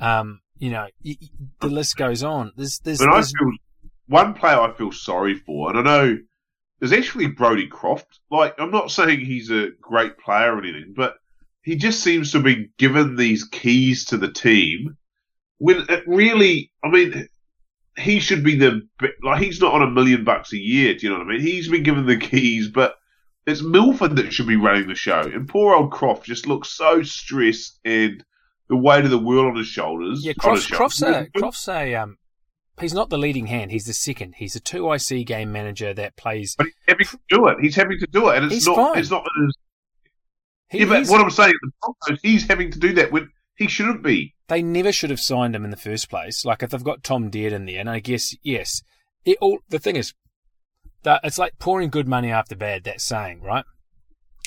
Um, 0.00 0.40
you 0.58 0.70
know, 0.70 0.86
y- 1.04 1.16
y- 1.20 1.28
the 1.60 1.68
list 1.68 1.96
goes 1.96 2.22
on. 2.22 2.52
There's, 2.56 2.78
there's, 2.84 3.00
there's 3.14 3.32
feel 3.38 3.50
one 4.06 4.34
player 4.34 4.60
I 4.60 4.72
feel 4.72 4.92
sorry 4.92 5.34
for, 5.34 5.70
and 5.70 5.78
I 5.78 5.82
know 5.82 6.18
there's 6.78 6.92
actually 6.92 7.26
Brodie 7.28 7.66
Croft. 7.66 8.20
Like 8.30 8.54
I'm 8.58 8.70
not 8.70 8.90
saying 8.90 9.20
he's 9.20 9.50
a 9.50 9.68
great 9.80 10.18
player 10.18 10.54
or 10.54 10.58
anything, 10.58 10.94
but 10.96 11.14
he 11.62 11.76
just 11.76 12.02
seems 12.02 12.32
to 12.32 12.40
be 12.40 12.70
given 12.78 13.16
these 13.16 13.44
keys 13.44 14.06
to 14.06 14.16
the 14.16 14.32
team 14.32 14.96
when 15.58 15.84
it 15.90 16.04
really, 16.06 16.72
I 16.82 16.88
mean, 16.88 17.28
he 18.00 18.20
should 18.20 18.42
be 18.42 18.56
the 18.56 18.82
like 19.22 19.42
he's 19.42 19.60
not 19.60 19.74
on 19.74 19.82
a 19.82 19.90
million 19.90 20.24
bucks 20.24 20.52
a 20.52 20.58
year. 20.58 20.94
Do 20.94 21.06
you 21.06 21.12
know 21.12 21.18
what 21.18 21.28
I 21.28 21.30
mean? 21.30 21.40
He's 21.40 21.68
been 21.68 21.82
given 21.82 22.06
the 22.06 22.16
keys, 22.16 22.68
but 22.68 22.96
it's 23.46 23.62
Milford 23.62 24.16
that 24.16 24.32
should 24.32 24.46
be 24.46 24.56
running 24.56 24.88
the 24.88 24.94
show, 24.94 25.20
and 25.20 25.48
poor 25.48 25.74
old 25.74 25.90
Croft 25.92 26.24
just 26.24 26.46
looks 26.46 26.68
so 26.70 27.02
stressed 27.02 27.78
and 27.84 28.24
the 28.68 28.76
weight 28.76 29.04
of 29.04 29.10
the 29.10 29.18
world 29.18 29.46
on 29.46 29.56
his 29.56 29.66
shoulders. 29.66 30.24
Yeah, 30.24 30.34
on 30.44 30.54
his 30.54 30.66
Croft's, 30.66 31.00
Croft's, 31.00 31.02
a, 31.02 31.28
Croft's 31.36 31.68
a, 31.68 31.94
um, 31.96 32.18
he's 32.80 32.94
not 32.94 33.10
the 33.10 33.18
leading 33.18 33.46
hand. 33.46 33.72
He's 33.72 33.86
the 33.86 33.92
second. 33.92 34.34
He's 34.36 34.54
a 34.54 34.60
two 34.60 34.90
IC 34.92 35.26
game 35.26 35.52
manager 35.52 35.92
that 35.94 36.16
plays. 36.16 36.54
But 36.56 36.66
he's 36.66 36.74
happy 36.86 37.04
to 37.04 37.18
do 37.28 37.48
it. 37.48 37.56
He's 37.60 37.76
happy 37.76 37.98
to 37.98 38.06
do 38.06 38.28
it, 38.28 38.36
and 38.36 38.46
it's 38.46 38.54
He's 38.54 38.66
not. 38.66 38.76
fine. 38.76 38.98
It's 38.98 39.10
not. 39.10 39.26
His, 39.44 39.56
He, 40.70 40.78
yeah, 40.80 40.84
but 40.86 41.08
what 41.08 41.20
I'm 41.20 41.30
saying, 41.30 41.54
the 41.62 41.70
Broncos, 41.82 42.20
he's 42.22 42.46
having 42.46 42.70
to 42.70 42.78
do 42.78 42.92
that 42.94 43.10
when 43.10 43.30
he 43.60 43.68
shouldn't 43.68 44.02
be. 44.02 44.34
they 44.48 44.62
never 44.62 44.90
should 44.90 45.10
have 45.10 45.20
signed 45.20 45.54
him 45.54 45.64
in 45.64 45.70
the 45.70 45.76
first 45.76 46.08
place. 46.08 46.46
Like 46.46 46.62
if 46.62 46.70
they've 46.70 46.82
got 46.82 47.04
Tom 47.04 47.30
Dearden 47.30 47.70
there, 47.70 47.78
and 47.78 47.90
I 47.90 48.00
guess 48.00 48.34
yes, 48.42 48.82
it 49.26 49.36
all. 49.40 49.58
The 49.68 49.78
thing 49.78 49.96
is, 49.96 50.14
that 51.02 51.20
it's 51.24 51.38
like 51.38 51.58
pouring 51.58 51.90
good 51.90 52.08
money 52.08 52.30
after 52.30 52.56
bad. 52.56 52.84
That 52.84 53.02
saying, 53.02 53.42
right? 53.42 53.66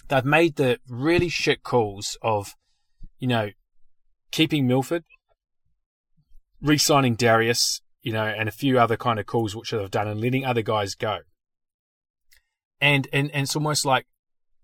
They've 0.08 0.26
made 0.26 0.56
the 0.56 0.80
really 0.90 1.30
shit 1.30 1.62
calls 1.62 2.18
of, 2.24 2.56
you 3.20 3.28
know, 3.28 3.52
keeping 4.32 4.66
Milford, 4.66 5.04
re-signing 6.60 7.14
Darius, 7.16 7.82
you 8.02 8.12
know, 8.12 8.26
and 8.26 8.50
a 8.50 8.52
few 8.52 8.80
other 8.80 8.98
kind 8.98 9.20
of 9.20 9.28
calls 9.28 9.56
which 9.56 9.70
they've 9.70 9.92
done, 9.92 10.08
and 10.08 10.20
letting 10.20 10.44
other 10.44 10.64
guys 10.64 10.96
go. 10.96 11.20
And 12.82 13.08
and 13.14 13.30
and 13.30 13.44
it's 13.44 13.56
almost 13.56 13.86
like, 13.86 14.08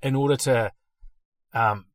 in 0.01 0.15
order 0.15 0.35
to, 0.38 0.71
um, 1.53 1.85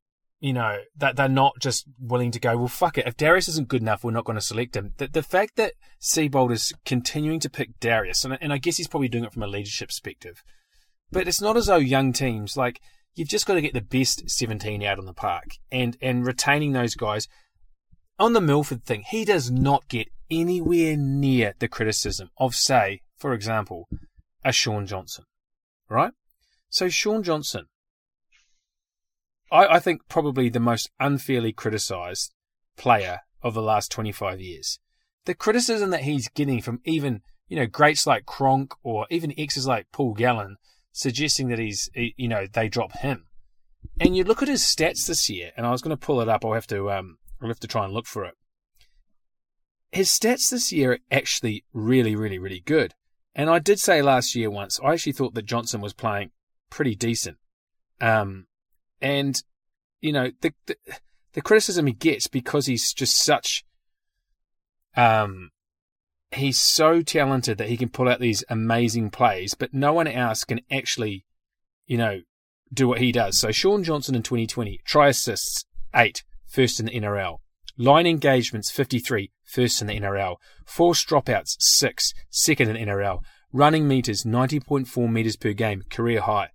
you 0.44 0.52
know, 0.52 0.76
that 0.94 1.16
they're 1.16 1.26
not 1.26 1.54
just 1.58 1.86
willing 1.98 2.30
to 2.30 2.38
go, 2.38 2.58
well, 2.58 2.68
fuck 2.68 2.98
it. 2.98 3.06
If 3.06 3.16
Darius 3.16 3.48
isn't 3.48 3.68
good 3.68 3.80
enough, 3.80 4.04
we're 4.04 4.10
not 4.10 4.26
going 4.26 4.36
to 4.36 4.44
select 4.44 4.76
him. 4.76 4.92
The, 4.98 5.08
the 5.08 5.22
fact 5.22 5.56
that 5.56 5.72
Seibold 6.02 6.52
is 6.52 6.70
continuing 6.84 7.40
to 7.40 7.48
pick 7.48 7.80
Darius, 7.80 8.26
and, 8.26 8.36
and 8.42 8.52
I 8.52 8.58
guess 8.58 8.76
he's 8.76 8.86
probably 8.86 9.08
doing 9.08 9.24
it 9.24 9.32
from 9.32 9.42
a 9.42 9.46
leadership 9.46 9.88
perspective, 9.88 10.42
but 11.10 11.26
it's 11.26 11.40
not 11.40 11.56
as 11.56 11.64
though 11.64 11.76
young 11.76 12.12
teams, 12.12 12.58
like, 12.58 12.78
you've 13.14 13.30
just 13.30 13.46
got 13.46 13.54
to 13.54 13.62
get 13.62 13.72
the 13.72 13.80
best 13.80 14.28
17 14.28 14.82
out 14.82 14.98
on 14.98 15.06
the 15.06 15.14
park 15.14 15.46
and, 15.72 15.96
and 16.02 16.26
retaining 16.26 16.72
those 16.72 16.94
guys. 16.94 17.26
On 18.18 18.34
the 18.34 18.40
Milford 18.42 18.84
thing, 18.84 19.02
he 19.08 19.24
does 19.24 19.50
not 19.50 19.88
get 19.88 20.08
anywhere 20.30 20.94
near 20.94 21.54
the 21.58 21.68
criticism 21.68 22.28
of, 22.36 22.54
say, 22.54 23.00
for 23.16 23.32
example, 23.32 23.88
a 24.44 24.52
Shaun 24.52 24.84
Johnson, 24.86 25.24
right? 25.88 26.12
So 26.68 26.90
Shaun 26.90 27.22
Johnson, 27.22 27.64
I, 29.54 29.76
I 29.76 29.78
think 29.78 30.02
probably 30.08 30.48
the 30.48 30.60
most 30.60 30.90
unfairly 30.98 31.52
criticised 31.52 32.34
player 32.76 33.20
of 33.40 33.54
the 33.54 33.62
last 33.62 33.92
25 33.92 34.40
years. 34.40 34.80
The 35.26 35.34
criticism 35.34 35.90
that 35.90 36.02
he's 36.02 36.28
getting 36.28 36.60
from 36.60 36.80
even, 36.84 37.22
you 37.48 37.56
know, 37.56 37.66
greats 37.66 38.06
like 38.06 38.26
Kronk 38.26 38.74
or 38.82 39.06
even 39.10 39.32
exes 39.38 39.66
like 39.66 39.86
Paul 39.92 40.14
Gallen 40.14 40.56
suggesting 40.92 41.48
that 41.48 41.58
he's, 41.58 41.88
you 41.94 42.28
know, 42.28 42.46
they 42.52 42.68
drop 42.68 42.92
him. 42.98 43.26
And 44.00 44.16
you 44.16 44.24
look 44.24 44.42
at 44.42 44.48
his 44.48 44.62
stats 44.62 45.06
this 45.06 45.30
year, 45.30 45.52
and 45.56 45.66
I 45.66 45.70
was 45.70 45.82
going 45.82 45.96
to 45.96 46.06
pull 46.06 46.20
it 46.20 46.28
up. 46.28 46.44
I'll 46.44 46.54
have 46.54 46.66
to 46.68 46.90
um, 46.90 47.18
I'll 47.40 47.48
have 47.48 47.60
to 47.60 47.68
try 47.68 47.84
and 47.84 47.92
look 47.92 48.06
for 48.06 48.24
it. 48.24 48.34
His 49.92 50.08
stats 50.08 50.50
this 50.50 50.72
year 50.72 50.92
are 50.92 50.98
actually 51.10 51.64
really, 51.72 52.16
really, 52.16 52.38
really 52.38 52.60
good. 52.60 52.94
And 53.34 53.50
I 53.50 53.58
did 53.58 53.78
say 53.78 54.02
last 54.02 54.34
year 54.34 54.50
once, 54.50 54.80
I 54.82 54.92
actually 54.92 55.12
thought 55.12 55.34
that 55.34 55.46
Johnson 55.46 55.80
was 55.80 55.92
playing 55.92 56.30
pretty 56.70 56.94
decent. 56.96 57.36
Um, 58.00 58.46
and, 59.04 59.40
you 60.00 60.12
know, 60.12 60.30
the, 60.40 60.54
the, 60.66 60.76
the 61.34 61.42
criticism 61.42 61.86
he 61.86 61.92
gets 61.92 62.26
because 62.26 62.66
he's 62.66 62.94
just 62.94 63.16
such, 63.22 63.64
um, 64.96 65.50
he's 66.32 66.58
so 66.58 67.02
talented 67.02 67.58
that 67.58 67.68
he 67.68 67.76
can 67.76 67.90
pull 67.90 68.08
out 68.08 68.18
these 68.18 68.42
amazing 68.48 69.10
plays, 69.10 69.54
but 69.54 69.74
no 69.74 69.92
one 69.92 70.08
else 70.08 70.44
can 70.44 70.62
actually, 70.72 71.26
you 71.86 71.98
know, 71.98 72.22
do 72.72 72.88
what 72.88 72.98
he 72.98 73.12
does. 73.12 73.38
So 73.38 73.52
Shaun 73.52 73.84
Johnson 73.84 74.14
in 74.14 74.22
2020, 74.22 74.80
try 74.86 75.08
assists, 75.08 75.66
eight, 75.94 76.24
first 76.46 76.80
in 76.80 76.86
the 76.86 76.92
NRL. 76.92 77.38
Line 77.76 78.06
engagements, 78.06 78.70
53, 78.70 79.32
first 79.44 79.82
in 79.82 79.88
the 79.88 80.00
NRL. 80.00 80.36
Forced 80.64 81.06
dropouts, 81.08 81.56
six, 81.58 82.14
second 82.30 82.70
in 82.70 82.74
the 82.74 82.90
NRL. 82.90 83.18
Running 83.52 83.86
meters, 83.86 84.24
90.4 84.24 85.12
meters 85.12 85.36
per 85.36 85.52
game, 85.52 85.82
career 85.90 86.22
high. 86.22 86.48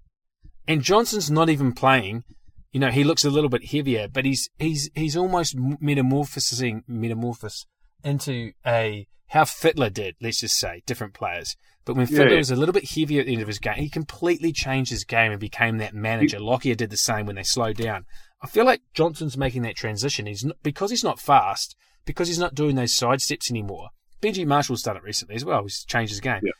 And 0.67 0.81
Johnson's 0.81 1.29
not 1.29 1.49
even 1.49 1.73
playing. 1.73 2.23
You 2.71 2.79
know, 2.79 2.91
he 2.91 3.03
looks 3.03 3.25
a 3.25 3.29
little 3.29 3.49
bit 3.49 3.71
heavier, 3.71 4.07
but 4.07 4.25
he's 4.25 4.49
he's 4.59 4.89
he's 4.93 5.17
almost 5.17 5.55
metamorphosing 5.57 6.83
metamorphose 6.87 7.65
into 8.03 8.51
a 8.65 9.07
how 9.29 9.43
Fittler 9.43 9.93
did, 9.93 10.15
let's 10.21 10.41
just 10.41 10.57
say, 10.57 10.81
different 10.85 11.13
players. 11.13 11.55
But 11.85 11.95
when 11.95 12.07
Fittler 12.07 12.31
yeah. 12.31 12.37
was 12.37 12.51
a 12.51 12.55
little 12.55 12.73
bit 12.73 12.89
heavier 12.89 13.21
at 13.21 13.27
the 13.27 13.33
end 13.33 13.41
of 13.41 13.47
his 13.47 13.59
game, 13.59 13.75
he 13.75 13.89
completely 13.89 14.51
changed 14.51 14.91
his 14.91 15.03
game 15.03 15.31
and 15.31 15.39
became 15.39 15.77
that 15.77 15.93
manager. 15.93 16.39
Lockyer 16.39 16.75
did 16.75 16.89
the 16.89 16.97
same 16.97 17.25
when 17.25 17.35
they 17.35 17.43
slowed 17.43 17.77
down. 17.77 18.05
I 18.41 18.47
feel 18.47 18.65
like 18.65 18.81
Johnson's 18.93 19.37
making 19.37 19.63
that 19.63 19.75
transition. 19.75 20.25
He's 20.25 20.43
not, 20.43 20.57
because 20.63 20.89
he's 20.89 21.03
not 21.03 21.19
fast, 21.19 21.75
because 22.05 22.27
he's 22.27 22.39
not 22.39 22.55
doing 22.55 22.75
those 22.75 22.95
side 22.95 23.21
steps 23.21 23.49
anymore. 23.51 23.89
Benji 24.21 24.45
Marshall's 24.45 24.83
done 24.83 24.97
it 24.97 25.03
recently 25.03 25.35
as 25.35 25.45
well. 25.45 25.63
He's 25.63 25.83
changed 25.83 26.11
his 26.11 26.21
game. 26.21 26.41
Yeah. 26.43 26.51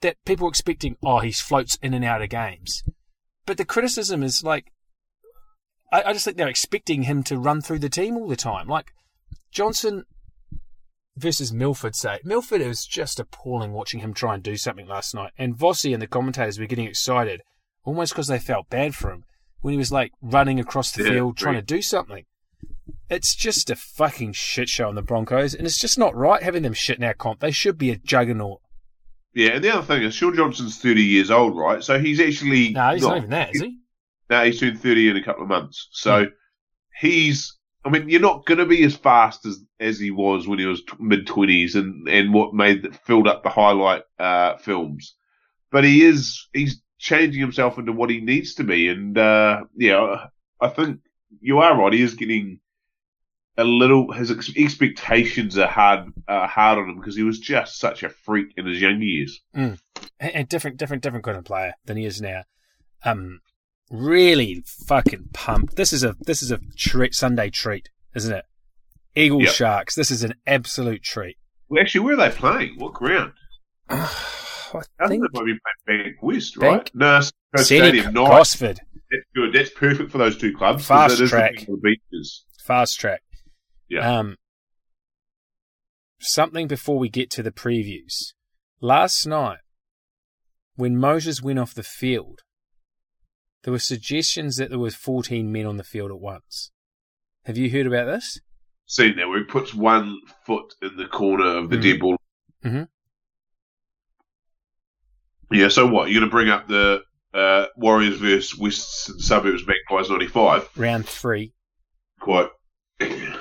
That 0.00 0.16
people 0.24 0.46
are 0.46 0.50
expecting, 0.50 0.96
oh, 1.02 1.18
he 1.18 1.32
floats 1.32 1.76
in 1.82 1.94
and 1.94 2.04
out 2.04 2.22
of 2.22 2.28
games. 2.28 2.82
But 3.46 3.56
the 3.56 3.64
criticism 3.64 4.22
is 4.22 4.44
like, 4.44 4.72
I, 5.92 6.02
I 6.02 6.12
just 6.12 6.24
think 6.24 6.36
they're 6.36 6.48
expecting 6.48 7.04
him 7.04 7.22
to 7.24 7.38
run 7.38 7.60
through 7.60 7.80
the 7.80 7.88
team 7.88 8.16
all 8.16 8.28
the 8.28 8.36
time. 8.36 8.68
Like 8.68 8.92
Johnson 9.50 10.04
versus 11.16 11.52
Milford 11.52 11.94
say. 11.94 12.20
Milford 12.24 12.66
was 12.66 12.86
just 12.86 13.20
appalling 13.20 13.72
watching 13.72 14.00
him 14.00 14.14
try 14.14 14.34
and 14.34 14.42
do 14.42 14.56
something 14.56 14.86
last 14.86 15.14
night. 15.14 15.32
And 15.36 15.56
Vossi 15.56 15.92
and 15.92 16.00
the 16.00 16.06
commentators 16.06 16.58
were 16.58 16.66
getting 16.66 16.86
excited, 16.86 17.42
almost 17.84 18.12
because 18.12 18.28
they 18.28 18.38
felt 18.38 18.70
bad 18.70 18.94
for 18.94 19.10
him 19.10 19.24
when 19.60 19.72
he 19.72 19.78
was 19.78 19.92
like 19.92 20.12
running 20.22 20.60
across 20.60 20.92
the 20.92 21.04
yeah, 21.04 21.10
field 21.10 21.36
trying 21.36 21.56
to 21.56 21.62
do 21.62 21.82
something. 21.82 22.24
It's 23.10 23.34
just 23.34 23.70
a 23.70 23.76
fucking 23.76 24.34
shit 24.34 24.68
show 24.68 24.88
on 24.88 24.94
the 24.94 25.02
Broncos, 25.02 25.54
and 25.54 25.66
it's 25.66 25.80
just 25.80 25.98
not 25.98 26.14
right 26.14 26.42
having 26.42 26.62
them 26.62 26.74
shit 26.74 26.98
in 26.98 27.04
our 27.04 27.14
comp. 27.14 27.40
They 27.40 27.50
should 27.50 27.78
be 27.78 27.90
a 27.90 27.96
juggernaut. 27.96 28.60
Yeah, 29.34 29.50
and 29.50 29.64
the 29.64 29.74
other 29.74 29.86
thing 29.86 30.02
is, 30.02 30.14
Shaun 30.14 30.34
Johnson's 30.34 30.78
30 30.78 31.02
years 31.02 31.30
old, 31.30 31.56
right? 31.56 31.82
So 31.82 31.98
he's 31.98 32.20
actually. 32.20 32.70
No, 32.70 32.92
he's 32.92 33.02
not, 33.02 33.08
not 33.08 33.16
even 33.18 33.30
that, 33.30 33.54
is 33.54 33.62
he? 33.62 33.78
No, 34.30 34.44
he's 34.44 34.60
turned 34.60 34.80
30 34.80 35.10
in 35.10 35.16
a 35.16 35.24
couple 35.24 35.42
of 35.42 35.48
months. 35.48 35.88
So 35.92 36.24
hmm. 36.24 36.30
he's 37.00 37.58
I 37.84 37.90
mean, 37.90 38.08
you're 38.08 38.20
not 38.20 38.44
going 38.44 38.58
to 38.58 38.66
be 38.66 38.84
as 38.84 38.96
fast 38.96 39.46
as 39.46 39.58
as 39.80 39.98
he 39.98 40.10
was 40.10 40.46
when 40.46 40.58
he 40.58 40.66
was 40.66 40.82
mid 40.98 41.26
twenties 41.26 41.74
and 41.74 42.08
and 42.08 42.34
what 42.34 42.54
made 42.54 42.82
that 42.82 42.94
filled 43.06 43.28
up 43.28 43.42
the 43.42 43.48
highlight 43.48 44.02
uh, 44.18 44.56
films, 44.56 45.14
but 45.70 45.84
he 45.84 46.04
is 46.04 46.48
he's 46.52 46.82
changing 46.98 47.40
himself 47.40 47.78
into 47.78 47.92
what 47.92 48.10
he 48.10 48.20
needs 48.20 48.54
to 48.54 48.64
be, 48.64 48.88
and 48.88 49.16
uh, 49.16 49.62
yeah, 49.76 50.26
I 50.60 50.68
think 50.68 51.00
you 51.40 51.58
are 51.60 51.78
right. 51.78 51.92
He 51.92 52.02
is 52.02 52.14
getting 52.14 52.58
a 53.56 53.64
little 53.64 54.12
his 54.12 54.30
ex- 54.30 54.56
expectations 54.56 55.56
are 55.56 55.68
hard 55.68 56.12
uh, 56.26 56.46
hard 56.46 56.78
on 56.78 56.90
him 56.90 56.96
because 56.96 57.16
he 57.16 57.22
was 57.22 57.38
just 57.38 57.78
such 57.78 58.02
a 58.02 58.08
freak 58.08 58.54
in 58.56 58.66
his 58.66 58.80
young 58.80 59.00
years. 59.00 59.40
Mm. 59.56 59.78
A 60.20 60.42
different, 60.42 60.78
different, 60.78 61.02
different 61.02 61.24
kind 61.24 61.38
of 61.38 61.44
player 61.44 61.74
than 61.86 61.96
he 61.96 62.04
is 62.04 62.20
now. 62.20 62.42
Um, 63.04 63.40
really 63.90 64.62
fucking 64.86 65.30
pumped. 65.32 65.76
This 65.76 65.92
is 65.92 66.04
a 66.04 66.16
this 66.20 66.42
is 66.42 66.50
a 66.50 66.60
treat, 66.76 67.14
Sunday 67.14 67.50
treat, 67.50 67.88
isn't 68.14 68.32
it? 68.32 68.44
Eagle 69.14 69.42
yep. 69.42 69.52
Sharks. 69.52 69.94
This 69.94 70.10
is 70.10 70.22
an 70.22 70.34
absolute 70.46 71.02
treat. 71.02 71.36
Well, 71.68 71.80
actually, 71.80 72.02
where 72.02 72.14
are 72.14 72.28
they 72.28 72.36
playing? 72.36 72.78
What 72.78 72.94
ground? 72.94 73.32
I, 73.88 74.80
I 75.00 75.08
think, 75.08 75.22
they 75.22 75.38
might 75.38 75.46
be 75.46 75.58
playing 75.86 76.14
Bankwest, 76.22 76.60
right? 76.60 76.76
Bank, 76.76 76.90
no, 76.94 77.20
Stadium. 77.56 78.12
Nice. 78.12 78.28
Gosford. 78.28 78.80
That's 79.10 79.24
good. 79.34 79.52
That's 79.54 79.70
perfect 79.70 80.12
for 80.12 80.18
those 80.18 80.36
two 80.36 80.54
clubs. 80.56 80.86
Fast 80.86 81.18
track. 81.26 81.66
Beaches. 81.82 82.44
Fast 82.62 83.00
track. 83.00 83.22
Yeah. 83.88 84.18
Um, 84.18 84.36
something 86.20 86.68
before 86.68 86.98
we 86.98 87.08
get 87.08 87.30
to 87.30 87.42
the 87.42 87.50
previews. 87.50 88.34
Last 88.80 89.26
night, 89.26 89.58
when 90.76 90.96
Moses 90.96 91.42
went 91.42 91.58
off 91.58 91.74
the 91.74 91.82
field, 91.82 92.42
there 93.68 93.72
were 93.74 93.78
suggestions 93.78 94.56
that 94.56 94.70
there 94.70 94.78
were 94.78 94.90
14 94.90 95.52
men 95.52 95.66
on 95.66 95.76
the 95.76 95.84
field 95.84 96.10
at 96.10 96.18
once. 96.18 96.70
Have 97.44 97.58
you 97.58 97.68
heard 97.68 97.86
about 97.86 98.06
this? 98.06 98.40
Seen 98.86 99.16
that 99.16 99.28
where 99.28 99.40
he 99.40 99.44
puts 99.44 99.74
one 99.74 100.20
foot 100.46 100.72
in 100.80 100.96
the 100.96 101.04
corner 101.04 101.58
of 101.58 101.68
the 101.68 101.76
mm-hmm. 101.76 101.82
dead 101.82 102.00
ball. 102.00 102.16
Mm-hmm. 102.64 102.84
Yeah, 105.54 105.68
so 105.68 105.86
what? 105.86 106.08
You're 106.08 106.20
going 106.20 106.30
to 106.30 106.34
bring 106.34 106.48
up 106.48 106.66
the 106.66 107.02
uh, 107.34 107.66
Warriors 107.76 108.16
versus 108.16 108.58
West 108.58 109.20
Suburbs 109.20 109.66
Magpies 109.66 110.08
95? 110.08 110.70
Round 110.74 111.06
three. 111.06 111.52
Quite. 112.20 112.48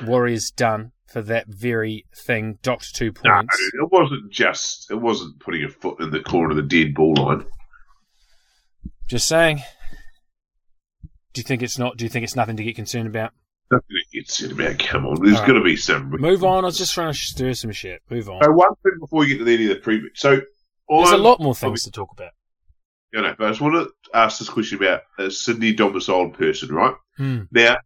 Warriors 0.04 0.52
done 0.52 0.92
for 1.08 1.22
that 1.22 1.48
very 1.48 2.06
thing, 2.14 2.60
docked 2.62 2.94
two 2.94 3.14
points. 3.14 3.58
No, 3.76 3.86
it 3.86 3.92
wasn't 3.94 4.30
just, 4.30 4.92
it 4.92 5.00
wasn't 5.00 5.40
putting 5.40 5.64
a 5.64 5.70
foot 5.70 6.02
in 6.02 6.12
the 6.12 6.20
corner 6.20 6.50
of 6.50 6.58
the 6.58 6.64
dead 6.64 6.94
ball 6.94 7.14
line. 7.14 7.46
Just 9.08 9.30
saying. 9.30 9.62
Do 11.38 11.42
you 11.42 11.44
think 11.44 11.62
it's 11.62 11.78
not? 11.78 11.98
Do 11.98 12.04
you 12.04 12.10
think 12.10 12.24
it's 12.24 12.36
nothing 12.36 12.58
to 12.58 12.64
get 12.64 12.76
concerned 12.76 13.08
about? 13.08 13.32
Nothing 13.70 13.86
to 13.90 14.18
get 14.18 14.26
concerned 14.26 14.60
about. 14.60 14.80
Come 14.80 15.06
on, 15.06 15.24
there's 15.24 15.38
right. 15.38 15.48
going 15.48 15.60
to 15.60 15.64
be 15.64 15.76
some. 15.76 16.10
Move 16.10 16.44
on. 16.44 16.64
I 16.64 16.66
was 16.66 16.80
just 16.80 16.96
trying 16.96 17.14
to 17.14 17.18
stir 17.18 17.54
some 17.54 17.72
shit. 17.72 18.02
Move 18.10 18.28
on. 18.28 18.42
So 18.44 18.52
one 18.52 18.74
thing 18.82 18.94
before 19.00 19.20
we 19.20 19.28
get 19.28 19.38
to 19.38 19.44
the 19.44 19.54
end 19.54 19.70
of 19.70 19.78
the 19.78 19.88
preview. 19.88 20.08
So 20.16 20.42
there's 20.90 21.10
I'm, 21.10 21.14
a 21.14 21.18
lot 21.18 21.40
more 21.40 21.54
things 21.54 21.84
to 21.84 21.92
talk 21.92 22.10
about. 22.12 22.32
You 23.14 23.22
know, 23.22 23.36
but 23.38 23.46
I 23.46 23.50
just 23.52 23.62
want 23.62 23.76
to 23.76 24.18
ask 24.18 24.40
this 24.40 24.50
question 24.50 24.80
about 24.80 25.02
a 25.20 25.30
Sydney 25.30 25.74
domiciled 25.74 26.34
person, 26.34 26.74
right? 26.74 26.96
Hmm. 27.18 27.42
Now, 27.52 27.78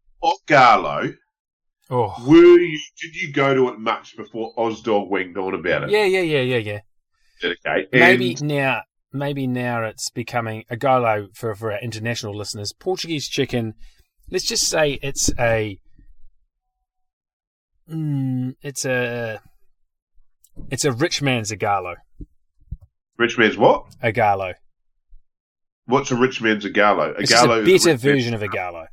Garlo. 0.47 1.13
Oh. 1.89 2.15
Were 2.25 2.37
you? 2.37 2.79
Did 3.01 3.15
you 3.17 3.33
go 3.33 3.53
to 3.53 3.67
it 3.67 3.79
much 3.79 4.15
before 4.15 4.55
Ozdog 4.55 5.09
went 5.09 5.35
on 5.35 5.55
about 5.55 5.83
it? 5.83 5.89
Yeah, 5.89 6.05
yeah, 6.05 6.21
yeah, 6.21 6.39
yeah, 6.39 6.57
yeah. 6.57 6.79
Okay. 7.43 7.87
Maybe 7.91 8.37
now 8.39 8.83
maybe 9.13 9.47
now 9.47 9.83
it's 9.83 10.09
becoming 10.09 10.63
a 10.69 10.77
golo 10.77 11.27
for, 11.33 11.53
for 11.55 11.71
our 11.71 11.79
international 11.79 12.35
listeners. 12.35 12.73
Portuguese 12.73 13.27
chicken, 13.27 13.73
let's 14.29 14.45
just 14.45 14.67
say 14.67 14.99
it's 15.01 15.31
a, 15.39 15.79
mm, 17.89 18.55
it's 18.61 18.85
a, 18.85 19.41
it's 20.69 20.85
a 20.85 20.91
rich 20.91 21.21
man's 21.21 21.51
Ogalo. 21.51 21.95
Rich 23.17 23.37
man's 23.37 23.57
what? 23.57 23.85
Ogalo. 24.03 24.53
What's 25.85 26.11
a 26.11 26.15
rich 26.15 26.41
man's 26.41 26.65
Ogalo? 26.65 27.17
Ogalo 27.17 27.67
It's 27.67 27.85
a 27.85 27.89
better 27.89 27.97
version 27.97 28.33
of 28.33 28.41
Ogalo. 28.41 28.85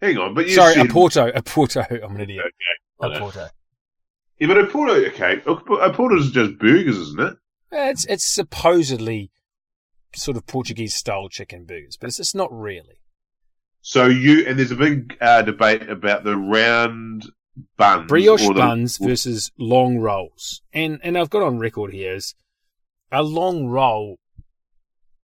Hang 0.00 0.18
on, 0.18 0.34
but 0.34 0.46
you 0.46 0.54
sorry, 0.54 0.74
said... 0.74 0.86
Oporto, 0.86 1.32
a 1.34 1.42
porto. 1.42 1.80
I'm 1.80 2.14
an 2.16 2.20
idiot. 2.20 2.44
Okay, 3.00 3.18
Oporto. 3.18 3.48
Yeah, 4.38 4.48
but 4.48 4.56
Oporto, 4.58 5.08
okay, 5.08 5.36
Oporto 5.46 6.18
is 6.18 6.30
just 6.32 6.58
burgers, 6.58 6.98
isn't 6.98 7.20
it? 7.20 7.36
It's 7.74 8.04
it's 8.06 8.24
supposedly 8.24 9.30
sort 10.14 10.36
of 10.36 10.46
Portuguese 10.46 10.94
style 10.94 11.28
chicken 11.28 11.64
burgers, 11.64 11.96
but 11.96 12.08
it's, 12.08 12.20
it's 12.20 12.34
not 12.34 12.52
really. 12.52 13.00
So 13.80 14.06
you 14.06 14.46
and 14.46 14.58
there's 14.58 14.70
a 14.70 14.76
big 14.76 15.16
uh, 15.20 15.42
debate 15.42 15.88
about 15.88 16.24
the 16.24 16.36
round 16.36 17.26
buns, 17.76 18.08
brioche 18.08 18.46
the, 18.46 18.54
buns 18.54 18.96
versus 18.96 19.52
long 19.58 19.98
rolls, 19.98 20.62
and 20.72 21.00
and 21.02 21.18
I've 21.18 21.30
got 21.30 21.42
on 21.42 21.58
record 21.58 21.92
here 21.92 22.14
is 22.14 22.34
a 23.12 23.22
long 23.22 23.66
roll. 23.66 24.18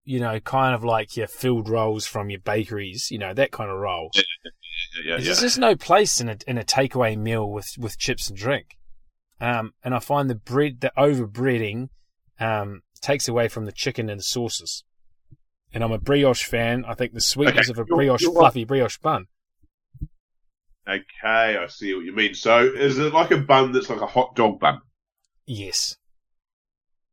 You 0.05 0.19
know, 0.19 0.41
kind 0.41 0.75
of 0.75 0.83
like 0.83 1.17
your 1.17 1.29
filled 1.29 1.69
rolls 1.69 2.05
from 2.07 2.31
your 2.31 2.41
bakeries, 2.41 3.11
you 3.11 3.19
know, 3.19 3.33
that 3.33 3.53
kind 3.53 3.71
of 3.71 3.79
roll. 3.79 4.11
Yeah, 4.15 4.23
yeah, 5.05 5.17
yeah, 5.17 5.25
There's 5.25 5.41
just 5.41 5.59
no 5.59 5.77
place 5.77 6.21
in 6.21 6.29
a 6.29 6.37
in 6.47 6.59
a 6.59 6.65
takeaway 6.65 7.17
meal 7.17 7.49
with, 7.49 7.75
with 7.79 7.99
chips 7.99 8.29
and 8.29 8.37
drink. 8.37 8.77
Um, 9.41 9.73
and 9.85 9.95
I 9.95 10.01
find 10.01 10.29
the 10.29 10.35
bread, 10.35 10.81
the 10.81 10.93
overbreading 10.97 11.91
um, 12.41 12.83
takes 13.01 13.29
away 13.29 13.49
from 13.49 13.67
the 13.67 13.73
chicken 13.73 14.09
and 14.09 14.19
the 14.19 14.25
sauces. 14.25 14.85
And 15.73 15.85
I'm 15.85 15.93
a 15.93 15.99
brioche 15.99 16.45
fan. 16.45 16.85
I 16.85 16.95
think 16.95 17.13
the 17.13 17.21
sweetness 17.21 17.71
okay. 17.71 17.73
of 17.73 17.79
a 17.79 17.85
brioche, 17.85 18.23
you're, 18.23 18.33
you're 18.33 18.41
fluffy 18.41 18.61
right. 18.61 18.69
brioche 18.69 18.99
bun. 18.99 19.27
Okay, 20.89 21.57
I 21.57 21.67
see 21.69 21.95
what 21.95 22.05
you 22.05 22.15
mean. 22.15 22.35
So, 22.35 22.65
is 22.65 22.99
it 22.99 23.13
like 23.13 23.31
a 23.31 23.37
bun 23.37 23.71
that's 23.71 23.89
like 23.89 24.01
a 24.01 24.07
hot 24.07 24.35
dog 24.35 24.59
bun? 24.59 24.81
Yes. 25.47 25.97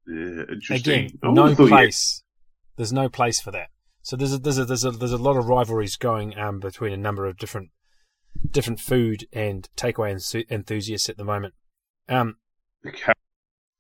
Yeah, 0.08 0.44
interesting. 0.50 1.06
Again, 1.06 1.20
no 1.22 1.54
place. 1.54 2.24
There's 2.78 2.94
no 2.94 3.10
place 3.10 3.40
for 3.40 3.52
that. 3.52 3.68
So 4.02 4.16
there's 4.16 4.34
a, 4.34 4.38
there's 4.38 4.58
a, 4.58 4.66
there's 4.66 4.86
a, 4.86 4.92
there's 4.92 5.12
a 5.12 5.18
lot 5.18 5.36
of 5.36 5.50
rivalries 5.50 5.98
going 5.98 6.38
um, 6.40 6.60
between 6.60 6.94
a 6.94 6.98
number 6.98 7.26
of 7.26 7.38
different 7.38 7.72
different 8.50 8.80
food 8.80 9.28
and 9.34 9.68
takeaway 9.76 10.46
enthusiasts 10.50 11.10
at 11.10 11.18
the 11.18 11.26
moment. 11.26 11.54
Um, 12.08 12.38
Okay. 12.86 13.14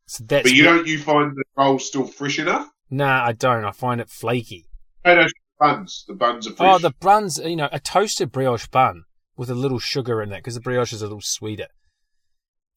So 0.08 0.24
that's 0.28 0.44
But 0.44 0.54
you 0.54 0.64
don't 0.64 0.88
you 0.88 1.00
find 1.00 1.36
the 1.36 1.44
roll 1.58 1.80
still 1.80 2.06
fresh 2.08 2.40
enough? 2.40 2.70
nah, 2.90 3.26
I 3.26 3.34
don't. 3.34 3.66
I 3.66 3.72
find 3.72 4.00
it 4.00 4.10
flaky. 4.10 4.66
Potato 5.04 5.28
buns. 5.60 6.06
The 6.08 6.14
buns 6.14 6.48
are 6.48 6.54
fresh. 6.54 6.76
Oh, 6.76 6.80
the 6.80 6.94
buns, 7.00 7.38
you 7.38 7.56
know, 7.58 7.70
a 7.72 7.80
toasted 7.80 8.32
brioche 8.32 8.68
bun 8.68 9.04
with 9.36 9.50
a 9.50 9.56
little 9.56 9.80
sugar 9.80 10.22
in 10.22 10.32
it 10.32 10.38
because 10.38 10.56
the 10.56 10.62
brioche 10.62 10.94
is 10.94 11.02
a 11.02 11.06
little 11.06 11.22
sweeter. 11.22 11.68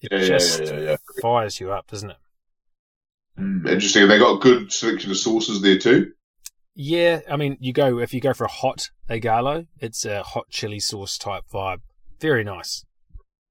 It 0.02 0.10
Yeah, 0.12 0.18
yeah, 0.18 0.26
just 0.26 0.60
yeah, 0.60 0.72
yeah, 0.72 0.80
yeah. 0.80 0.96
fires 1.22 1.60
you 1.60 1.70
up, 1.72 1.86
doesn't 1.88 2.10
it? 2.10 2.16
Mm, 3.38 3.68
interesting. 3.68 4.08
They 4.08 4.18
got 4.18 4.36
a 4.36 4.40
good 4.40 4.72
selection 4.72 5.10
of 5.10 5.16
sauces 5.16 5.62
there 5.62 5.78
too. 5.78 6.12
Yeah, 6.74 7.20
I 7.30 7.36
mean, 7.36 7.56
you 7.60 7.72
go 7.72 7.98
if 7.98 8.12
you 8.14 8.20
go 8.20 8.32
for 8.32 8.44
a 8.44 8.50
hot 8.50 8.90
Ogalo, 9.08 9.66
it's 9.78 10.04
a 10.04 10.22
hot 10.22 10.48
chili 10.50 10.80
sauce 10.80 11.18
type 11.18 11.44
vibe. 11.52 11.80
Very 12.20 12.44
nice. 12.44 12.84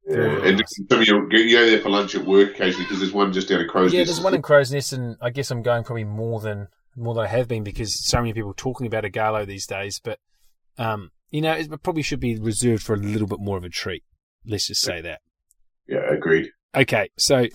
Very 0.10 0.50
and 0.50 0.60
of 0.62 1.08
you, 1.08 1.28
you 1.30 1.56
go 1.58 1.66
there 1.70 1.80
for 1.82 1.90
lunch 1.90 2.16
at 2.16 2.26
work 2.26 2.52
occasionally 2.52 2.86
because 2.86 3.00
there's 3.00 3.12
one 3.14 3.32
just 3.32 3.48
down 3.50 3.62
at 3.62 3.68
Crow's 3.68 3.94
Yeah, 3.94 4.00
Nest. 4.00 4.12
there's 4.12 4.24
one 4.24 4.34
in 4.34 4.42
Crow's 4.42 4.72
Nest, 4.72 4.92
and 4.94 5.16
I 5.22 5.30
guess 5.30 5.52
I'm 5.52 5.62
going 5.62 5.84
probably 5.84 6.04
more 6.04 6.40
than 6.40 6.68
more 6.96 7.14
than 7.14 7.24
I 7.24 7.28
have 7.28 7.48
been 7.48 7.64
because 7.64 8.04
so 8.06 8.18
many 8.18 8.34
people 8.34 8.52
are 8.52 8.56
talking 8.56 8.88
about 8.88 9.04
Ogalo 9.04 9.46
these 9.46 9.68
days. 9.68 10.02
But 10.04 10.20
um, 10.78 11.12
you 11.30 11.42
know, 11.42 11.54
it 11.54 11.70
probably 11.84 12.02
should 12.02 12.20
be 12.20 12.40
reserved 12.40 12.82
for 12.84 12.94
a 12.96 12.98
little 12.98 13.28
bit 13.28 13.40
more 13.40 13.58
of 13.58 13.64
a 13.64 13.70
treat. 13.70 14.04
Let's 14.46 14.68
just 14.68 14.82
say 14.82 15.00
that. 15.02 15.22
Yeah, 15.88 16.12
agreed. 16.12 16.50
Okay, 16.76 17.10
so 17.18 17.46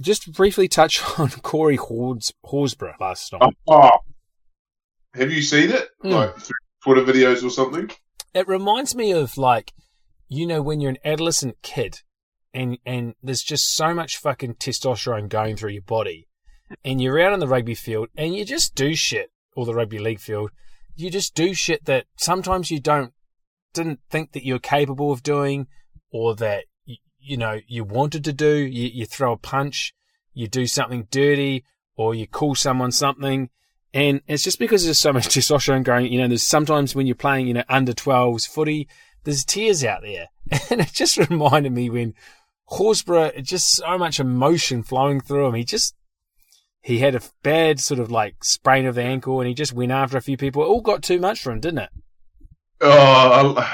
just 0.00 0.32
briefly 0.32 0.68
touch 0.68 1.02
on 1.18 1.30
Corey 1.30 1.76
Hors- 1.76 2.32
Horsburgh 2.44 3.00
last 3.00 3.32
night. 3.32 3.42
Oh, 3.42 3.90
oh. 3.90 3.98
have 5.14 5.30
you 5.30 5.42
seen 5.42 5.70
it? 5.70 5.88
Hmm. 6.02 6.10
Like 6.10 6.38
through 6.38 6.56
Twitter 6.84 7.02
videos 7.02 7.44
or 7.44 7.50
something? 7.50 7.90
It 8.34 8.46
reminds 8.48 8.94
me 8.94 9.12
of 9.12 9.36
like, 9.38 9.72
you 10.28 10.46
know, 10.46 10.62
when 10.62 10.80
you're 10.80 10.90
an 10.90 10.98
adolescent 11.04 11.56
kid 11.62 12.00
and 12.52 12.78
and 12.84 13.14
there's 13.22 13.42
just 13.42 13.74
so 13.74 13.94
much 13.94 14.16
fucking 14.16 14.54
testosterone 14.54 15.28
going 15.28 15.56
through 15.56 15.70
your 15.70 15.82
body 15.82 16.26
and 16.84 17.00
you're 17.00 17.20
out 17.20 17.32
on 17.32 17.40
the 17.40 17.46
rugby 17.46 17.74
field 17.74 18.08
and 18.16 18.34
you 18.34 18.44
just 18.44 18.74
do 18.74 18.94
shit 18.94 19.30
or 19.54 19.66
the 19.66 19.74
rugby 19.74 19.98
league 19.98 20.20
field. 20.20 20.50
You 20.94 21.10
just 21.10 21.34
do 21.34 21.54
shit 21.54 21.84
that 21.84 22.06
sometimes 22.16 22.70
you 22.70 22.80
don't 22.80 23.12
didn't 23.74 24.00
think 24.10 24.32
that 24.32 24.44
you're 24.44 24.58
capable 24.58 25.12
of 25.12 25.22
doing 25.22 25.66
or 26.10 26.34
that 26.36 26.64
you, 26.84 26.96
you 27.18 27.36
know 27.36 27.60
you 27.66 27.84
wanted 27.84 28.24
to 28.24 28.32
do. 28.32 28.56
You, 28.56 28.88
you 28.88 29.06
throw 29.06 29.32
a 29.32 29.36
punch, 29.36 29.94
you 30.32 30.48
do 30.48 30.66
something 30.66 31.06
dirty, 31.10 31.64
or 31.96 32.14
you 32.14 32.26
call 32.26 32.54
someone 32.54 32.92
something, 32.92 33.50
and 33.92 34.20
it's 34.26 34.42
just 34.42 34.58
because 34.58 34.84
there's 34.84 34.98
so 34.98 35.12
much 35.12 35.28
testosterone 35.28 35.82
going. 35.82 36.12
You 36.12 36.20
know, 36.20 36.28
there's 36.28 36.42
sometimes 36.42 36.94
when 36.94 37.06
you're 37.06 37.16
playing, 37.16 37.46
you 37.46 37.54
know, 37.54 37.64
under 37.68 37.92
12s 37.92 38.48
footy, 38.48 38.88
there's 39.26 39.44
tears 39.44 39.84
out 39.84 40.00
there, 40.00 40.28
and 40.70 40.80
it 40.80 40.92
just 40.92 41.18
reminded 41.18 41.72
me 41.72 41.90
when 41.90 42.14
Horsburgh, 42.70 43.42
just 43.42 43.74
so 43.74 43.98
much 43.98 44.18
emotion 44.18 44.82
flowing 44.82 45.20
through 45.20 45.48
him. 45.48 45.54
He 45.54 45.64
just 45.64 45.94
he 46.80 47.00
had 47.00 47.14
a 47.14 47.20
bad 47.42 47.80
sort 47.80 48.00
of 48.00 48.10
like 48.10 48.42
sprain 48.42 48.86
of 48.86 48.94
the 48.94 49.02
ankle, 49.02 49.40
and 49.40 49.48
he 49.48 49.54
just 49.54 49.74
went 49.74 49.92
after 49.92 50.16
a 50.16 50.22
few 50.22 50.36
people. 50.36 50.62
It 50.62 50.68
all 50.68 50.80
got 50.80 51.02
too 51.02 51.20
much 51.20 51.42
for 51.42 51.50
him, 51.50 51.60
didn't 51.60 51.80
it? 51.80 51.90
Oh, 52.80 53.68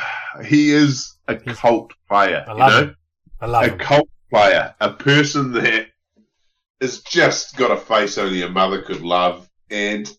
he 0.44 0.70
is 0.70 1.16
a 1.28 1.36
cult 1.36 1.92
player. 2.08 2.44
I 2.48 2.52
you 2.52 2.58
know? 2.58 2.82
him. 2.88 2.96
I 3.40 3.46
love 3.46 3.64
a 3.64 3.70
him. 3.70 3.78
cult 3.78 4.08
player, 4.30 4.74
a 4.80 4.90
person 4.90 5.52
that 5.52 5.88
has 6.80 7.00
just 7.02 7.56
got 7.56 7.70
a 7.70 7.76
face 7.76 8.18
only 8.18 8.42
a 8.42 8.48
mother 8.48 8.82
could 8.82 9.02
love, 9.02 9.48
and 9.70 10.10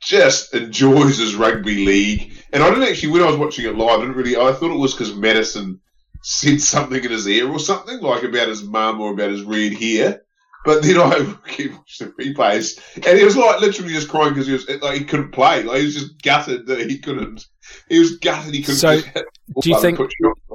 just 0.00 0.54
enjoys 0.54 1.18
his 1.18 1.34
rugby 1.34 1.84
league. 1.84 2.32
And 2.52 2.62
I 2.62 2.70
didn't 2.70 2.84
actually, 2.88 3.12
when 3.12 3.22
I 3.22 3.26
was 3.26 3.36
watching 3.36 3.66
it 3.66 3.76
live, 3.76 3.98
I 4.00 4.02
didn't 4.02 4.16
really. 4.16 4.36
I 4.36 4.52
thought 4.52 4.74
it 4.74 4.78
was 4.78 4.94
because 4.94 5.14
Madison 5.14 5.80
said 6.22 6.60
something 6.60 7.02
in 7.02 7.10
his 7.10 7.26
ear 7.28 7.48
or 7.50 7.58
something, 7.58 8.00
like 8.00 8.22
about 8.22 8.48
his 8.48 8.62
mum 8.62 9.00
or 9.00 9.12
about 9.12 9.30
his 9.30 9.42
red 9.42 9.72
hair. 9.74 10.22
But 10.64 10.82
then 10.82 10.98
I 10.98 11.34
keep 11.48 11.72
watching 11.72 12.12
the 12.18 12.24
replays, 12.34 12.78
and 12.96 13.18
he 13.18 13.24
was 13.24 13.36
like 13.36 13.60
literally 13.60 13.94
just 13.94 14.08
crying 14.10 14.34
because 14.34 14.46
he 14.46 14.52
was 14.52 14.68
like 14.82 14.98
he 14.98 15.04
couldn't 15.04 15.32
play. 15.32 15.62
Like 15.62 15.78
he 15.78 15.84
was 15.86 15.94
just 15.94 16.22
gutted 16.22 16.66
that 16.66 16.90
he 16.90 16.98
couldn't. 16.98 17.46
He 17.88 17.98
was 17.98 18.18
gutted 18.18 18.52
he 18.52 18.60
couldn't. 18.62 18.76
So, 18.78 19.00
do 19.00 19.70
you 19.70 19.80
think- 19.80 19.98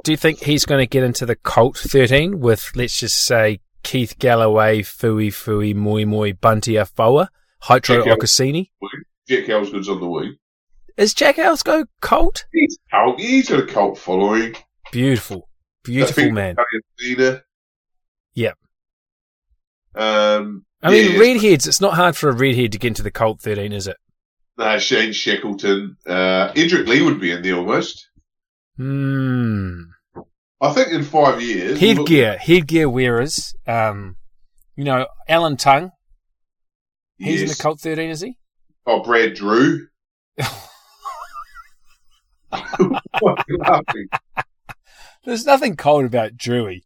Do 0.04 0.12
you 0.12 0.16
think 0.16 0.38
he's 0.40 0.64
going 0.64 0.78
to 0.80 0.86
get 0.86 1.02
into 1.02 1.26
the 1.26 1.34
cult 1.34 1.76
13 1.78 2.38
with, 2.38 2.70
let's 2.76 2.96
just 2.96 3.16
say, 3.24 3.58
Keith 3.82 4.16
Galloway, 4.20 4.82
Fuifui, 4.82 5.74
Moi 5.74 6.04
Moi, 6.04 6.32
Bunty 6.34 6.74
Afoa, 6.76 7.30
Hydro 7.62 8.04
Check. 8.04 8.18
Okasini? 8.18 8.70
Jack 9.28 9.44
Elsegood's 9.46 9.88
on 9.88 10.00
the 10.00 10.08
wing. 10.08 10.36
Is 10.96 11.12
Jack 11.14 11.36
Elsegood 11.36 11.86
cult? 12.00 12.46
He's 12.52 12.78
cult. 12.90 13.20
He's 13.20 13.48
got 13.48 13.60
a 13.60 13.66
cult 13.66 13.98
following. 13.98 14.54
Beautiful. 14.92 15.48
Beautiful 15.84 16.30
man. 16.30 16.56
Cena. 16.98 17.42
Yep. 18.34 18.56
Um, 19.94 20.64
I 20.82 20.90
mean, 20.90 21.12
yeah, 21.12 21.18
redheads, 21.18 21.66
it's 21.66 21.80
not 21.80 21.94
hard 21.94 22.16
for 22.16 22.28
a 22.28 22.32
redhead 22.34 22.72
to 22.72 22.78
get 22.78 22.88
into 22.88 23.02
the 23.02 23.10
cult 23.10 23.40
13, 23.40 23.72
is 23.72 23.86
it? 23.86 23.96
no, 24.58 24.78
Shane 24.78 25.12
Shackleton. 25.12 25.96
Uh, 26.06 26.52
Edrick 26.54 26.86
Lee 26.86 27.02
would 27.02 27.20
be 27.20 27.30
in 27.30 27.42
there 27.42 27.56
almost. 27.56 28.08
Hmm. 28.76 29.82
I 30.60 30.72
think 30.72 30.88
in 30.92 31.02
five 31.02 31.40
years. 31.42 31.80
we'll 31.80 31.94
look- 31.94 32.08
Headgear. 32.08 32.38
Headgear 32.38 32.88
wearers. 32.88 33.54
Um, 33.66 34.16
you 34.76 34.84
know, 34.84 35.06
Alan 35.28 35.56
Tongue. 35.56 35.90
He's 37.18 37.42
in 37.42 37.48
the 37.48 37.54
cult 37.54 37.80
13, 37.80 38.10
is 38.10 38.20
he? 38.20 38.36
Oh, 38.86 39.02
Brad 39.02 39.34
Drew. 39.34 39.88
What 43.20 43.38
are 43.38 43.44
you 43.48 43.58
laughing? 43.58 44.08
There's 45.24 45.46
nothing 45.46 45.76
cold 45.76 46.04
about 46.04 46.36
Drewy. 46.36 46.82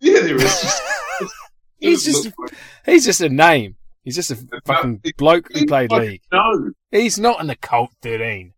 yeah, 0.00 0.20
there 0.20 0.36
is. 0.36 0.80
He's 1.80 2.04
just 2.04 2.24
like... 2.38 2.54
he's 2.86 3.04
just 3.04 3.20
a 3.20 3.28
name. 3.28 3.76
He's 4.04 4.14
just 4.14 4.30
a 4.30 4.38
fucking 4.64 5.02
bloke 5.18 5.52
who 5.52 5.66
played 5.66 5.92
league. 5.92 6.22
No. 6.32 6.70
He's 6.90 7.18
not 7.18 7.40
in 7.40 7.46
the 7.46 7.56
cult 7.56 7.90
13. 8.00 8.54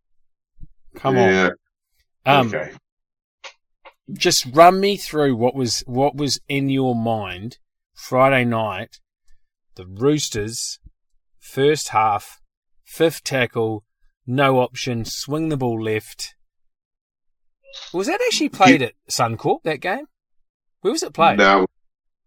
Come 0.94 1.18
on. 1.18 1.50
Um, 2.24 2.48
okay. 2.48 2.72
just 4.12 4.46
run 4.52 4.78
me 4.78 4.96
through 4.96 5.34
what 5.36 5.54
was 5.54 5.82
what 5.86 6.16
was 6.16 6.40
in 6.48 6.68
your 6.68 6.94
mind 6.94 7.58
Friday 7.94 8.44
night. 8.44 9.00
The 9.74 9.86
Roosters, 9.86 10.78
first 11.46 11.88
half, 11.90 12.40
fifth 12.84 13.24
tackle, 13.24 13.84
no 14.26 14.58
option, 14.60 15.04
swing 15.04 15.48
the 15.48 15.56
ball 15.56 15.82
left. 15.82 16.34
Was 17.92 18.06
that 18.06 18.20
actually 18.26 18.48
played 18.48 18.82
at 18.82 18.92
Suncorp, 19.10 19.62
that 19.64 19.80
game? 19.80 20.06
Where 20.80 20.92
was 20.92 21.02
it 21.02 21.12
played? 21.12 21.38
No. 21.38 21.66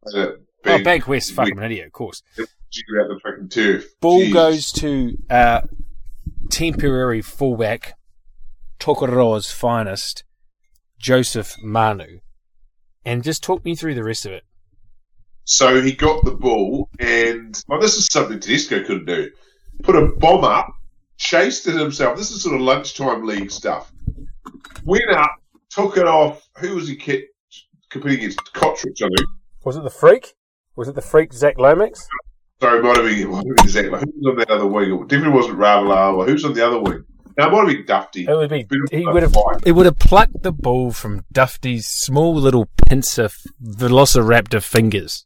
Uh, 0.06 0.10
oh, 0.20 0.36
big- 0.64 0.86
Bankwest, 0.86 1.32
fucking 1.34 1.62
idiot, 1.62 1.88
of 1.88 1.94
course. 1.94 2.22
the 2.36 3.20
fucking 3.24 3.50
turf. 3.50 3.86
Ball 4.00 4.22
Jeez. 4.22 4.34
goes 4.34 4.72
to 4.74 5.18
uh, 5.30 5.62
temporary 6.52 7.22
fullback, 7.22 7.94
Tokoroa's 8.80 9.52
finest, 9.52 10.24
Joseph 11.00 11.56
Manu. 11.64 12.20
And 13.06 13.24
just 13.24 13.44
talk 13.44 13.64
me 13.66 13.76
through 13.76 13.96
the 13.96 14.04
rest 14.04 14.26
of 14.26 14.32
it. 14.34 14.44
So 15.46 15.82
he 15.82 15.94
got 15.94 16.24
the 16.24 16.32
ball, 16.32 16.90
and 17.00 17.60
well, 17.68 17.80
this 17.80 17.98
is 17.98 18.06
something 18.12 18.40
Tedesco 18.40 18.84
couldn't 18.84 19.06
do. 19.06 19.32
Put 19.84 19.96
a 19.96 20.08
bomb 20.18 20.44
up, 20.44 20.72
chased 21.18 21.68
it 21.68 21.76
himself. 21.76 22.18
This 22.18 22.32
is 22.32 22.44
sort 22.44 22.56
of 22.56 22.62
lunchtime 22.62 23.26
league 23.26 23.50
stuff. 23.52 23.92
Went 24.86 25.10
up, 25.12 25.32
took 25.70 25.98
it 25.98 26.06
off. 26.08 26.48
Who 26.60 26.76
was 26.76 26.88
he 26.88 26.96
ki- 26.96 27.28
competing 27.90 28.20
against? 28.20 28.54
Cottridge, 28.54 29.02
I 29.02 29.08
think. 29.08 29.30
Was 29.66 29.76
it 29.78 29.84
the 29.84 29.90
freak? 29.90 30.36
Was 30.76 30.88
it 30.88 30.96
the 30.96 31.02
freak 31.02 31.34
Zac 31.34 31.58
Lomax? 31.58 32.08
Sorry, 32.62 32.80
it 32.80 32.84
might 32.84 32.98
have 32.98 33.06
been, 33.06 33.20
it 33.20 33.28
might 33.30 33.36
have 33.38 33.44
been 33.56 33.66
exactly. 33.66 34.00
Who 34.00 34.06
was 34.16 34.26
on 34.28 34.36
the 34.38 34.52
other 34.54 34.68
wing? 34.68 34.92
It 34.94 35.08
definitely 35.08 35.34
wasn't 35.36 35.58
Ravalawa. 35.60 36.28
Who's 36.28 36.46
on 36.46 36.54
the 36.54 36.66
other 36.66 36.80
wing? 36.80 37.06
No, 37.38 37.48
it 37.48 37.52
might 37.52 37.58
have 37.60 37.68
been 37.68 37.86
Dufty. 37.86 38.28
It 38.28 38.36
would 38.36 38.50
be. 38.50 38.68
He 38.92 39.06
would 39.08 39.24
have. 39.24 39.32
fight. 39.32 39.64
It 39.66 39.72
would 39.72 39.86
have 39.86 39.98
plucked 39.98 40.44
the 40.44 40.52
ball 40.52 40.92
from 40.92 41.24
Dufty's 41.32 41.88
small 41.88 42.36
little 42.36 42.68
pincer 42.88 43.26
f- 43.26 43.44
Velociraptor 43.64 44.62
fingers. 44.62 45.26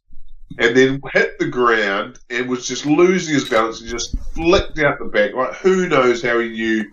And 0.58 0.76
then 0.76 1.00
hit 1.12 1.38
the 1.38 1.48
ground 1.48 2.20
and 2.30 2.48
was 2.48 2.66
just 2.66 2.86
losing 2.86 3.34
his 3.34 3.48
balance 3.48 3.80
and 3.80 3.90
just 3.90 4.16
flicked 4.34 4.78
out 4.78 4.98
the 4.98 5.06
back. 5.06 5.34
Like 5.34 5.54
who 5.56 5.88
knows 5.88 6.22
how 6.22 6.38
he 6.38 6.50
knew 6.50 6.84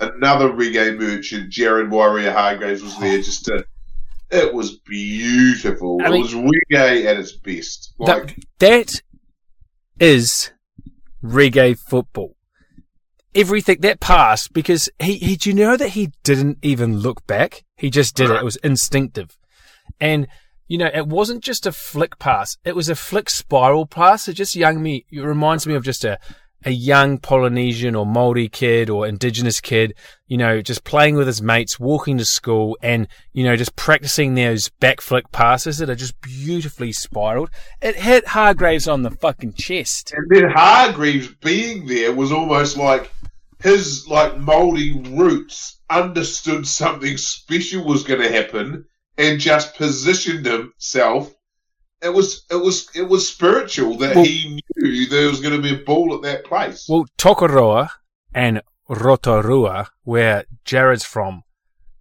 another 0.00 0.50
reggae 0.50 0.98
merchant, 0.98 1.50
Jared 1.50 1.90
Waerea-Hargreaves, 1.90 2.82
was 2.82 2.98
there 2.98 3.18
just 3.18 3.46
to. 3.46 3.64
It 4.30 4.54
was 4.54 4.78
beautiful. 4.78 5.98
I 6.04 6.14
it 6.14 6.20
was 6.20 6.34
reggae 6.34 7.04
at 7.04 7.16
its 7.16 7.32
best. 7.32 7.94
Like 7.98 8.36
that, 8.60 8.86
that 8.90 9.02
is 9.98 10.52
reggae 11.22 11.76
football. 11.76 12.36
Everything 13.34 13.80
that 13.80 14.00
pass 14.00 14.48
because 14.48 14.88
he, 15.00 15.18
he 15.18 15.36
do 15.36 15.50
you 15.50 15.54
know 15.54 15.76
that 15.76 15.90
he 15.90 16.10
didn't 16.22 16.58
even 16.62 16.98
look 16.98 17.26
back? 17.26 17.64
He 17.76 17.90
just 17.90 18.14
did 18.16 18.30
it. 18.30 18.36
It 18.36 18.44
was 18.44 18.56
instinctive. 18.56 19.36
And 20.00 20.28
you 20.70 20.78
know, 20.78 20.88
it 20.94 21.08
wasn't 21.08 21.42
just 21.42 21.66
a 21.66 21.72
flick 21.72 22.20
pass. 22.20 22.56
It 22.64 22.76
was 22.76 22.88
a 22.88 22.94
flick 22.94 23.28
spiral 23.28 23.86
pass. 23.86 24.28
It 24.28 24.34
just 24.34 24.54
young 24.54 24.80
me 24.80 25.04
it 25.10 25.20
reminds 25.20 25.66
me 25.66 25.74
of 25.74 25.82
just 25.82 26.04
a 26.04 26.16
a 26.64 26.70
young 26.70 27.18
Polynesian 27.18 27.96
or 27.96 28.06
Maori 28.06 28.48
kid 28.48 28.88
or 28.88 29.06
indigenous 29.06 29.60
kid, 29.60 29.94
you 30.28 30.36
know, 30.36 30.60
just 30.60 30.84
playing 30.84 31.16
with 31.16 31.26
his 31.26 31.42
mates, 31.42 31.80
walking 31.80 32.18
to 32.18 32.24
school 32.24 32.76
and, 32.82 33.08
you 33.32 33.42
know, 33.42 33.56
just 33.56 33.74
practicing 33.76 34.34
those 34.34 34.68
back 34.78 35.00
flick 35.00 35.32
passes 35.32 35.78
that 35.78 35.88
are 35.88 35.94
just 35.94 36.20
beautifully 36.20 36.92
spiraled. 36.92 37.50
It 37.80 37.96
hit 37.96 38.28
Hargreaves 38.28 38.86
on 38.86 39.02
the 39.02 39.10
fucking 39.10 39.54
chest. 39.54 40.12
And 40.14 40.28
then 40.28 40.50
Hargreaves 40.50 41.28
being 41.40 41.86
there 41.86 42.14
was 42.14 42.30
almost 42.30 42.76
like 42.76 43.10
his 43.62 44.06
like 44.06 44.38
mouldy 44.38 45.02
roots 45.08 45.80
understood 45.88 46.66
something 46.66 47.16
special 47.16 47.84
was 47.84 48.04
going 48.04 48.20
to 48.20 48.30
happen 48.30 48.84
and 49.18 49.40
just 49.40 49.76
positioned 49.76 50.46
himself 50.46 51.34
it 52.02 52.12
was 52.12 52.44
it 52.50 52.56
was 52.56 52.88
it 52.94 53.08
was 53.08 53.28
spiritual 53.28 53.96
that 53.98 54.16
well, 54.16 54.24
he 54.24 54.60
knew 54.76 55.06
there 55.06 55.28
was 55.28 55.40
going 55.40 55.54
to 55.54 55.62
be 55.62 55.74
a 55.74 55.84
ball 55.84 56.14
at 56.14 56.22
that 56.22 56.44
place. 56.44 56.86
Well, 56.88 57.04
Tokoroa 57.18 57.90
and 58.34 58.62
Rotorua, 58.88 59.88
where 60.04 60.44
Jared's 60.64 61.04
from, 61.04 61.42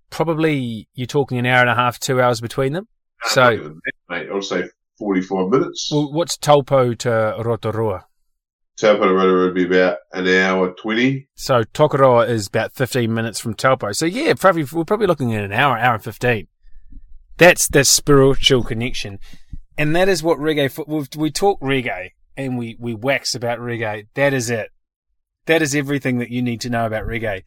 probably 0.10 0.88
you're 0.94 1.08
talking 1.08 1.38
an 1.38 1.46
hour 1.46 1.62
and 1.62 1.70
a 1.70 1.76
half, 1.76 2.00
two 2.00 2.22
hours 2.22 2.42
between 2.42 2.74
them. 2.74 2.88
No, 3.26 3.30
so, 3.30 3.58
that, 3.58 3.92
mate, 4.10 4.28
I'll 4.32 4.42
say 4.42 4.64
forty-five 4.98 5.50
minutes. 5.50 5.90
Well, 5.92 6.12
what's 6.12 6.38
Taupo 6.38 6.94
to 6.94 7.36
Rotorua? 7.44 8.06
Taupo 8.78 9.06
to 9.06 9.14
Rotorua 9.14 9.46
would 9.46 9.56
be 9.56 9.66
about 9.66 9.98
an 10.14 10.28
hour 10.28 10.74
twenty. 10.74 11.28
So 11.36 11.64
Tokoroa 11.64 12.30
is 12.30 12.48
about 12.48 12.74
fifteen 12.74 13.14
minutes 13.14 13.40
from 13.40 13.54
Taupo. 13.54 13.92
So 13.92 14.06
yeah, 14.06 14.34
probably 14.36 14.64
we're 14.64 14.86
probably 14.86 15.08
looking 15.08 15.36
at 15.36 15.44
an 15.44 15.52
hour, 15.52 15.78
hour 15.78 15.96
and 15.96 16.04
fifteen. 16.04 16.48
That's 17.40 17.68
the 17.68 17.84
spiritual 17.84 18.64
connection 18.64 19.20
and 19.80 19.96
that 19.96 20.10
is 20.10 20.22
what 20.22 20.38
reggae. 20.40 20.70
We 20.88 21.08
we 21.18 21.32
talk 21.32 21.62
reggae 21.62 22.10
and 22.36 22.58
we 22.58 22.76
we 22.78 22.94
wax 22.94 23.34
about 23.34 23.60
reggae. 23.60 24.08
That 24.14 24.34
is 24.34 24.50
it. 24.50 24.72
That 25.46 25.62
is 25.62 25.74
everything 25.74 26.20
that 26.20 26.30
you 26.30 26.42
need 26.42 26.60
to 26.62 26.70
know 26.70 26.86
about 26.86 27.06
reggae. 27.06 27.44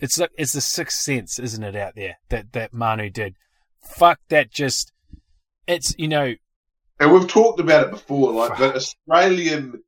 It's 0.00 0.16
like 0.16 0.30
it's 0.38 0.52
the 0.52 0.60
sixth 0.60 1.00
sense, 1.00 1.40
isn't 1.40 1.64
it, 1.64 1.74
out 1.74 1.96
there 1.96 2.18
that 2.28 2.52
that 2.52 2.72
Manu 2.72 3.10
did. 3.10 3.34
Fuck 3.82 4.20
that. 4.28 4.52
Just 4.52 4.92
it's 5.66 5.94
you 5.98 6.06
know. 6.06 6.34
And 7.00 7.12
we've 7.12 7.26
talked 7.26 7.58
about 7.58 7.88
it 7.88 7.90
before, 7.90 8.32
like 8.32 8.56
the 8.56 8.76
Australian. 8.76 9.82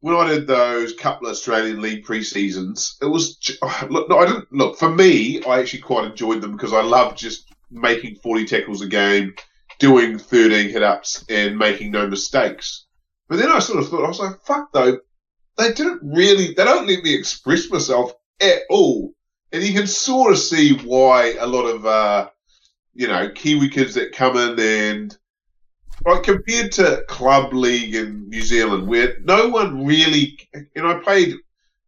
When 0.00 0.14
I 0.14 0.28
did 0.28 0.46
those 0.46 0.94
couple 0.94 1.26
of 1.26 1.32
Australian 1.32 1.82
League 1.82 2.04
pre 2.04 2.22
seasons, 2.22 2.96
it 3.02 3.06
was 3.06 3.38
look. 3.90 4.08
No, 4.08 4.18
I 4.18 4.26
didn't 4.26 4.50
look 4.52 4.78
for 4.78 4.88
me. 4.88 5.42
I 5.44 5.60
actually 5.60 5.82
quite 5.82 6.06
enjoyed 6.06 6.40
them 6.40 6.52
because 6.52 6.72
I 6.72 6.80
love 6.80 7.14
just 7.14 7.47
making 7.70 8.16
forty 8.16 8.44
tackles 8.44 8.82
a 8.82 8.88
game 8.88 9.34
doing 9.78 10.18
13 10.18 10.70
hit 10.70 10.82
ups 10.82 11.24
and 11.28 11.56
making 11.56 11.92
no 11.92 12.06
mistakes. 12.06 12.86
But 13.28 13.38
then 13.38 13.50
I 13.50 13.58
sort 13.60 13.78
of 13.78 13.88
thought, 13.88 14.04
I 14.04 14.08
was 14.08 14.18
like, 14.18 14.40
fuck 14.44 14.72
though, 14.72 14.98
they 15.56 15.72
didn't 15.72 16.00
really, 16.02 16.54
they 16.54 16.64
don't 16.64 16.88
let 16.88 17.02
me 17.02 17.14
express 17.14 17.70
myself 17.70 18.12
at 18.40 18.62
all. 18.70 19.12
And 19.52 19.62
you 19.62 19.72
can 19.72 19.86
sort 19.86 20.32
of 20.32 20.38
see 20.38 20.76
why 20.78 21.34
a 21.38 21.46
lot 21.46 21.66
of, 21.66 21.86
uh, 21.86 22.28
you 22.94 23.08
know, 23.08 23.30
Kiwi 23.30 23.68
kids 23.70 23.94
that 23.94 24.12
come 24.12 24.36
in 24.36 24.58
and, 24.58 25.16
like, 26.04 26.22
compared 26.22 26.72
to 26.72 27.04
club 27.08 27.52
league 27.52 27.94
in 27.94 28.28
New 28.28 28.42
Zealand, 28.42 28.86
where 28.86 29.16
no 29.22 29.48
one 29.48 29.86
really, 29.86 30.38
and 30.74 30.86
I 30.86 30.94
played 30.94 31.34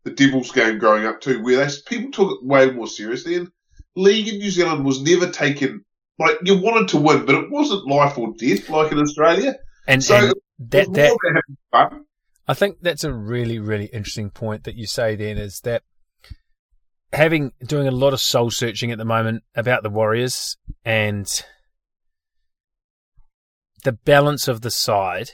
the 0.04 0.10
Devils 0.10 0.52
game 0.52 0.78
growing 0.78 1.06
up 1.06 1.20
too, 1.20 1.42
where 1.42 1.64
they, 1.64 1.72
people 1.86 2.10
took 2.10 2.32
it 2.32 2.46
way 2.46 2.70
more 2.70 2.86
seriously. 2.86 3.36
And 3.36 3.50
league 3.96 4.28
in 4.28 4.38
New 4.38 4.50
Zealand 4.50 4.84
was 4.84 5.02
never 5.02 5.30
taken 5.30 5.84
like 6.20 6.36
you 6.44 6.60
wanted 6.60 6.88
to 6.88 6.98
win, 6.98 7.24
but 7.24 7.34
it 7.34 7.50
wasn't 7.50 7.88
life 7.88 8.18
or 8.18 8.34
death 8.36 8.68
like 8.68 8.92
in 8.92 8.98
Australia. 8.98 9.56
And, 9.88 10.04
so 10.04 10.16
and 10.16 10.34
that 10.70 10.92
that 10.92 11.92
I 12.46 12.54
think 12.54 12.78
that's 12.82 13.04
a 13.04 13.12
really 13.12 13.58
really 13.58 13.86
interesting 13.86 14.30
point 14.30 14.64
that 14.64 14.76
you 14.76 14.86
say. 14.86 15.16
Then 15.16 15.38
is 15.38 15.60
that 15.60 15.82
having 17.12 17.52
doing 17.64 17.88
a 17.88 17.92
lot 17.92 18.12
of 18.12 18.20
soul 18.20 18.50
searching 18.50 18.92
at 18.92 18.98
the 18.98 19.04
moment 19.04 19.44
about 19.54 19.82
the 19.82 19.90
Warriors 19.90 20.56
and 20.84 21.26
the 23.82 23.92
balance 23.92 24.46
of 24.46 24.60
the 24.60 24.70
side, 24.70 25.30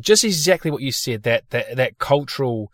just 0.00 0.24
exactly 0.24 0.70
what 0.70 0.82
you 0.82 0.92
said 0.92 1.22
that 1.22 1.50
that 1.50 1.76
that 1.76 1.98
cultural. 1.98 2.70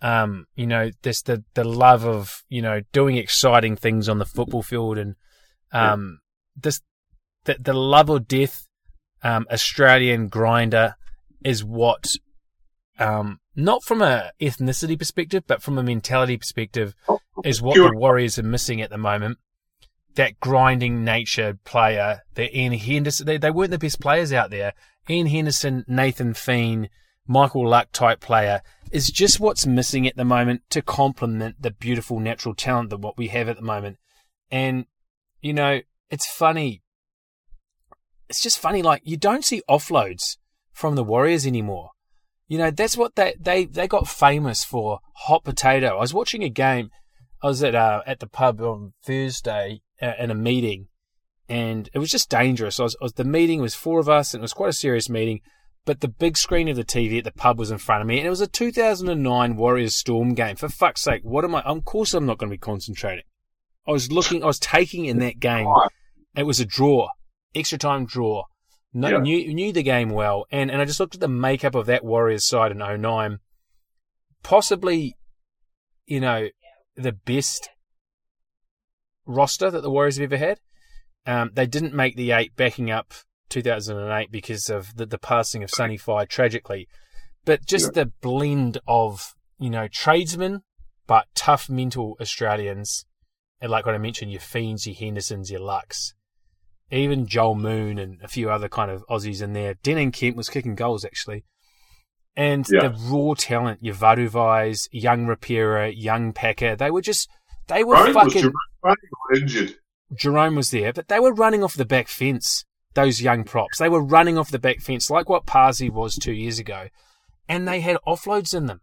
Um, 0.00 0.46
you 0.54 0.66
know, 0.66 0.90
this 1.02 1.22
the 1.22 1.44
the 1.54 1.64
love 1.64 2.04
of 2.04 2.42
you 2.48 2.62
know 2.62 2.82
doing 2.92 3.16
exciting 3.16 3.76
things 3.76 4.08
on 4.08 4.18
the 4.18 4.24
football 4.24 4.62
field 4.62 4.96
and 4.98 5.16
um, 5.72 6.20
this 6.56 6.80
the, 7.44 7.56
the 7.58 7.72
love 7.72 8.10
or 8.10 8.20
death 8.20 8.66
um, 9.22 9.46
Australian 9.50 10.28
grinder 10.28 10.94
is 11.44 11.64
what, 11.64 12.06
um, 12.98 13.40
not 13.56 13.82
from 13.82 14.02
a 14.02 14.32
ethnicity 14.40 14.98
perspective, 14.98 15.44
but 15.46 15.62
from 15.62 15.78
a 15.78 15.82
mentality 15.82 16.36
perspective, 16.36 16.94
is 17.44 17.62
what 17.62 17.76
the 17.76 17.96
Warriors 17.96 18.38
are 18.38 18.44
missing 18.44 18.80
at 18.80 18.90
the 18.90 18.98
moment. 18.98 19.38
That 20.14 20.40
grinding 20.40 21.04
nature 21.04 21.58
player, 21.64 22.22
the 22.34 22.56
Ian 22.56 22.72
Henderson, 22.72 23.26
they, 23.26 23.38
they 23.38 23.50
weren't 23.50 23.70
the 23.70 23.78
best 23.78 24.00
players 24.00 24.32
out 24.32 24.50
there. 24.50 24.74
Ian 25.08 25.28
Henderson, 25.28 25.84
Nathan 25.86 26.34
Fien, 26.34 26.88
Michael 27.26 27.68
Luck 27.68 27.88
type 27.92 28.20
player 28.20 28.62
is 28.92 29.10
just 29.10 29.40
what's 29.40 29.66
missing 29.66 30.06
at 30.06 30.16
the 30.16 30.24
moment 30.24 30.62
to 30.70 30.82
complement 30.82 31.60
the 31.60 31.70
beautiful 31.70 32.20
natural 32.20 32.54
talent 32.54 32.90
that 32.90 32.98
what 32.98 33.18
we 33.18 33.28
have 33.28 33.48
at 33.48 33.56
the 33.56 33.62
moment. 33.62 33.98
And, 34.50 34.86
you 35.40 35.52
know, 35.52 35.80
it's 36.10 36.30
funny 36.30 36.82
it's 38.28 38.42
just 38.42 38.58
funny. 38.58 38.82
Like 38.82 39.02
you 39.04 39.16
don't 39.16 39.44
see 39.44 39.62
offloads 39.68 40.36
from 40.72 40.94
the 40.94 41.04
Warriors 41.04 41.46
anymore. 41.46 41.90
You 42.46 42.58
know, 42.58 42.70
that's 42.70 42.96
what 42.96 43.16
they 43.16 43.34
they 43.38 43.64
they 43.64 43.88
got 43.88 44.08
famous 44.08 44.64
for. 44.64 45.00
Hot 45.14 45.44
potato. 45.44 45.96
I 45.96 46.00
was 46.00 46.14
watching 46.14 46.42
a 46.42 46.48
game. 46.48 46.90
I 47.42 47.48
was 47.48 47.62
at 47.62 47.74
uh, 47.74 48.02
at 48.06 48.20
the 48.20 48.26
pub 48.26 48.60
on 48.60 48.92
Thursday 49.02 49.82
uh, 50.00 50.12
in 50.18 50.30
a 50.30 50.34
meeting, 50.34 50.88
and 51.48 51.88
it 51.92 51.98
was 51.98 52.10
just 52.10 52.30
dangerous. 52.30 52.80
I 52.80 52.84
was, 52.84 52.96
I 53.00 53.04
was 53.04 53.12
the 53.14 53.24
meeting 53.24 53.60
was 53.60 53.74
four 53.74 54.00
of 54.00 54.08
us, 54.08 54.32
and 54.32 54.40
it 54.40 54.42
was 54.42 54.54
quite 54.54 54.70
a 54.70 54.74
serious 54.74 55.08
meeting. 55.08 55.40
But 55.88 56.02
the 56.02 56.08
big 56.08 56.36
screen 56.36 56.68
of 56.68 56.76
the 56.76 56.84
TV 56.84 57.16
at 57.16 57.24
the 57.24 57.32
pub 57.32 57.58
was 57.58 57.70
in 57.70 57.78
front 57.78 58.02
of 58.02 58.06
me, 58.06 58.18
and 58.18 58.26
it 58.26 58.28
was 58.28 58.42
a 58.42 58.46
2009 58.46 59.56
Warriors 59.56 59.94
Storm 59.94 60.34
game. 60.34 60.54
For 60.54 60.68
fuck's 60.68 61.00
sake, 61.00 61.22
what 61.22 61.46
am 61.46 61.54
I? 61.54 61.62
Of 61.62 61.82
course, 61.86 62.12
I'm 62.12 62.26
not 62.26 62.36
going 62.36 62.50
to 62.50 62.54
be 62.54 62.58
concentrating. 62.58 63.24
I 63.86 63.92
was 63.92 64.12
looking. 64.12 64.42
I 64.42 64.48
was 64.48 64.58
taking 64.58 65.06
in 65.06 65.18
that 65.20 65.40
game. 65.40 65.66
It 66.36 66.42
was 66.42 66.60
a 66.60 66.66
draw 66.66 67.08
extra 67.54 67.78
time 67.78 68.04
draw. 68.04 68.44
No, 68.92 69.08
yeah. 69.08 69.18
knew 69.20 69.54
knew 69.54 69.72
the 69.72 69.82
game 69.82 70.10
well, 70.10 70.44
and 70.50 70.70
and 70.70 70.82
I 70.82 70.84
just 70.84 71.00
looked 71.00 71.14
at 71.14 71.22
the 71.22 71.26
makeup 71.26 71.74
of 71.74 71.86
that 71.86 72.04
Warriors 72.04 72.44
side 72.44 72.70
in 72.70 72.80
09. 72.80 73.38
Possibly, 74.42 75.16
you 76.04 76.20
know, 76.20 76.48
the 76.96 77.12
best 77.12 77.70
roster 79.24 79.70
that 79.70 79.80
the 79.80 79.90
Warriors 79.90 80.18
have 80.18 80.30
ever 80.30 80.36
had. 80.36 80.60
Um, 81.24 81.52
they 81.54 81.66
didn't 81.66 81.94
make 81.94 82.14
the 82.14 82.32
eight, 82.32 82.54
backing 82.56 82.90
up 82.90 83.14
2008 83.48 84.30
because 84.30 84.68
of 84.68 84.96
the, 84.96 85.06
the 85.06 85.18
passing 85.18 85.62
of 85.62 85.70
Sonny 85.70 85.96
Fai 85.96 86.24
tragically. 86.24 86.88
But 87.44 87.66
just 87.66 87.86
yeah. 87.86 88.04
the 88.04 88.12
blend 88.20 88.78
of 88.86 89.34
you 89.58 89.70
know 89.70 89.88
tradesmen, 89.88 90.62
but 91.06 91.26
tough 91.34 91.68
mental 91.68 92.16
Australians, 92.20 93.06
and 93.60 93.70
like 93.70 93.86
what 93.86 93.94
I 93.94 93.98
mentioned, 93.98 94.30
your 94.30 94.40
Fiens, 94.40 94.86
your 94.86 94.96
Hendersons, 94.96 95.50
your 95.50 95.60
Lucks, 95.60 96.14
even 96.90 97.26
Joel 97.26 97.54
Moon 97.54 97.98
and 97.98 98.20
a 98.22 98.28
few 98.28 98.50
other 98.50 98.68
kind 98.68 98.90
of 98.90 99.04
Aussies 99.08 99.42
in 99.42 99.52
there. 99.52 99.74
Denan 99.74 100.12
Kemp 100.12 100.36
was 100.36 100.48
kicking 100.48 100.74
goals 100.74 101.04
actually. 101.04 101.44
And 102.36 102.66
yeah. 102.70 102.88
the 102.88 102.96
raw 103.10 103.34
talent, 103.34 103.82
your 103.82 103.96
Vatuveis, 103.96 104.88
young 104.92 105.26
Rapira, 105.26 105.92
young 105.94 106.32
Packer, 106.32 106.76
they 106.76 106.90
were 106.90 107.02
just 107.02 107.28
they 107.66 107.82
were 107.82 108.12
fucking 108.12 108.52
was 108.82 108.96
injured. 109.40 109.74
Jerome 110.14 110.54
was 110.54 110.70
there, 110.70 110.92
but 110.92 111.08
they 111.08 111.20
were 111.20 111.34
running 111.34 111.62
off 111.62 111.74
the 111.74 111.84
back 111.84 112.08
fence, 112.08 112.64
those 112.94 113.22
young 113.22 113.44
props. 113.44 113.78
They 113.78 113.88
were 113.88 114.02
running 114.02 114.38
off 114.38 114.50
the 114.50 114.58
back 114.58 114.80
fence 114.80 115.10
like 115.10 115.28
what 115.28 115.46
Paasi 115.46 115.90
was 115.90 116.16
two 116.16 116.32
years 116.32 116.58
ago. 116.58 116.88
And 117.48 117.66
they 117.66 117.80
had 117.80 117.98
offloads 118.06 118.54
in 118.54 118.66
them. 118.66 118.82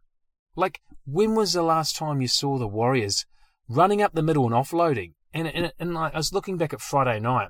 Like, 0.56 0.82
when 1.06 1.36
was 1.36 1.54
the 1.54 1.64
last 1.64 1.96
time 1.96 2.22
you 2.22 2.28
saw 2.28 2.58
the 2.58 2.68
Warriors 2.68 3.26
running 3.68 4.02
up 4.02 4.14
the 4.14 4.24
middle 4.24 4.46
and 4.46 4.54
offloading? 4.54 5.14
And, 5.34 5.48
and, 5.48 5.74
and 5.80 5.98
I 5.98 6.12
was 6.16 6.34
looking 6.34 6.58
back 6.58 6.74
at 6.74 6.82
Friday 6.82 7.20
night 7.20 7.50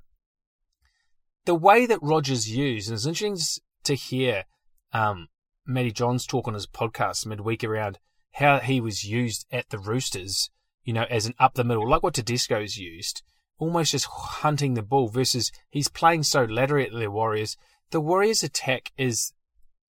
the 1.45 1.56
way 1.56 1.86
that 1.86 1.99
Rogers 2.01 2.49
used, 2.49 2.89
and 2.89 2.95
it's 2.95 3.06
interesting 3.06 3.38
to 3.84 3.93
hear 3.93 4.45
um, 4.91 5.28
Matty 5.66 5.91
Johns 5.91 6.26
talk 6.26 6.47
on 6.47 6.56
his 6.56 6.68
podcast 6.68 7.26
midweek 7.26 7.64
around 7.64 7.99
how 8.34 8.60
he 8.60 8.82
was 8.82 9.03
used 9.03 9.45
at 9.51 9.70
the 9.70 9.80
Roosters, 9.80 10.49
you 10.84 10.93
know, 10.93 11.06
as 11.10 11.26
an 11.26 11.34
up 11.39 11.53
the 11.53 11.64
middle, 11.64 11.88
like 11.88 12.03
what 12.03 12.16
Tedesco's 12.16 12.78
used, 12.78 13.22
almost 13.58 13.91
just 13.91 14.06
hunting 14.06 14.74
the 14.74 14.82
ball 14.82 15.08
versus 15.08 15.51
he's 15.70 15.88
playing 15.88 16.24
so 16.24 16.43
laterally 16.43 16.86
at 16.86 16.93
the 16.93 17.12
Warriors. 17.12 17.58
The 17.91 18.01
Warriors 18.01 18.43
attack 18.43 18.91
is, 18.97 19.34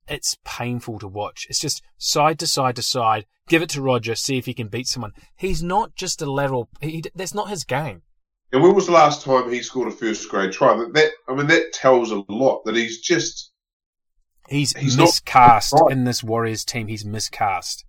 it's 0.08 0.36
painful 0.44 0.98
to 1.00 1.08
watch. 1.08 1.46
It's 1.48 1.60
just 1.60 1.82
side 1.98 2.38
to 2.38 2.46
side 2.46 2.76
to 2.76 2.82
side. 2.82 3.26
Give 3.48 3.62
it 3.62 3.70
to 3.70 3.82
Roger, 3.82 4.14
see 4.14 4.38
if 4.38 4.46
he 4.46 4.54
can 4.54 4.68
beat 4.68 4.86
someone. 4.86 5.12
He's 5.36 5.62
not 5.62 5.94
just 5.94 6.22
a 6.22 6.30
lateral, 6.30 6.68
he, 6.80 7.02
that's 7.14 7.34
not 7.34 7.48
his 7.48 7.64
game. 7.64 8.02
And 8.52 8.62
when 8.62 8.74
was 8.74 8.86
the 8.86 8.92
last 8.92 9.24
time 9.24 9.50
he 9.50 9.62
scored 9.62 9.88
a 9.88 9.90
first 9.90 10.28
grade 10.28 10.52
try? 10.52 10.74
That 10.92 11.10
I 11.28 11.34
mean, 11.34 11.48
that 11.48 11.72
tells 11.72 12.12
a 12.12 12.22
lot 12.28 12.64
that 12.64 12.76
he's 12.76 13.00
just 13.00 13.50
he's, 14.48 14.76
he's 14.76 14.96
miscast 14.96 15.74
not, 15.74 15.90
in 15.90 16.04
this 16.04 16.22
Warriors 16.22 16.64
team. 16.64 16.86
He's 16.86 17.04
miscast. 17.04 17.84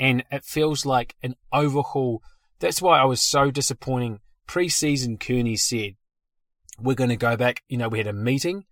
and 0.00 0.24
it 0.32 0.44
feels 0.44 0.86
like 0.86 1.14
an 1.22 1.36
overhaul. 1.52 2.22
That's 2.58 2.80
why 2.80 2.98
I 2.98 3.04
was 3.04 3.20
so 3.22 3.50
disappointing. 3.50 4.20
Pre-season, 4.50 5.16
Kearney 5.16 5.54
said 5.54 5.94
we're 6.76 6.96
going 6.96 7.10
to 7.10 7.16
go 7.16 7.36
back. 7.36 7.62
You 7.68 7.76
know, 7.76 7.88
we 7.88 7.98
had 7.98 8.08
a 8.08 8.12
meeting, 8.12 8.64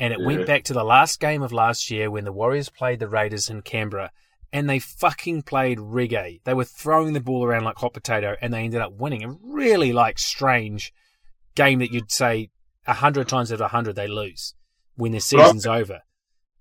and 0.00 0.10
it 0.14 0.20
Yeah. 0.20 0.26
went 0.26 0.46
back 0.46 0.64
to 0.64 0.72
the 0.72 0.82
last 0.84 1.20
game 1.20 1.42
of 1.42 1.52
last 1.52 1.90
year 1.90 2.10
when 2.10 2.24
the 2.24 2.32
Warriors 2.32 2.70
played 2.70 2.98
the 2.98 3.08
Raiders 3.08 3.50
in 3.50 3.60
Canberra, 3.60 4.10
and 4.54 4.70
they 4.70 4.78
fucking 4.78 5.42
played 5.42 5.76
reggae. 5.76 6.40
They 6.44 6.54
were 6.54 6.64
throwing 6.64 7.12
the 7.12 7.20
ball 7.20 7.44
around 7.44 7.64
like 7.64 7.76
hot 7.76 7.92
potato, 7.92 8.36
and 8.40 8.54
they 8.54 8.62
ended 8.64 8.80
up 8.80 8.94
winning 8.94 9.22
a 9.22 9.36
really 9.42 9.92
like 9.92 10.18
strange 10.18 10.94
game 11.54 11.80
that 11.80 11.92
you'd 11.92 12.10
say 12.10 12.48
a 12.86 12.94
hundred 12.94 13.28
times 13.28 13.52
out 13.52 13.56
of 13.56 13.60
a 13.60 13.68
hundred 13.68 13.96
they 13.96 14.06
lose 14.08 14.54
when 14.96 15.12
the 15.12 15.20
season's 15.20 15.66
over. 15.66 16.00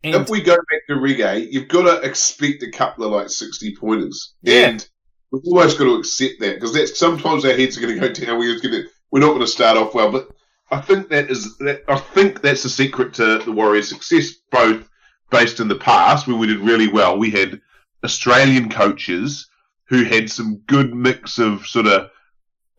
And 0.03 0.13
if 0.15 0.30
we 0.30 0.41
go 0.41 0.55
back 0.55 0.88
to 0.89 0.95
reggae, 0.95 1.47
you've 1.49 1.70
got 1.70 1.84
to 1.84 2.05
expect 2.05 2.63
a 2.63 2.72
couple 2.72 3.05
of 3.05 3.13
like 3.13 3.30
sixty 3.30 3.74
pointers, 3.74 4.34
Yeah. 4.41 4.68
and 4.72 4.89
we've 5.32 5.43
almost 5.45 5.78
got 5.78 5.86
to 5.86 5.95
accept 5.95 6.39
that 6.39 6.55
because 6.55 6.73
that's 6.73 6.97
sometimes 6.97 7.45
our 7.45 7.53
heads 7.53 7.78
are 7.78 7.82
going 7.82 7.99
to 7.99 7.99
go 7.99 8.13
down. 8.25 8.39
We're 8.39 8.59
going 8.59 8.73
to 8.73 8.88
we're 9.11 9.19
not 9.21 9.30
going 9.30 9.41
to 9.41 9.47
start 9.47 9.78
off 9.78 9.93
well, 9.93 10.11
but 10.11 10.30
I 10.71 10.82
think 10.82 11.09
that 11.09 11.30
is 11.32 11.57
that, 11.59 11.84
I 11.88 11.97
think 11.97 12.41
that's 12.41 12.63
the 12.63 12.69
secret 12.69 13.13
to 13.15 13.39
the 13.39 13.51
Warriors' 13.51 13.89
success, 13.89 14.32
both 14.51 14.89
based 15.30 15.59
in 15.59 15.67
the 15.67 15.75
past 15.75 16.28
when 16.28 16.39
we 16.39 16.47
did 16.47 16.59
really 16.59 16.88
well. 16.89 17.17
We 17.17 17.30
had 17.32 17.61
Australian 18.03 18.69
coaches 18.69 19.49
who 19.86 20.03
had 20.03 20.30
some 20.30 20.57
good 20.67 20.93
mix 20.93 21.39
of 21.39 21.65
sort 21.67 21.88
of 21.88 22.09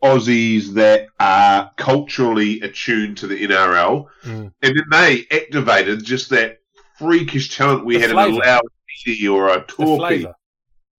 Aussies 0.03 0.73
that 0.75 1.07
are 1.19 1.71
culturally 1.77 2.61
attuned 2.61 3.17
to 3.17 3.27
the 3.27 3.43
NRL, 3.47 4.05
Mm. 4.23 4.53
and 4.61 4.77
then 4.77 4.83
they 4.91 5.25
activated 5.31 6.03
just 6.05 6.29
that 6.29 6.59
freakish 6.97 7.55
talent 7.55 7.85
we 7.85 7.95
The 7.95 8.01
had 8.01 8.11
flavour. 8.11 8.29
in 8.29 8.35
a 8.35 8.45
loud 8.45 8.61
or 9.29 9.49
a 9.49 9.61
torpy. 9.63 10.31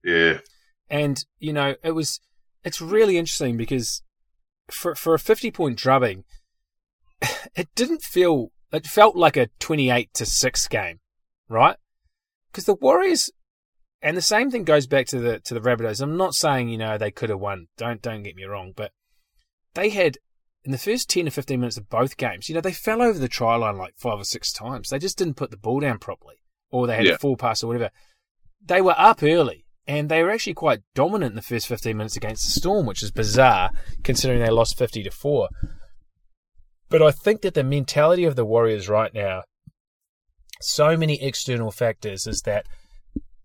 Yeah, 0.04 0.38
And 0.90 1.24
you 1.38 1.52
know, 1.52 1.76
it 1.84 1.92
was 1.92 2.20
it's 2.64 2.80
really 2.80 3.16
interesting 3.16 3.56
because 3.56 4.02
for 4.70 4.94
for 4.94 5.14
a 5.14 5.18
fifty 5.18 5.50
point 5.50 5.78
drubbing, 5.78 6.24
it 7.54 7.68
didn't 7.74 8.02
feel 8.02 8.48
it 8.72 8.86
felt 8.86 9.16
like 9.16 9.36
a 9.36 9.48
twenty 9.58 9.90
eight 9.90 10.12
to 10.14 10.26
six 10.26 10.66
game, 10.68 11.00
right? 11.48 11.76
Because 12.50 12.64
the 12.64 12.74
Warriors, 12.74 13.30
and 14.02 14.16
the 14.16 14.22
same 14.22 14.50
thing 14.50 14.64
goes 14.64 14.86
back 14.88 15.06
to 15.06 15.18
the 15.20 15.38
to 15.40 15.54
the 15.54 15.60
Rabbitohs. 15.60 16.00
I'm 16.02 16.16
not 16.16 16.34
saying 16.34 16.68
you 16.68 16.78
know 16.78 16.98
they 16.98 17.10
could 17.12 17.30
have 17.30 17.40
won. 17.40 17.68
Don't 17.76 18.02
don't 18.02 18.22
get 18.24 18.36
me 18.36 18.44
wrong, 18.44 18.72
but 18.74 18.90
they 19.74 19.90
had 19.90 20.18
in 20.64 20.72
the 20.72 20.78
first 20.78 21.08
ten 21.08 21.28
or 21.28 21.30
fifteen 21.30 21.60
minutes 21.60 21.76
of 21.76 21.88
both 21.88 22.16
games. 22.16 22.48
You 22.48 22.56
know 22.56 22.60
they 22.60 22.72
fell 22.72 23.00
over 23.00 23.18
the 23.18 23.28
try 23.28 23.54
line 23.54 23.78
like 23.78 23.94
five 23.96 24.18
or 24.18 24.24
six 24.24 24.52
times. 24.52 24.88
They 24.88 24.98
just 24.98 25.16
didn't 25.18 25.34
put 25.36 25.52
the 25.52 25.56
ball 25.56 25.78
down 25.80 25.98
properly, 25.98 26.42
or 26.70 26.86
they 26.88 26.96
had 26.96 27.06
Yeah. 27.06 27.12
a 27.12 27.18
full 27.18 27.36
pass 27.36 27.62
or 27.62 27.68
whatever. 27.68 27.90
They 28.62 28.80
were 28.80 28.96
up 28.98 29.22
early 29.22 29.64
and 29.90 30.08
they 30.08 30.22
were 30.22 30.30
actually 30.30 30.54
quite 30.54 30.82
dominant 30.94 31.32
in 31.32 31.36
the 31.36 31.42
first 31.42 31.66
15 31.66 31.96
minutes 31.96 32.16
against 32.16 32.44
the 32.44 32.60
Storm, 32.60 32.86
which 32.86 33.02
is 33.02 33.10
bizarre 33.10 33.72
considering 34.04 34.38
they 34.38 34.48
lost 34.48 34.78
50 34.78 35.02
to 35.02 35.10
4. 35.10 35.48
But 36.88 37.02
I 37.02 37.10
think 37.10 37.40
that 37.40 37.54
the 37.54 37.64
mentality 37.64 38.24
of 38.24 38.36
the 38.36 38.44
Warriors 38.44 38.88
right 38.88 39.12
now, 39.12 39.42
so 40.60 40.96
many 40.96 41.20
external 41.20 41.72
factors, 41.72 42.28
is 42.28 42.42
that 42.42 42.66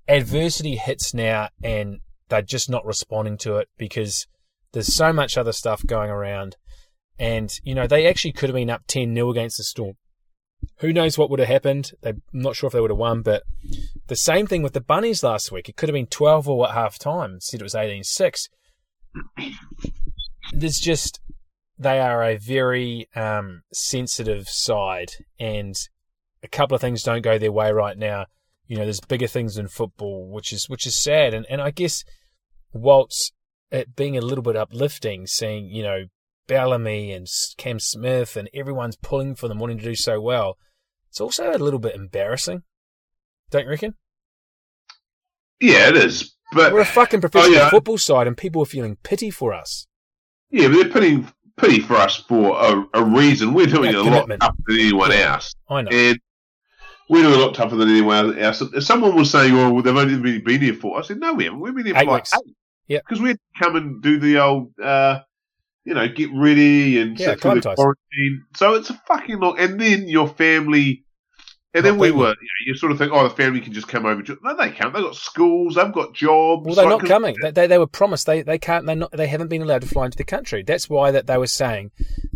adversity 0.07 0.75
hits 0.75 1.15
now 1.15 1.49
and 1.63 2.01
they're 2.29 2.43
just 2.43 2.69
not 2.69 2.85
responding 2.85 3.37
to 3.39 3.55
it 3.55 3.67
because 3.79 4.27
there's 4.71 4.93
so 4.93 5.11
much 5.11 5.39
other 5.39 5.51
stuff 5.51 5.83
going 5.87 6.11
around. 6.11 6.57
And, 7.17 7.51
you 7.63 7.73
know, 7.73 7.87
they 7.87 8.05
actually 8.05 8.33
could 8.33 8.49
have 8.49 8.55
been 8.55 8.69
up 8.69 8.83
10 8.87 9.15
0 9.15 9.31
against 9.31 9.57
the 9.57 9.63
Storm. 9.63 9.95
Who 10.79 10.91
knows 10.91 11.17
what 11.17 11.29
would 11.29 11.39
have 11.39 11.47
happened? 11.47 11.91
I'm 12.03 12.21
not 12.33 12.55
sure 12.55 12.67
if 12.67 12.73
they 12.73 12.81
would 12.81 12.91
have 12.91 12.97
won, 12.97 13.21
but 13.21 13.43
the 14.07 14.15
same 14.15 14.45
thing 14.45 14.61
with 14.61 14.73
the 14.73 14.81
Bunnies 14.81 15.23
last 15.23 15.51
week. 15.51 15.69
It 15.69 15.77
could 15.77 15.89
have 15.89 15.93
been 15.93 16.07
12 16.07 16.49
all 16.49 16.65
at 16.65 16.73
half 16.73 16.99
time. 16.99 17.35
Instead, 17.35 17.61
it 17.61 17.63
was 17.63 17.75
18 17.75 18.03
6. 18.03 18.49
There's 20.51 20.79
just, 20.79 21.21
they 21.77 21.99
are 21.99 22.23
a 22.23 22.37
very 22.37 23.07
um, 23.15 23.63
sensitive 23.73 24.49
side, 24.49 25.11
and 25.39 25.75
a 26.43 26.47
couple 26.47 26.75
of 26.75 26.81
things 26.81 27.03
don't 27.03 27.21
go 27.21 27.37
their 27.37 27.51
way 27.51 27.71
right 27.71 27.97
now. 27.97 28.25
You 28.67 28.77
know, 28.77 28.83
there's 28.83 28.99
bigger 28.99 29.27
things 29.27 29.57
in 29.57 29.67
football, 29.67 30.29
which 30.29 30.51
is 30.51 30.67
which 30.67 30.85
is 30.85 30.95
sad. 30.95 31.33
And, 31.33 31.45
and 31.49 31.61
I 31.61 31.71
guess, 31.71 32.03
whilst 32.73 33.33
it 33.71 33.95
being 33.95 34.17
a 34.17 34.21
little 34.21 34.43
bit 34.43 34.55
uplifting, 34.55 35.27
seeing, 35.27 35.65
you 35.65 35.83
know, 35.83 36.05
Bellamy 36.47 37.11
and 37.11 37.27
Cam 37.57 37.79
Smith 37.79 38.35
and 38.35 38.49
everyone's 38.53 38.95
pulling 38.95 39.35
for 39.35 39.47
them, 39.47 39.59
wanting 39.59 39.77
to 39.79 39.83
do 39.83 39.95
so 39.95 40.19
well, 40.21 40.57
it's 41.09 41.19
also 41.21 41.51
a 41.51 41.57
little 41.57 41.79
bit 41.79 41.95
embarrassing. 41.95 42.63
Don't 43.51 43.63
you 43.65 43.69
reckon? 43.69 43.95
yeah, 45.61 45.89
it 45.89 45.97
is. 45.97 46.33
But 46.53 46.73
We're 46.73 46.81
a 46.81 46.85
fucking 46.85 47.21
professional 47.21 47.55
Oh, 47.55 47.59
yeah. 47.63 47.69
football 47.69 47.97
side, 47.97 48.27
and 48.27 48.37
people 48.37 48.61
are 48.61 48.65
feeling 48.65 48.97
pity 49.03 49.29
for 49.31 49.53
us. 49.53 49.87
yeah, 50.51 50.67
but 50.67 50.75
they're 50.75 50.89
putting 50.89 51.31
pity 51.57 51.79
for 51.79 51.95
us 51.95 52.17
for 52.17 52.55
a, 52.59 52.85
a 52.93 53.03
reason. 53.03 53.53
We're 53.53 53.65
doing 53.65 53.89
it 53.89 53.95
a 53.95 54.03
commitment. 54.03 54.41
lot 54.41 54.47
tougher 54.49 54.57
than 54.67 54.79
anyone 54.79 55.11
Yeah. 55.11 55.33
else, 55.33 55.53
I 55.69 55.81
know. 55.81 55.89
and 55.91 56.19
we're 57.09 57.21
doing 57.23 57.33
a 57.33 57.37
lot 57.43 57.55
tougher 57.55 57.75
than 57.75 57.89
anyone 57.89 58.37
else. 58.37 58.61
If 58.61 58.83
someone 58.83 59.15
was 59.15 59.31
saying, 59.31 59.53
"Oh, 59.55 59.81
they've 59.81 59.95
only 59.95 60.17
been, 60.19 60.43
been 60.43 60.61
here 60.61 60.73
for," 60.75 60.99
I 60.99 61.01
said, 61.01 61.19
"No, 61.19 61.33
we 61.33 61.45
haven't. 61.45 61.59
We've 61.61 61.75
been 61.75 61.85
here 61.85 61.95
Eight 61.97 62.05
for 62.05 62.11
like 62.11 62.23
weeks. 62.23 62.33
eight." 62.35 62.55
Yeah. 62.87 62.99
because 62.99 63.19
we 63.21 63.29
had 63.29 63.37
to 63.37 63.63
come 63.63 63.75
and 63.75 64.01
do 64.03 64.19
the 64.19 64.37
old, 64.39 64.71
uh, 64.79 65.19
you 65.85 65.93
know, 65.93 66.07
get 66.07 66.29
ready 66.33 66.99
and 66.99 67.17
Yeah, 67.17 67.27
sit 67.27 67.41
through 67.41 67.61
the 67.61 67.75
quarantine. 67.75 68.45
So 68.55 68.73
it's 68.73 68.89
a 68.89 69.01
fucking 69.07 69.39
long, 69.39 69.57
and 69.59 69.79
then 69.79 70.07
your 70.07 70.27
family. 70.27 71.03
And 71.73 71.83
Not 71.83 71.91
then 71.91 71.99
we 71.99 72.11
were, 72.11 72.29
you, 72.29 72.33
know, 72.33 72.67
you 72.67 72.75
sort 72.75 72.93
of 72.93 72.97
think, 72.97 73.11
oh, 73.13 73.27
the 73.27 73.35
family 73.35 73.59
can 73.59 73.73
just 73.73 73.89
come 73.89 74.05
over. 74.05 74.23
No, 74.43 74.55
they 74.55 74.71
can't. 74.71 74.93
They've 74.93 75.03
got 75.03 75.15
schools, 75.15 75.75
they've 75.75 75.91
got 75.91 76.13
jobs. 76.13 76.65
Well, 76.65 76.75
they're 76.75 76.85
like, 76.85 77.01
not 77.01 77.05
coming. 77.05 77.35
They, 77.41 77.51
they, 77.51 77.67
they 77.67 77.77
were 77.77 77.85
promised. 77.87 78.25
They 78.25 78.41
they 78.41 78.57
can't. 78.57 78.85
They 78.85 78.95
not. 78.95 79.11
They 79.11 79.27
haven't 79.27 79.49
been 79.49 79.61
allowed 79.61 79.81
to 79.81 79.87
fly 79.87 80.05
into 80.05 80.17
the 80.17 80.23
country. 80.23 80.63
That's 80.63 80.89
why 80.89 81.11
that 81.11 81.27
they 81.27 81.37
were 81.37 81.47
saying 81.47 81.91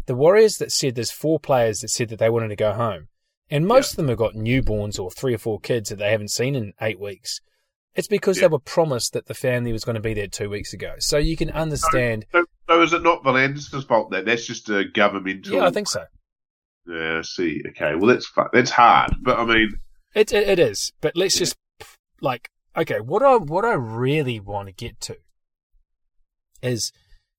the 0.05 0.15
Warriors 0.15 0.57
that 0.57 0.71
said 0.71 0.95
there's 0.95 1.11
four 1.11 1.39
players 1.39 1.79
that 1.79 1.89
said 1.89 2.09
that 2.09 2.19
they 2.19 2.29
wanted 2.29 2.49
to 2.49 2.55
go 2.57 2.73
home, 2.73 3.07
and 3.49 3.65
most 3.65 3.91
of 3.91 3.95
them 3.95 4.09
have 4.09 4.17
got 4.17 4.33
newborns 4.33 4.99
or 4.99 5.09
three 5.09 5.33
or 5.33 5.37
four 5.37 5.59
kids 5.59 5.89
that 5.89 5.97
they 5.97 6.11
haven't 6.11 6.31
seen 6.31 6.55
in 6.55 6.73
eight 6.81 6.99
weeks. 6.99 7.39
It's 7.95 8.07
because 8.07 8.37
Yeah. 8.37 8.41
they 8.41 8.51
were 8.51 8.59
promised 8.59 9.13
that 9.13 9.27
the 9.27 9.33
family 9.33 9.71
was 9.71 9.83
going 9.83 9.95
to 9.95 10.01
be 10.01 10.13
there 10.13 10.27
two 10.27 10.49
weeks 10.49 10.73
ago. 10.73 10.95
So 10.99 11.17
you 11.17 11.35
can 11.35 11.49
understand. 11.49 12.25
So, 12.31 12.41
so 12.41 12.45
is 12.81 12.93
it 12.93 13.03
not 13.03 13.23
V'landys' 13.23 13.87
fault 13.87 14.11
then? 14.11 14.25
That's 14.25 14.45
just 14.45 14.69
a 14.69 14.85
governmental. 14.85 15.53
Yeah, 15.53 15.65
I 15.65 15.71
think 15.71 15.87
so. 15.87 16.03
Yeah, 16.87 17.19
I 17.19 17.21
see. 17.21 17.61
Okay, 17.69 17.95
well 17.95 18.07
that's 18.07 18.31
that's 18.53 18.71
hard, 18.71 19.13
but 19.21 19.37
I 19.37 19.45
mean, 19.45 19.73
It, 20.15 20.33
it, 20.33 20.47
it 20.47 20.59
is, 20.59 20.91
but 21.01 21.15
let's 21.15 21.37
just 21.37 21.55
like 22.21 22.49
okay. 22.75 22.99
What 22.99 23.21
I 23.23 23.37
what 23.37 23.65
I 23.65 23.73
really 23.73 24.39
want 24.39 24.67
to 24.67 24.73
get 24.73 24.99
to 25.01 25.17
is 26.61 26.91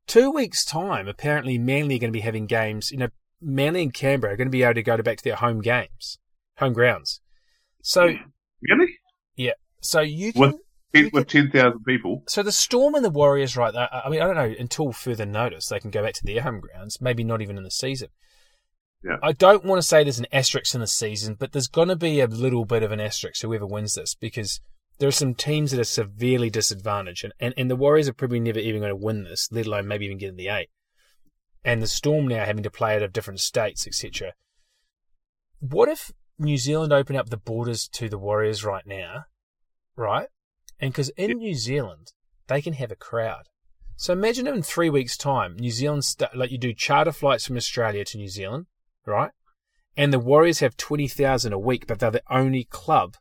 two 0.07 0.31
weeks 0.31 0.64
time. 0.64 1.09
Apparently, 1.09 1.59
Manly 1.59 1.97
are 1.97 1.99
going 1.99 2.12
to 2.12 2.16
be 2.16 2.20
having 2.20 2.47
games. 2.47 2.91
You 2.91 2.99
know, 2.99 3.09
Manly 3.41 3.83
and 3.83 3.95
Canberra 3.95 4.35
are 4.35 4.37
going 4.37 4.49
to 4.49 4.53
be 4.53 4.62
able 4.62 4.74
to 4.74 4.83
go 4.83 4.97
to 4.97 5.03
back 5.03 5.18
to 5.18 5.24
their 5.24 5.37
home 5.37 5.61
games, 5.61 6.18
home 6.59 6.72
grounds. 6.72 7.20
So 7.83 8.14
really, 8.62 8.99
yeah. 9.37 9.53
so 9.81 10.01
you 10.01 10.33
can. 10.33 10.41
With- 10.41 10.61
you 10.93 11.11
with 11.12 11.28
ten 11.28 11.51
thousand 11.51 11.84
people. 11.84 12.22
so 12.26 12.43
the 12.43 12.53
Storm 12.53 12.95
and 12.95 13.05
the 13.05 13.11
Warriors, 13.11 13.57
right? 13.57 13.74
I 13.74 14.03
I 14.05 14.09
mean, 14.11 14.20
I 14.20 14.26
don't 14.26 14.36
know 14.36 14.55
until 14.59 14.93
further 14.93 15.26
notice 15.26 15.66
they 15.66 15.80
can 15.80 15.91
go 15.91 16.03
back 16.03 16.14
to 16.14 16.24
their 16.24 16.43
home 16.43 16.61
grounds. 16.61 17.01
Maybe 17.01 17.24
not 17.24 17.43
even 17.43 17.57
in 17.57 17.64
the 17.64 17.70
season. 17.70 18.09
Yeah. 19.03 19.16
I 19.22 19.32
don't 19.32 19.64
want 19.64 19.80
to 19.80 19.86
say 19.86 20.05
there's 20.05 20.18
an 20.18 20.26
asterisk 20.30 20.74
in 20.74 20.80
the 20.80 20.86
season, 20.86 21.36
but 21.38 21.53
there's 21.53 21.68
going 21.68 21.88
to 21.88 21.97
be 21.97 22.20
a 22.20 22.26
little 22.26 22.66
bit 22.66 22.82
of 22.82 22.93
an 22.93 23.01
asterisk 23.01 23.41
whoever 23.41 23.66
wins 23.66 23.95
this 23.95 24.14
because 24.14 24.61
there 24.99 25.09
are 25.09 25.12
some 25.12 25.34
teams 25.34 25.70
that 25.70 25.80
are 25.80 25.84
severely 25.84 26.51
disadvantaged, 26.51 27.24
and, 27.24 27.32
and, 27.41 27.55
and 27.57 27.70
the 27.70 27.76
Warriors 27.76 28.09
are 28.09 28.12
probably 28.12 28.41
never 28.41 28.59
even 28.59 28.82
going 28.82 28.91
to 28.91 28.97
win 28.97 29.24
this, 29.24 29.49
let 29.51 29.66
alone 29.66 29.88
maybe 29.88 30.05
even 30.05 30.18
get 30.18 30.28
in 30.28 30.36
the 30.36 30.49
eight. 30.49 30.68
And 31.64 31.82
the 31.82 31.86
Storm 31.86 32.28
now 32.28 32.45
having 32.45 32.62
to 32.62 32.70
play 32.70 32.95
out 32.95 33.03
of 33.03 33.12
different 33.12 33.41
states, 33.41 33.86
etc. 33.86 34.34
What 35.59 35.88
if 35.88 36.12
New 36.38 36.59
Zealand 36.59 36.93
open 36.93 37.16
up 37.16 37.30
the 37.30 37.38
borders 37.38 37.88
to 37.95 38.11
the 38.11 38.18
Warriors 38.18 38.62
right 38.64 38.86
now, 38.86 39.24
right? 39.97 40.28
And 40.81 40.93
because 40.93 41.11
in 41.11 41.39
New 41.39 41.55
Zealand 41.55 42.12
they 42.47 42.62
can 42.62 42.72
have 42.74 42.91
a 42.91 42.97
crowd. 42.97 43.45
So 43.97 44.12
imagine 44.12 44.47
in 44.47 44.62
three 44.62 44.91
weeks' 44.91 45.16
time, 45.16 45.57
New 45.57 45.70
Zealand 45.70 46.05
st- 46.05 46.35
like 46.35 46.51
you 46.51 46.59
do 46.59 46.72
charter 46.72 47.12
flights 47.12 47.47
from 47.47 47.57
Australia 47.57 48.05
to 48.07 48.18
New 48.18 48.28
Zealand, 48.28 48.66
right? 49.07 49.31
And 49.97 50.12
the 50.12 50.18
Warriors 50.18 50.61
have 50.61 50.76
twenty 50.76 51.07
thousand 51.07 51.53
a 51.53 51.59
week, 51.59 51.87
but 51.87 51.99
they're 51.99 52.11
the 52.11 52.22
only 52.31 52.64
club 52.64 53.16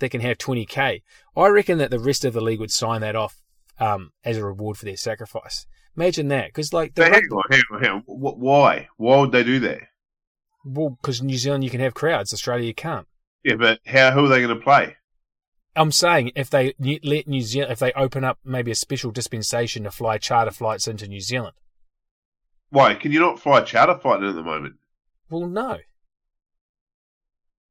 that 0.00 0.10
can 0.10 0.20
have 0.20 0.38
twenty 0.38 0.66
k. 0.66 1.02
I 1.36 1.46
reckon 1.48 1.78
that 1.78 1.90
the 1.90 2.00
rest 2.00 2.24
of 2.24 2.32
the 2.32 2.40
league 2.40 2.60
would 2.60 2.72
sign 2.72 3.00
that 3.02 3.14
off 3.14 3.40
um, 3.78 4.10
as 4.24 4.36
a 4.36 4.44
reward 4.44 4.76
for 4.76 4.84
their 4.84 4.96
sacrifice. 4.96 5.66
Imagine 5.96 6.28
that, 6.28 6.48
because 6.48 6.72
like 6.72 6.96
hang 6.96 7.12
on, 7.12 7.42
hang 7.50 7.62
on, 7.70 7.80
hang 7.80 7.90
on. 7.90 8.02
Why? 8.06 8.88
Why 8.96 9.20
would 9.20 9.30
they 9.32 9.44
do 9.44 9.60
that? 9.60 9.82
well, 10.64 10.98
because 11.00 11.22
New 11.22 11.36
Zealand 11.36 11.62
you 11.62 11.70
can 11.70 11.80
have 11.80 11.94
crowds, 11.94 12.32
Australia 12.32 12.66
you 12.66 12.74
can't. 12.74 13.06
Yeah, 13.44 13.56
but 13.56 13.80
how? 13.86 14.10
Who 14.10 14.24
are 14.24 14.28
they 14.28 14.40
going 14.40 14.58
to 14.58 14.64
play? 14.64 14.96
I'm 15.76 15.92
saying 15.92 16.32
if 16.36 16.50
they 16.50 16.74
let 16.78 17.26
New 17.26 17.40
Zealand, 17.40 17.72
if 17.72 17.78
they 17.78 17.92
open 17.92 18.24
up 18.24 18.38
maybe 18.44 18.70
a 18.70 18.76
special 18.76 19.10
dispensation 19.10 19.84
to 19.84 19.90
fly 19.90 20.18
charter 20.18 20.50
flights 20.50 20.86
into 20.86 21.08
New 21.08 21.20
Zealand. 21.20 21.54
Why 22.70 22.94
can 22.94 23.12
you 23.12 23.20
not 23.20 23.40
fly 23.40 23.60
a 23.60 23.64
charter 23.64 23.96
flight 23.98 24.22
at 24.22 24.34
the 24.34 24.42
moment? 24.42 24.76
Well, 25.30 25.46
no. 25.46 25.78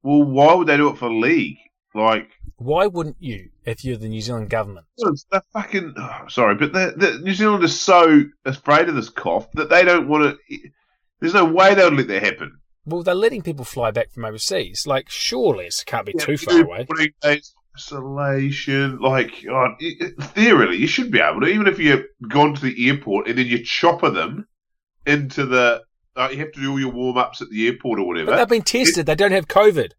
Well, 0.02 0.22
why 0.22 0.54
would 0.54 0.66
they 0.66 0.76
do 0.76 0.90
it 0.90 0.98
for 0.98 1.10
league? 1.12 1.58
Like, 1.94 2.28
Why 2.56 2.86
wouldn't 2.86 3.16
you 3.20 3.50
if 3.64 3.84
you're 3.84 3.96
the 3.96 4.08
New 4.08 4.20
Zealand 4.20 4.50
government? 4.50 4.86
It's 4.98 5.24
the 5.30 5.42
fucking 5.52 5.94
oh, 5.96 6.24
sorry, 6.28 6.54
but 6.56 6.72
the, 6.72 7.20
New 7.22 7.34
Zealand 7.34 7.64
is 7.64 7.78
so 7.78 8.24
afraid 8.44 8.88
of 8.88 8.96
this 8.96 9.08
cough 9.08 9.50
that 9.52 9.70
they 9.70 9.84
don't 9.84 10.08
want 10.08 10.36
to. 10.48 10.58
There's 11.20 11.34
no 11.34 11.44
way 11.44 11.74
they'll 11.74 11.90
let 11.92 12.08
that 12.08 12.22
happen. 12.22 12.58
Well, 12.84 13.02
they're 13.02 13.14
letting 13.14 13.42
people 13.42 13.64
fly 13.64 13.92
back 13.92 14.10
from 14.10 14.26
overseas. 14.26 14.86
Like, 14.86 15.08
surely 15.08 15.66
it 15.66 15.82
can't 15.86 16.04
be 16.04 16.14
Yeah, 16.18 16.24
too 16.24 16.36
far 16.36 16.60
away. 16.60 16.86
days 17.22 17.54
Isolation, 17.76 18.98
like 18.98 19.42
it- 19.44 19.48
it- 20.00 20.22
theoretically, 20.22 20.78
you 20.78 20.86
should 20.86 21.10
be 21.10 21.20
able 21.20 21.40
to. 21.40 21.46
Even 21.46 21.66
if 21.66 21.78
you've 21.78 22.04
gone 22.28 22.54
to 22.54 22.60
the 22.62 22.88
airport 22.88 23.28
and 23.28 23.38
then 23.38 23.46
you 23.46 23.64
chopper 23.64 24.10
them 24.10 24.46
into 25.06 25.44
the, 25.44 25.82
uh, 26.16 26.28
you 26.30 26.38
have 26.38 26.52
to 26.52 26.60
do 26.60 26.70
all 26.70 26.80
your 26.80 26.92
warm 26.92 27.16
ups 27.18 27.42
at 27.42 27.50
the 27.50 27.66
airport 27.66 27.98
or 27.98 28.06
whatever. 28.06 28.30
But 28.30 28.36
they've 28.36 28.48
been 28.48 28.62
tested. 28.62 29.06
They 29.06 29.14
don't 29.16 29.32
have 29.32 29.48
COVID. 29.48 29.90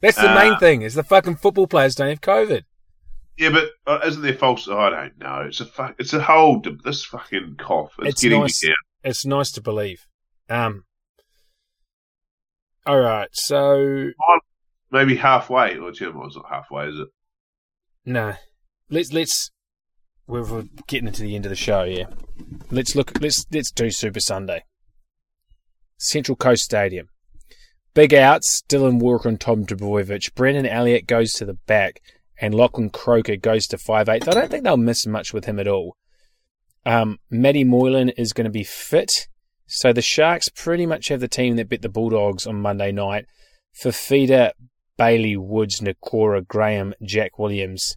That's 0.00 0.16
the 0.18 0.28
Ah. 0.30 0.34
main 0.34 0.58
thing. 0.58 0.82
Is 0.82 0.94
the 0.94 1.02
fucking 1.02 1.36
football 1.36 1.66
players 1.66 1.94
don't 1.94 2.08
have 2.10 2.20
COVID. 2.20 2.64
Yeah, 3.38 3.50
but 3.50 3.70
uh, 3.86 4.00
isn't 4.06 4.22
there 4.22 4.34
false? 4.36 4.68
I 4.68 4.90
don't 4.90 5.18
know. 5.18 5.40
It's 5.46 5.60
a 5.60 5.64
fuck. 5.66 5.96
It's 5.98 6.12
a 6.12 6.22
whole 6.22 6.62
this 6.84 7.04
fucking 7.04 7.56
cough. 7.58 7.94
It's, 8.00 8.08
It's 8.10 8.22
getting 8.22 8.40
nice. 8.42 8.62
me 8.62 8.68
down. 8.68 8.74
It's 9.02 9.24
nice 9.26 9.50
to 9.52 9.60
believe. 9.62 10.06
Um. 10.48 10.84
All 12.86 13.00
right. 13.00 13.28
So 13.32 14.10
Maybe 14.94 15.16
halfway. 15.16 15.74
Or 15.76 15.80
well, 15.80 15.90
it's 15.90 16.36
not 16.36 16.48
halfway, 16.48 16.86
is 16.86 17.00
it? 17.00 17.08
no, 18.04 18.34
let's 18.88 19.12
let's. 19.12 19.50
We're, 20.28 20.66
getting 20.86 21.08
into 21.08 21.22
the 21.22 21.34
end 21.34 21.44
of 21.46 21.50
the 21.50 21.56
show. 21.56 21.82
Yeah. 21.82 22.06
Let's 22.70 22.94
look. 22.94 23.20
Let's 23.20 23.44
let's 23.52 23.72
do 23.72 23.90
Super 23.90 24.20
Sunday. 24.20 24.62
Central 25.98 26.36
Coast 26.36 26.62
Stadium. 26.62 27.08
Big 27.92 28.14
outs. 28.14 28.62
Dylan 28.68 29.00
Walker 29.00 29.28
and 29.28 29.40
Tom 29.40 29.66
Trbojevic. 29.66 30.32
Brendan 30.36 30.64
Elliot 30.64 31.08
goes 31.08 31.32
to 31.32 31.44
the 31.44 31.54
back, 31.54 32.00
and 32.40 32.54
Lachlan 32.54 32.90
Croker 32.90 33.34
goes 33.34 33.66
to 33.66 33.78
five 33.78 34.08
eight. 34.08 34.28
I 34.28 34.32
don't 34.32 34.48
think 34.48 34.62
they'll 34.62 34.76
miss 34.76 35.08
much 35.08 35.34
with 35.34 35.46
him 35.46 35.58
at 35.58 35.66
all. 35.66 35.96
Um, 36.86 37.18
Matty 37.30 37.64
Moylan 37.64 38.10
is 38.10 38.32
going 38.32 38.44
to 38.44 38.50
be 38.50 38.62
fit. 38.62 39.26
So 39.66 39.92
the 39.92 40.02
Sharks 40.02 40.48
pretty 40.50 40.86
much 40.86 41.08
have 41.08 41.18
the 41.18 41.26
team 41.26 41.56
that 41.56 41.68
beat 41.68 41.82
the 41.82 41.88
Bulldogs 41.88 42.46
on 42.46 42.62
Monday 42.62 42.92
night. 42.92 43.24
Fifita, 43.76 44.52
Bailey, 44.96 45.36
Woods, 45.36 45.80
Nikora, 45.80 46.46
Graham, 46.46 46.94
Jack 47.02 47.38
Williams. 47.38 47.96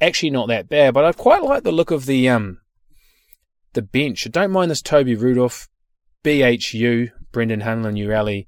Actually 0.00 0.30
not 0.30 0.48
that 0.48 0.68
bad, 0.68 0.94
but 0.94 1.04
I 1.04 1.12
quite 1.12 1.42
like 1.42 1.62
the 1.62 1.72
look 1.72 1.90
of 1.90 2.06
the 2.06 2.28
um 2.28 2.58
the 3.74 3.82
bench. 3.82 4.26
I 4.26 4.30
don't 4.30 4.50
mind 4.50 4.70
this 4.70 4.82
Toby 4.82 5.14
Rudolph, 5.14 5.68
BHU, 6.24 7.10
Brendan 7.32 7.60
Hunlin, 7.60 7.98
Urali, 7.98 8.46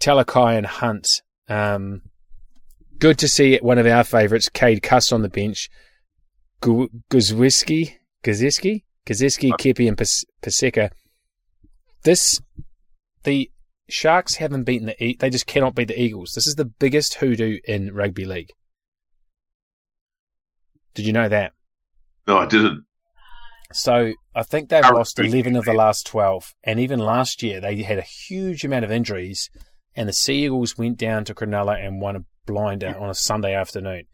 Talakai 0.00 0.56
and 0.56 0.66
Hunt. 0.66 1.22
Um, 1.48 2.02
good 2.98 3.18
to 3.18 3.28
see 3.28 3.58
one 3.58 3.78
of 3.78 3.86
our 3.86 4.04
favourites, 4.04 4.48
Cade 4.48 4.82
Cust, 4.82 5.12
on 5.12 5.22
the 5.22 5.28
bench. 5.28 5.68
Gu- 6.60 6.88
Gosiewski, 7.10 7.96
Gosiewski, 8.24 8.84
Gosiewski, 9.06 9.50
Keppie, 9.52 9.88
and 9.88 9.98
Pas- 9.98 10.24
Paseka. 10.42 10.90
This, 12.04 12.40
the 13.24 13.50
Sharks 13.92 14.36
haven't 14.36 14.64
beaten 14.64 14.86
the, 14.86 15.04
E- 15.04 15.16
they 15.18 15.28
just 15.28 15.46
cannot 15.46 15.74
beat 15.74 15.88
the 15.88 16.00
Eagles. 16.00 16.32
This 16.34 16.46
is 16.46 16.54
the 16.54 16.64
biggest 16.64 17.14
hoodoo 17.14 17.58
in 17.64 17.94
rugby 17.94 18.24
league. 18.24 18.50
Did 20.94 21.06
you 21.06 21.12
know 21.12 21.28
that? 21.28 21.52
No, 22.26 22.38
I 22.38 22.46
didn't. 22.46 22.84
So 23.72 24.12
I 24.34 24.42
think 24.42 24.68
they've 24.68 24.82
lost 24.82 25.18
11 25.18 25.56
of 25.56 25.64
the 25.64 25.72
last 25.72 26.06
12. 26.06 26.54
And 26.64 26.80
even 26.80 26.98
last 27.00 27.42
year, 27.42 27.60
they 27.60 27.82
had 27.82 27.98
a 27.98 28.02
huge 28.02 28.64
amount 28.64 28.84
of 28.84 28.90
injuries. 28.90 29.50
And 29.94 30.08
the 30.08 30.12
Sea 30.14 30.44
Eagles 30.44 30.78
went 30.78 30.98
down 30.98 31.24
to 31.26 31.34
Cronulla 31.34 31.78
and 31.78 32.00
won 32.00 32.16
a 32.16 32.24
blinder 32.46 32.96
on 32.98 33.10
a 33.10 33.14
Sunday 33.14 33.54
afternoon. 33.54 34.04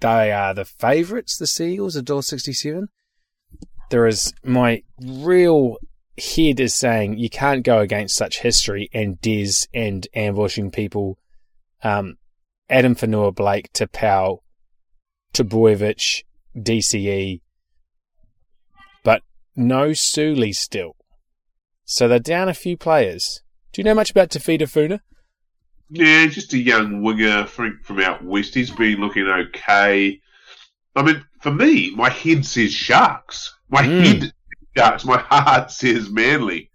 They 0.00 0.32
are 0.32 0.52
the 0.52 0.66
favourites, 0.66 1.38
the 1.38 1.46
Sea 1.46 1.74
Eagles, 1.74 1.96
of 1.96 2.04
dollar 2.04 2.22
sixty-seven. 2.22 2.88
There 3.90 4.06
is 4.06 4.34
my 4.44 4.82
real 5.00 5.76
head 6.18 6.60
is 6.60 6.74
saying 6.74 7.18
you 7.18 7.28
can't 7.30 7.64
go 7.64 7.80
against 7.80 8.16
such 8.16 8.40
history 8.40 8.88
and 8.92 9.20
Des 9.20 9.66
and 9.72 10.06
ambushing 10.14 10.70
people. 10.70 11.18
Um, 11.82 12.16
Addin 12.70 12.94
Fonua-Blake 12.94 13.72
to 13.74 15.44
Boyevich, 15.44 16.22
DCE, 16.56 17.40
but 19.02 19.22
no 19.56 19.92
Suli 19.92 20.52
still. 20.52 20.96
So 21.84 22.08
they're 22.08 22.18
down 22.18 22.48
a 22.48 22.54
few 22.54 22.76
players. 22.76 23.42
Do 23.72 23.80
you 23.80 23.84
know 23.84 23.94
much 23.94 24.10
about 24.10 24.30
Tevita 24.30 24.68
Funa? 24.68 25.02
Yeah, 25.90 26.26
just 26.26 26.54
a 26.54 26.58
young 26.58 27.02
winger 27.02 27.44
from, 27.46 27.80
from 27.82 28.00
out 28.00 28.24
west. 28.24 28.54
He's 28.54 28.70
been 28.70 29.00
looking 29.00 29.26
okay. 29.26 30.20
I 30.96 31.02
mean, 31.02 31.24
for 31.40 31.52
me, 31.52 31.90
my 31.94 32.08
head 32.08 32.46
says 32.46 32.72
Sharks. 32.72 33.54
My 33.68 33.82
Mm. 33.82 34.04
head 34.22 34.32
Sharks. 34.76 35.04
My 35.04 35.18
heart 35.30 35.70
says 35.70 36.10
Manly. 36.10 36.70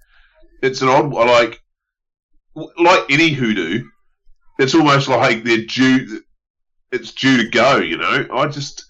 It's 0.61 0.81
an 0.81 0.89
odd 0.89 1.11
one. 1.11 1.27
Like, 1.27 1.61
like 2.55 3.05
any 3.09 3.29
hoodoo, 3.29 3.85
it's 4.57 4.75
almost 4.75 5.07
like 5.07 5.43
they're 5.43 5.65
due. 5.65 6.21
It's 6.91 7.11
due 7.13 7.43
to 7.43 7.49
go. 7.49 7.77
You 7.77 7.97
know, 7.97 8.27
I 8.33 8.47
just 8.47 8.85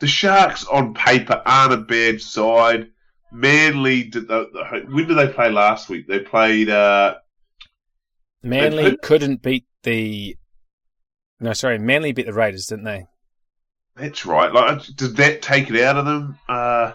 the 0.00 0.06
Sharks 0.06 0.64
on 0.66 0.94
paper 0.94 1.42
aren't 1.44 1.72
a 1.74 1.78
bad 1.78 2.20
side. 2.20 2.88
Manly 3.34 4.04
did 4.04 4.28
the, 4.28 4.48
the, 4.52 4.86
when 4.94 5.06
did 5.08 5.14
they 5.16 5.28
play 5.28 5.50
last 5.50 5.88
week? 5.88 6.06
They 6.06 6.18
played. 6.20 6.68
uh 6.70 7.16
Manly 8.42 8.90
They- 8.90 8.96
couldn't 8.96 9.42
beat 9.42 9.66
the. 9.82 10.36
No, 11.40 11.52
sorry, 11.52 11.78
Manly 11.78 12.12
beat 12.12 12.26
the 12.26 12.32
Raiders, 12.32 12.66
didn't 12.66 12.84
they? 12.84 13.06
That's 13.96 14.24
right. 14.24 14.52
Like, 14.52 14.82
did 14.96 15.16
that 15.16 15.42
take 15.42 15.68
it 15.70 15.82
out 15.82 15.96
of 15.96 16.04
them? 16.06 16.38
Uh, 16.48 16.92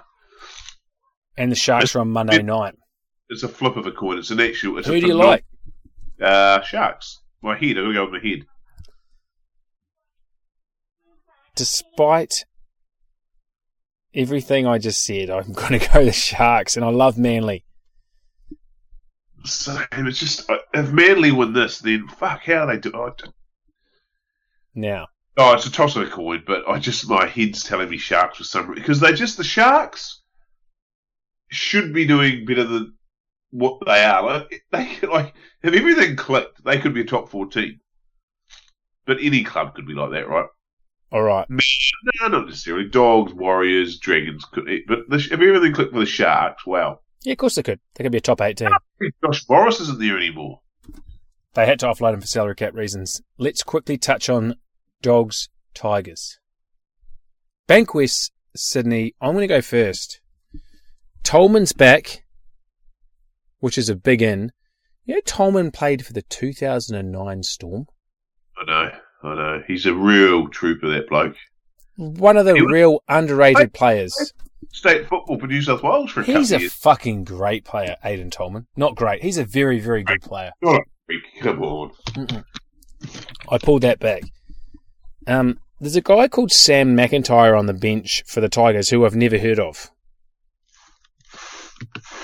And 1.38 1.52
the 1.52 1.56
Sharks 1.56 1.96
are 1.96 2.00
on 2.00 2.10
Monday 2.10 2.42
night. 2.42 2.76
it's 3.30 3.44
a 3.44 3.48
flip 3.48 3.78
of 3.78 3.86
a 3.86 3.92
coin. 3.92 4.18
It's 4.18 4.32
an 4.32 4.40
actual. 4.40 4.78
It's 4.80 4.88
Who 4.88 4.94
a 4.96 5.00
do 5.00 5.08
you 5.08 5.14
like? 5.14 5.46
Uh, 6.22 6.62
Sharks. 6.62 7.20
My 7.42 7.56
head. 7.56 7.78
I'm 7.78 7.86
gonna 7.86 7.94
go 7.94 8.10
with 8.10 8.24
my 8.24 8.28
head. 8.30 8.46
Despite 11.56 12.46
everything 14.14 14.66
I 14.66 14.78
just 14.80 15.04
said, 15.04 15.30
I'm 15.30 15.52
going 15.54 15.80
to 15.80 15.90
go 15.94 16.06
the 16.06 16.12
Sharks, 16.12 16.76
and 16.76 16.86
I 16.86 16.90
love 16.90 17.18
Manly. 17.18 17.64
Same. 19.46 19.86
It's 19.92 20.20
just 20.20 20.50
uh, 20.50 20.58
if 20.74 20.92
Manly 20.92 21.32
win 21.32 21.54
this, 21.54 21.80
then 21.80 22.08
fuck 22.08 22.44
how 22.46 22.66
they 22.66 22.78
do. 22.78 22.92
Oh, 22.94 23.12
Now, 24.76 25.08
oh, 25.38 25.54
it's 25.54 25.66
a 25.68 25.72
toss 25.72 25.96
of 25.96 26.02
a 26.02 26.10
coin, 26.10 26.44
but 26.46 26.68
I 26.68 26.80
just 26.80 27.08
my 27.08 27.28
head's 27.28 27.64
telling 27.64 27.90
me 27.90 27.98
Sharks 27.98 28.40
for 28.40 28.44
some 28.44 28.68
reason 28.68 28.82
because 28.82 29.00
they're 29.00 29.14
just 29.14 29.38
the 29.38 29.44
Sharks 29.44 30.22
should 31.50 31.94
be 31.94 32.06
doing 32.06 32.46
better 32.46 32.64
than 32.64 32.94
what 33.52 33.80
they 33.86 34.04
are. 34.04 34.24
Like, 34.24 34.66
they 34.72 35.08
like 35.08 35.34
if 35.64 35.74
everything 35.74 36.16
clicked, 36.16 36.64
they 36.64 36.80
could 36.80 36.94
be 36.94 37.02
a 37.02 37.06
top 37.06 37.30
four 37.30 37.48
team. 37.48 37.80
But 39.06 39.18
any 39.22 39.44
club 39.44 39.74
could 39.76 39.88
be 39.88 39.94
like 39.94 40.12
that, 40.12 40.28
right? 40.28 40.48
all 41.12 41.24
right. 41.24 41.48
No, 41.50 42.28
not 42.28 42.48
necessarily. 42.48 42.90
Dogs, 42.90 43.34
Warriors, 43.34 43.98
Dragons 43.98 44.44
could, 44.46 44.70
eh, 44.70 44.80
but 44.88 45.00
the, 45.10 45.18
if 45.18 45.32
everything 45.32 45.74
clicked 45.74 45.94
for 45.94 46.00
the 46.00 46.06
Sharks, 46.06 46.66
wow. 46.66 47.00
Yeah, 47.24 47.34
of 47.34 47.38
course 47.38 47.56
they 47.56 47.64
could. 47.64 47.80
They 47.96 48.04
could 48.04 48.12
be 48.12 48.18
a 48.18 48.22
top 48.22 48.42
eight 48.42 48.58
team. 48.58 48.70
Josh 49.24 49.44
Morris 49.50 49.80
isn't 49.80 50.00
there 50.00 50.18
anymore. 50.18 50.62
They 51.54 51.66
had 51.66 51.80
to 51.80 51.88
offload 51.88 52.14
him 52.14 52.22
for 52.22 52.28
salary 52.28 52.56
cap 52.56 52.74
reasons. 52.74 53.22
Let's 53.38 53.64
quickly 53.64 53.98
touch 53.98 54.30
on 54.30 54.56
Dogs 55.02 55.50
Tigers. 55.74 56.40
Bankwest 57.68 58.32
Sydney. 58.56 59.16
I'm 59.20 59.34
going 59.34 59.48
to 59.48 59.56
go 59.56 59.62
first. 59.62 60.22
Tolman's 61.32 61.74
back, 61.74 62.24
which 63.60 63.78
is 63.78 63.90
a 63.90 63.96
big 63.98 64.22
in. 64.22 64.54
You 65.04 65.16
know, 65.16 65.22
Tolman 65.26 65.72
played 65.72 66.06
for 66.06 66.14
the 66.14 66.22
2009 66.22 67.44
Storm. 67.44 67.86
I 68.58 68.64
know, 68.66 68.92
I 69.24 69.36
know. 69.36 69.64
He's 69.68 69.86
a 69.86 69.94
real 69.94 70.48
trooper, 70.48 70.88
that 70.88 71.10
bloke. 71.10 71.36
One 71.98 72.38
of 72.38 72.46
the 72.46 72.54
was- 72.54 72.72
real 72.72 73.04
underrated 73.10 73.74
players. 73.74 74.34
State 74.72 75.08
football 75.10 75.38
for 75.38 75.48
New 75.48 75.62
South 75.62 75.84
Wales 75.84 76.12
for 76.12 76.22
a 76.22 76.24
He's 76.24 76.34
couple 76.50 76.54
a 76.54 76.56
of 76.56 76.62
years. 76.62 76.74
fucking 76.76 77.24
great 77.26 77.66
player, 77.66 77.98
Aiden 78.06 78.32
Tolman. 78.32 78.68
Not 78.78 78.96
great. 78.96 79.22
He's 79.22 79.38
a 79.38 79.44
very, 79.44 79.80
very 79.80 80.04
good 80.04 80.22
player. 80.22 80.52
Not 80.62 80.76
a 80.82 80.84
freak. 81.06 81.24
Come 81.42 81.62
on. 81.62 81.92
I 83.50 83.58
pulled 83.58 83.82
that 83.82 84.00
back. 84.00 84.24
Um, 85.26 85.60
there's 85.82 85.96
a 85.98 86.02
guy 86.02 86.28
called 86.30 86.52
Sam 86.52 86.96
McIntyre 86.96 87.58
on 87.58 87.66
the 87.66 87.74
bench 87.74 88.24
for 88.28 88.40
the 88.40 88.50
Tigers 88.50 88.90
who 88.90 89.06
I've 89.06 89.16
never 89.16 89.38
heard 89.38 89.60
of. 89.60 89.92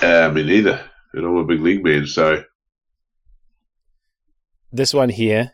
Uh, 0.02 0.30
me 0.34 0.44
neither. 0.44 0.90
And 1.14 1.26
I'm 1.26 1.36
a 1.38 1.44
big 1.46 1.62
league 1.62 1.84
man, 1.84 2.08
so 2.08 2.44
This 4.72 4.94
one 4.94 5.10
here, 5.10 5.52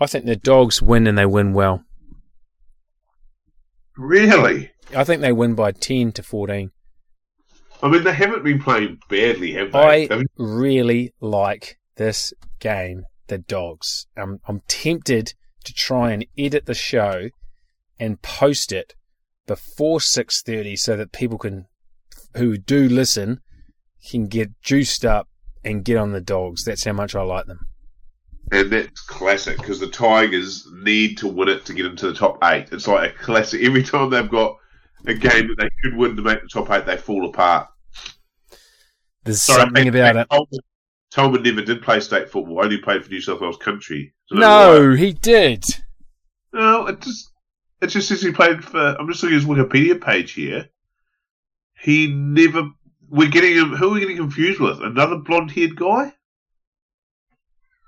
I 0.00 0.06
think 0.06 0.24
the 0.24 0.34
Dogs 0.36 0.82
win 0.82 1.06
and 1.06 1.16
they 1.16 1.26
win 1.26 1.52
well. 1.54 1.84
really. 3.96 4.70
I 4.94 5.04
think 5.04 5.20
they 5.22 5.32
win 5.32 5.54
by 5.54 5.72
10 5.72 6.12
to 6.12 6.22
14. 6.22 6.70
I 7.82 7.88
mean, 7.88 8.04
they 8.04 8.12
haven't 8.14 8.44
been 8.44 8.60
playing 8.62 8.98
badly, 9.08 9.52
have 9.52 9.72
they? 9.72 9.78
I 9.78 10.06
They've- 10.06 10.22
really 10.36 11.14
like 11.20 11.78
this 11.96 12.32
game. 12.58 13.04
the 13.28 13.38
dogs. 13.38 14.06
Um, 14.16 14.40
I'm 14.46 14.60
tempted 14.68 15.32
to 15.64 15.72
try 15.72 16.12
and 16.12 16.26
edit 16.36 16.66
the 16.66 16.74
show 16.74 17.30
and 17.98 18.20
post 18.20 18.72
it 18.72 18.94
before 19.46 20.00
6.30 20.00 20.76
so 20.78 20.96
that 20.98 21.12
people 21.12 21.38
can, 21.38 21.66
who 22.36 22.56
do 22.58 22.88
listen, 22.88 23.40
can 24.10 24.26
get 24.26 24.50
juiced 24.62 25.04
up 25.04 25.28
and 25.64 25.84
get 25.84 25.96
on 25.96 26.12
the 26.12 26.20
dogs. 26.20 26.64
That's 26.64 26.84
how 26.84 26.92
much 26.92 27.14
I 27.14 27.22
like 27.22 27.46
them. 27.46 27.66
And 28.50 28.70
that's 28.70 29.00
classic 29.02 29.56
because 29.58 29.80
the 29.80 29.88
Tigers 29.88 30.66
need 30.82 31.16
to 31.18 31.28
win 31.28 31.48
it 31.48 31.64
to 31.66 31.74
get 31.74 31.86
into 31.86 32.08
the 32.08 32.14
top 32.14 32.38
eight. 32.44 32.68
It's 32.72 32.86
like 32.86 33.10
a 33.10 33.14
classic. 33.14 33.62
Every 33.62 33.82
time 33.82 34.10
they've 34.10 34.28
got 34.28 34.56
a 35.06 35.14
game 35.14 35.48
that 35.48 35.56
they 35.58 35.68
should 35.82 35.96
win 35.96 36.16
to 36.16 36.22
make 36.22 36.42
the 36.42 36.48
top 36.48 36.70
eight, 36.70 36.84
they 36.84 36.96
fall 36.96 37.28
apart. 37.28 37.68
There's 39.24 39.42
Sorry, 39.42 39.60
something 39.60 39.88
about 39.88 40.16
it. 40.16 40.26
Tolman, 40.30 40.60
Tolman 41.12 41.42
never 41.42 41.62
did 41.62 41.82
play 41.82 42.00
state 42.00 42.28
football. 42.28 42.62
Only 42.62 42.78
played 42.78 43.04
for 43.04 43.10
New 43.10 43.20
South 43.20 43.40
Wales 43.40 43.56
Country. 43.56 44.12
So 44.26 44.36
no, 44.36 44.94
he 44.94 45.12
did. 45.12 45.64
No, 46.52 46.86
it 46.88 47.00
just 47.00 47.30
it 47.80 47.86
just 47.86 48.08
says 48.08 48.22
he 48.22 48.32
played 48.32 48.64
for. 48.64 48.96
I'm 48.98 49.08
just 49.08 49.22
looking 49.22 49.36
at 49.36 49.42
his 49.42 49.48
Wikipedia 49.48 50.00
page 50.00 50.32
here. 50.32 50.68
He 51.82 52.06
never. 52.06 52.70
We're 53.08 53.28
getting 53.28 53.54
him. 53.54 53.70
Who 53.74 53.90
are 53.90 53.94
we 53.94 54.00
getting 54.00 54.16
confused 54.16 54.60
with? 54.60 54.80
Another 54.80 55.16
blonde-haired 55.16 55.76
guy? 55.76 56.12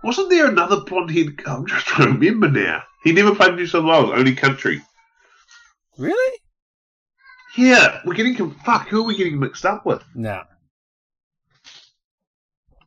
Wasn't 0.03 0.29
there 0.29 0.49
another 0.49 0.81
blonde-haired? 0.81 1.43
I'm 1.47 1.67
just 1.67 1.87
trying 1.87 2.09
to 2.09 2.15
remember 2.19 2.51
now. 2.51 2.83
He 3.05 3.13
never 3.13 3.35
played 3.35 3.55
New 3.55 3.67
South 3.67 3.85
Wales. 3.85 4.11
Only 4.13 4.35
country. 4.35 4.83
Really? 5.97 6.39
Yeah, 7.57 8.01
we're 8.05 8.15
getting 8.15 8.51
fuck. 8.51 8.89
Who 8.89 9.03
are 9.03 9.07
we 9.07 9.17
getting 9.17 9.39
mixed 9.39 9.65
up 9.65 9.87
with? 9.87 10.03
No. 10.15 10.43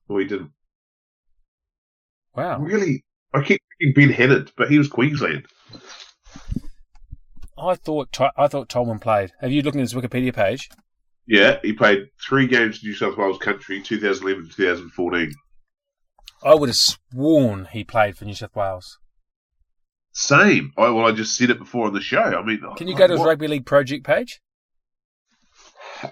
We 0.09 0.25
didn't. 0.25 0.51
Wow. 2.35 2.59
Really? 2.59 3.03
I 3.33 3.41
keep 3.41 3.61
thinking 3.79 4.09
Ben 4.09 4.15
Hannant, 4.15 4.51
but 4.57 4.69
he 4.69 4.77
was 4.77 4.87
Queensland. 4.87 5.45
I 7.57 7.75
thought 7.75 8.15
I 8.37 8.47
thought 8.47 8.69
Tolman 8.69 8.99
played. 8.99 9.31
Have 9.41 9.51
you 9.51 9.61
looked 9.61 9.77
at 9.77 9.81
his 9.81 9.93
Wikipedia 9.93 10.33
page? 10.33 10.69
Yeah, 11.27 11.59
he 11.61 11.73
played 11.73 12.07
three 12.25 12.47
games 12.47 12.79
for 12.79 12.85
New 12.85 12.95
South 12.95 13.17
Wales 13.17 13.37
country, 13.37 13.81
2011 13.81 14.49
to 14.49 14.55
2014. 14.55 15.33
I 16.43 16.55
would 16.55 16.69
have 16.69 16.75
sworn 16.75 17.67
he 17.71 17.83
played 17.83 18.17
for 18.17 18.25
New 18.25 18.33
South 18.33 18.55
Wales. 18.55 18.97
Same. 20.13 20.71
I, 20.77 20.89
well, 20.89 21.05
I 21.05 21.11
just 21.11 21.35
said 21.35 21.49
it 21.49 21.59
before 21.59 21.87
on 21.87 21.93
the 21.93 22.01
show. 22.01 22.21
I 22.21 22.43
mean, 22.43 22.61
can 22.77 22.87
you 22.87 22.95
go 22.95 23.07
to 23.07 23.13
his 23.13 23.19
what? 23.19 23.27
rugby 23.27 23.47
league 23.47 23.65
project 23.65 24.05
page? 24.05 24.41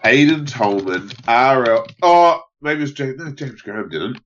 Aiden 0.04 0.48
Tolman, 0.48 1.12
RL. 1.28 1.88
Oh, 2.02 2.42
maybe 2.62 2.84
it's 2.84 2.92
James. 2.92 3.18
No, 3.18 3.32
James 3.32 3.62
Graham 3.62 3.90
didn't. 3.90 4.20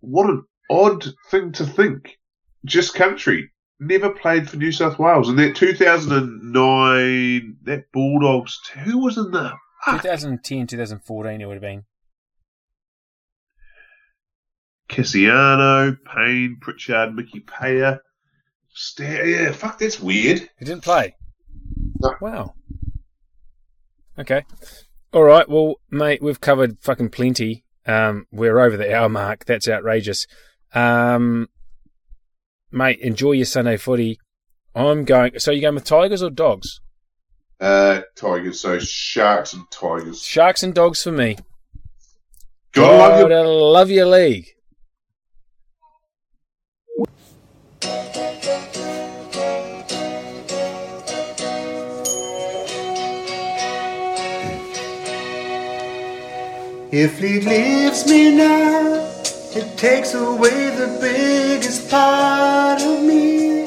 What 0.00 0.28
an 0.28 0.44
odd 0.70 1.04
thing 1.30 1.52
to 1.52 1.64
think. 1.64 2.18
Just 2.64 2.94
country. 2.94 3.51
Never 3.84 4.10
played 4.10 4.48
for 4.48 4.58
New 4.58 4.70
South 4.70 5.00
Wales. 5.00 5.28
And 5.28 5.36
that 5.40 5.56
2009, 5.56 7.56
that 7.64 7.90
Bulldogs, 7.92 8.60
who 8.84 8.98
was 8.98 9.18
in 9.18 9.32
that? 9.32 9.54
2010, 9.86 10.68
2014, 10.68 11.40
it 11.40 11.46
would 11.46 11.54
have 11.54 11.60
been. 11.60 11.82
Kasiano, 14.88 15.96
Payne, 16.14 16.58
Pritchard, 16.60 17.16
Mickey 17.16 17.40
Payer. 17.40 17.98
yeah, 19.00 19.50
fuck, 19.50 19.80
that's 19.80 19.98
weird. 19.98 20.48
He 20.60 20.64
didn't 20.64 20.84
play. 20.84 21.16
No. 21.98 22.14
Wow. 22.20 22.54
Okay. 24.16 24.44
All 25.12 25.24
right. 25.24 25.48
Well, 25.48 25.80
mate, 25.90 26.22
we've 26.22 26.40
covered 26.40 26.78
fucking 26.80 27.10
plenty. 27.10 27.64
Um, 27.84 28.26
we're 28.30 28.60
over 28.60 28.76
the 28.76 28.94
hour 28.94 29.08
mark. 29.08 29.44
That's 29.44 29.68
outrageous. 29.68 30.28
Um, 30.72 31.48
mate, 32.72 32.98
enjoy 33.00 33.32
your 33.32 33.44
Sunday 33.44 33.76
footy. 33.76 34.18
I'm 34.74 35.04
going. 35.04 35.38
So 35.38 35.50
you 35.50 35.60
going 35.60 35.74
with 35.74 35.84
Tigers 35.84 36.22
or 36.22 36.30
Dogs? 36.30 36.80
Uh, 37.60 38.02
Tigers. 38.16 38.60
So 38.60 38.78
Sharks 38.78 39.52
and 39.52 39.70
Tigers. 39.70 40.22
Sharks 40.22 40.62
and 40.62 40.74
Dogs 40.74 41.02
for 41.02 41.12
me. 41.12 41.36
Gotta 42.72 42.96
love 42.96 43.30
your, 43.30 43.46
love 43.46 43.90
your 43.90 44.06
league. 44.06 44.48
If 56.94 57.18
he 57.20 57.40
leaves 57.40 58.06
me 58.06 58.36
now, 58.36 59.11
it 59.54 59.76
takes 59.76 60.14
away 60.14 60.70
the 60.70 60.98
biggest 61.00 61.90
part 61.90 62.80
of 62.80 63.02
me. 63.02 63.64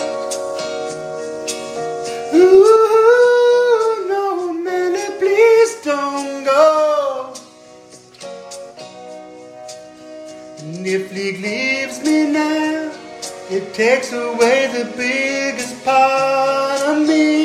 Ooh, 2.34 4.06
no, 4.10 4.54
man, 4.54 4.94
please 5.20 5.76
don't 5.84 6.44
go. 6.44 7.34
And 10.60 10.88
if 10.88 11.12
he 11.12 11.38
leaves 11.38 12.04
me 12.04 12.32
now, 12.32 12.92
it 13.52 13.74
takes 13.76 14.12
away 14.12 14.68
the 14.74 14.86
biggest 14.98 15.86
part 15.86 16.82
of 16.82 17.08
me. 17.08 17.45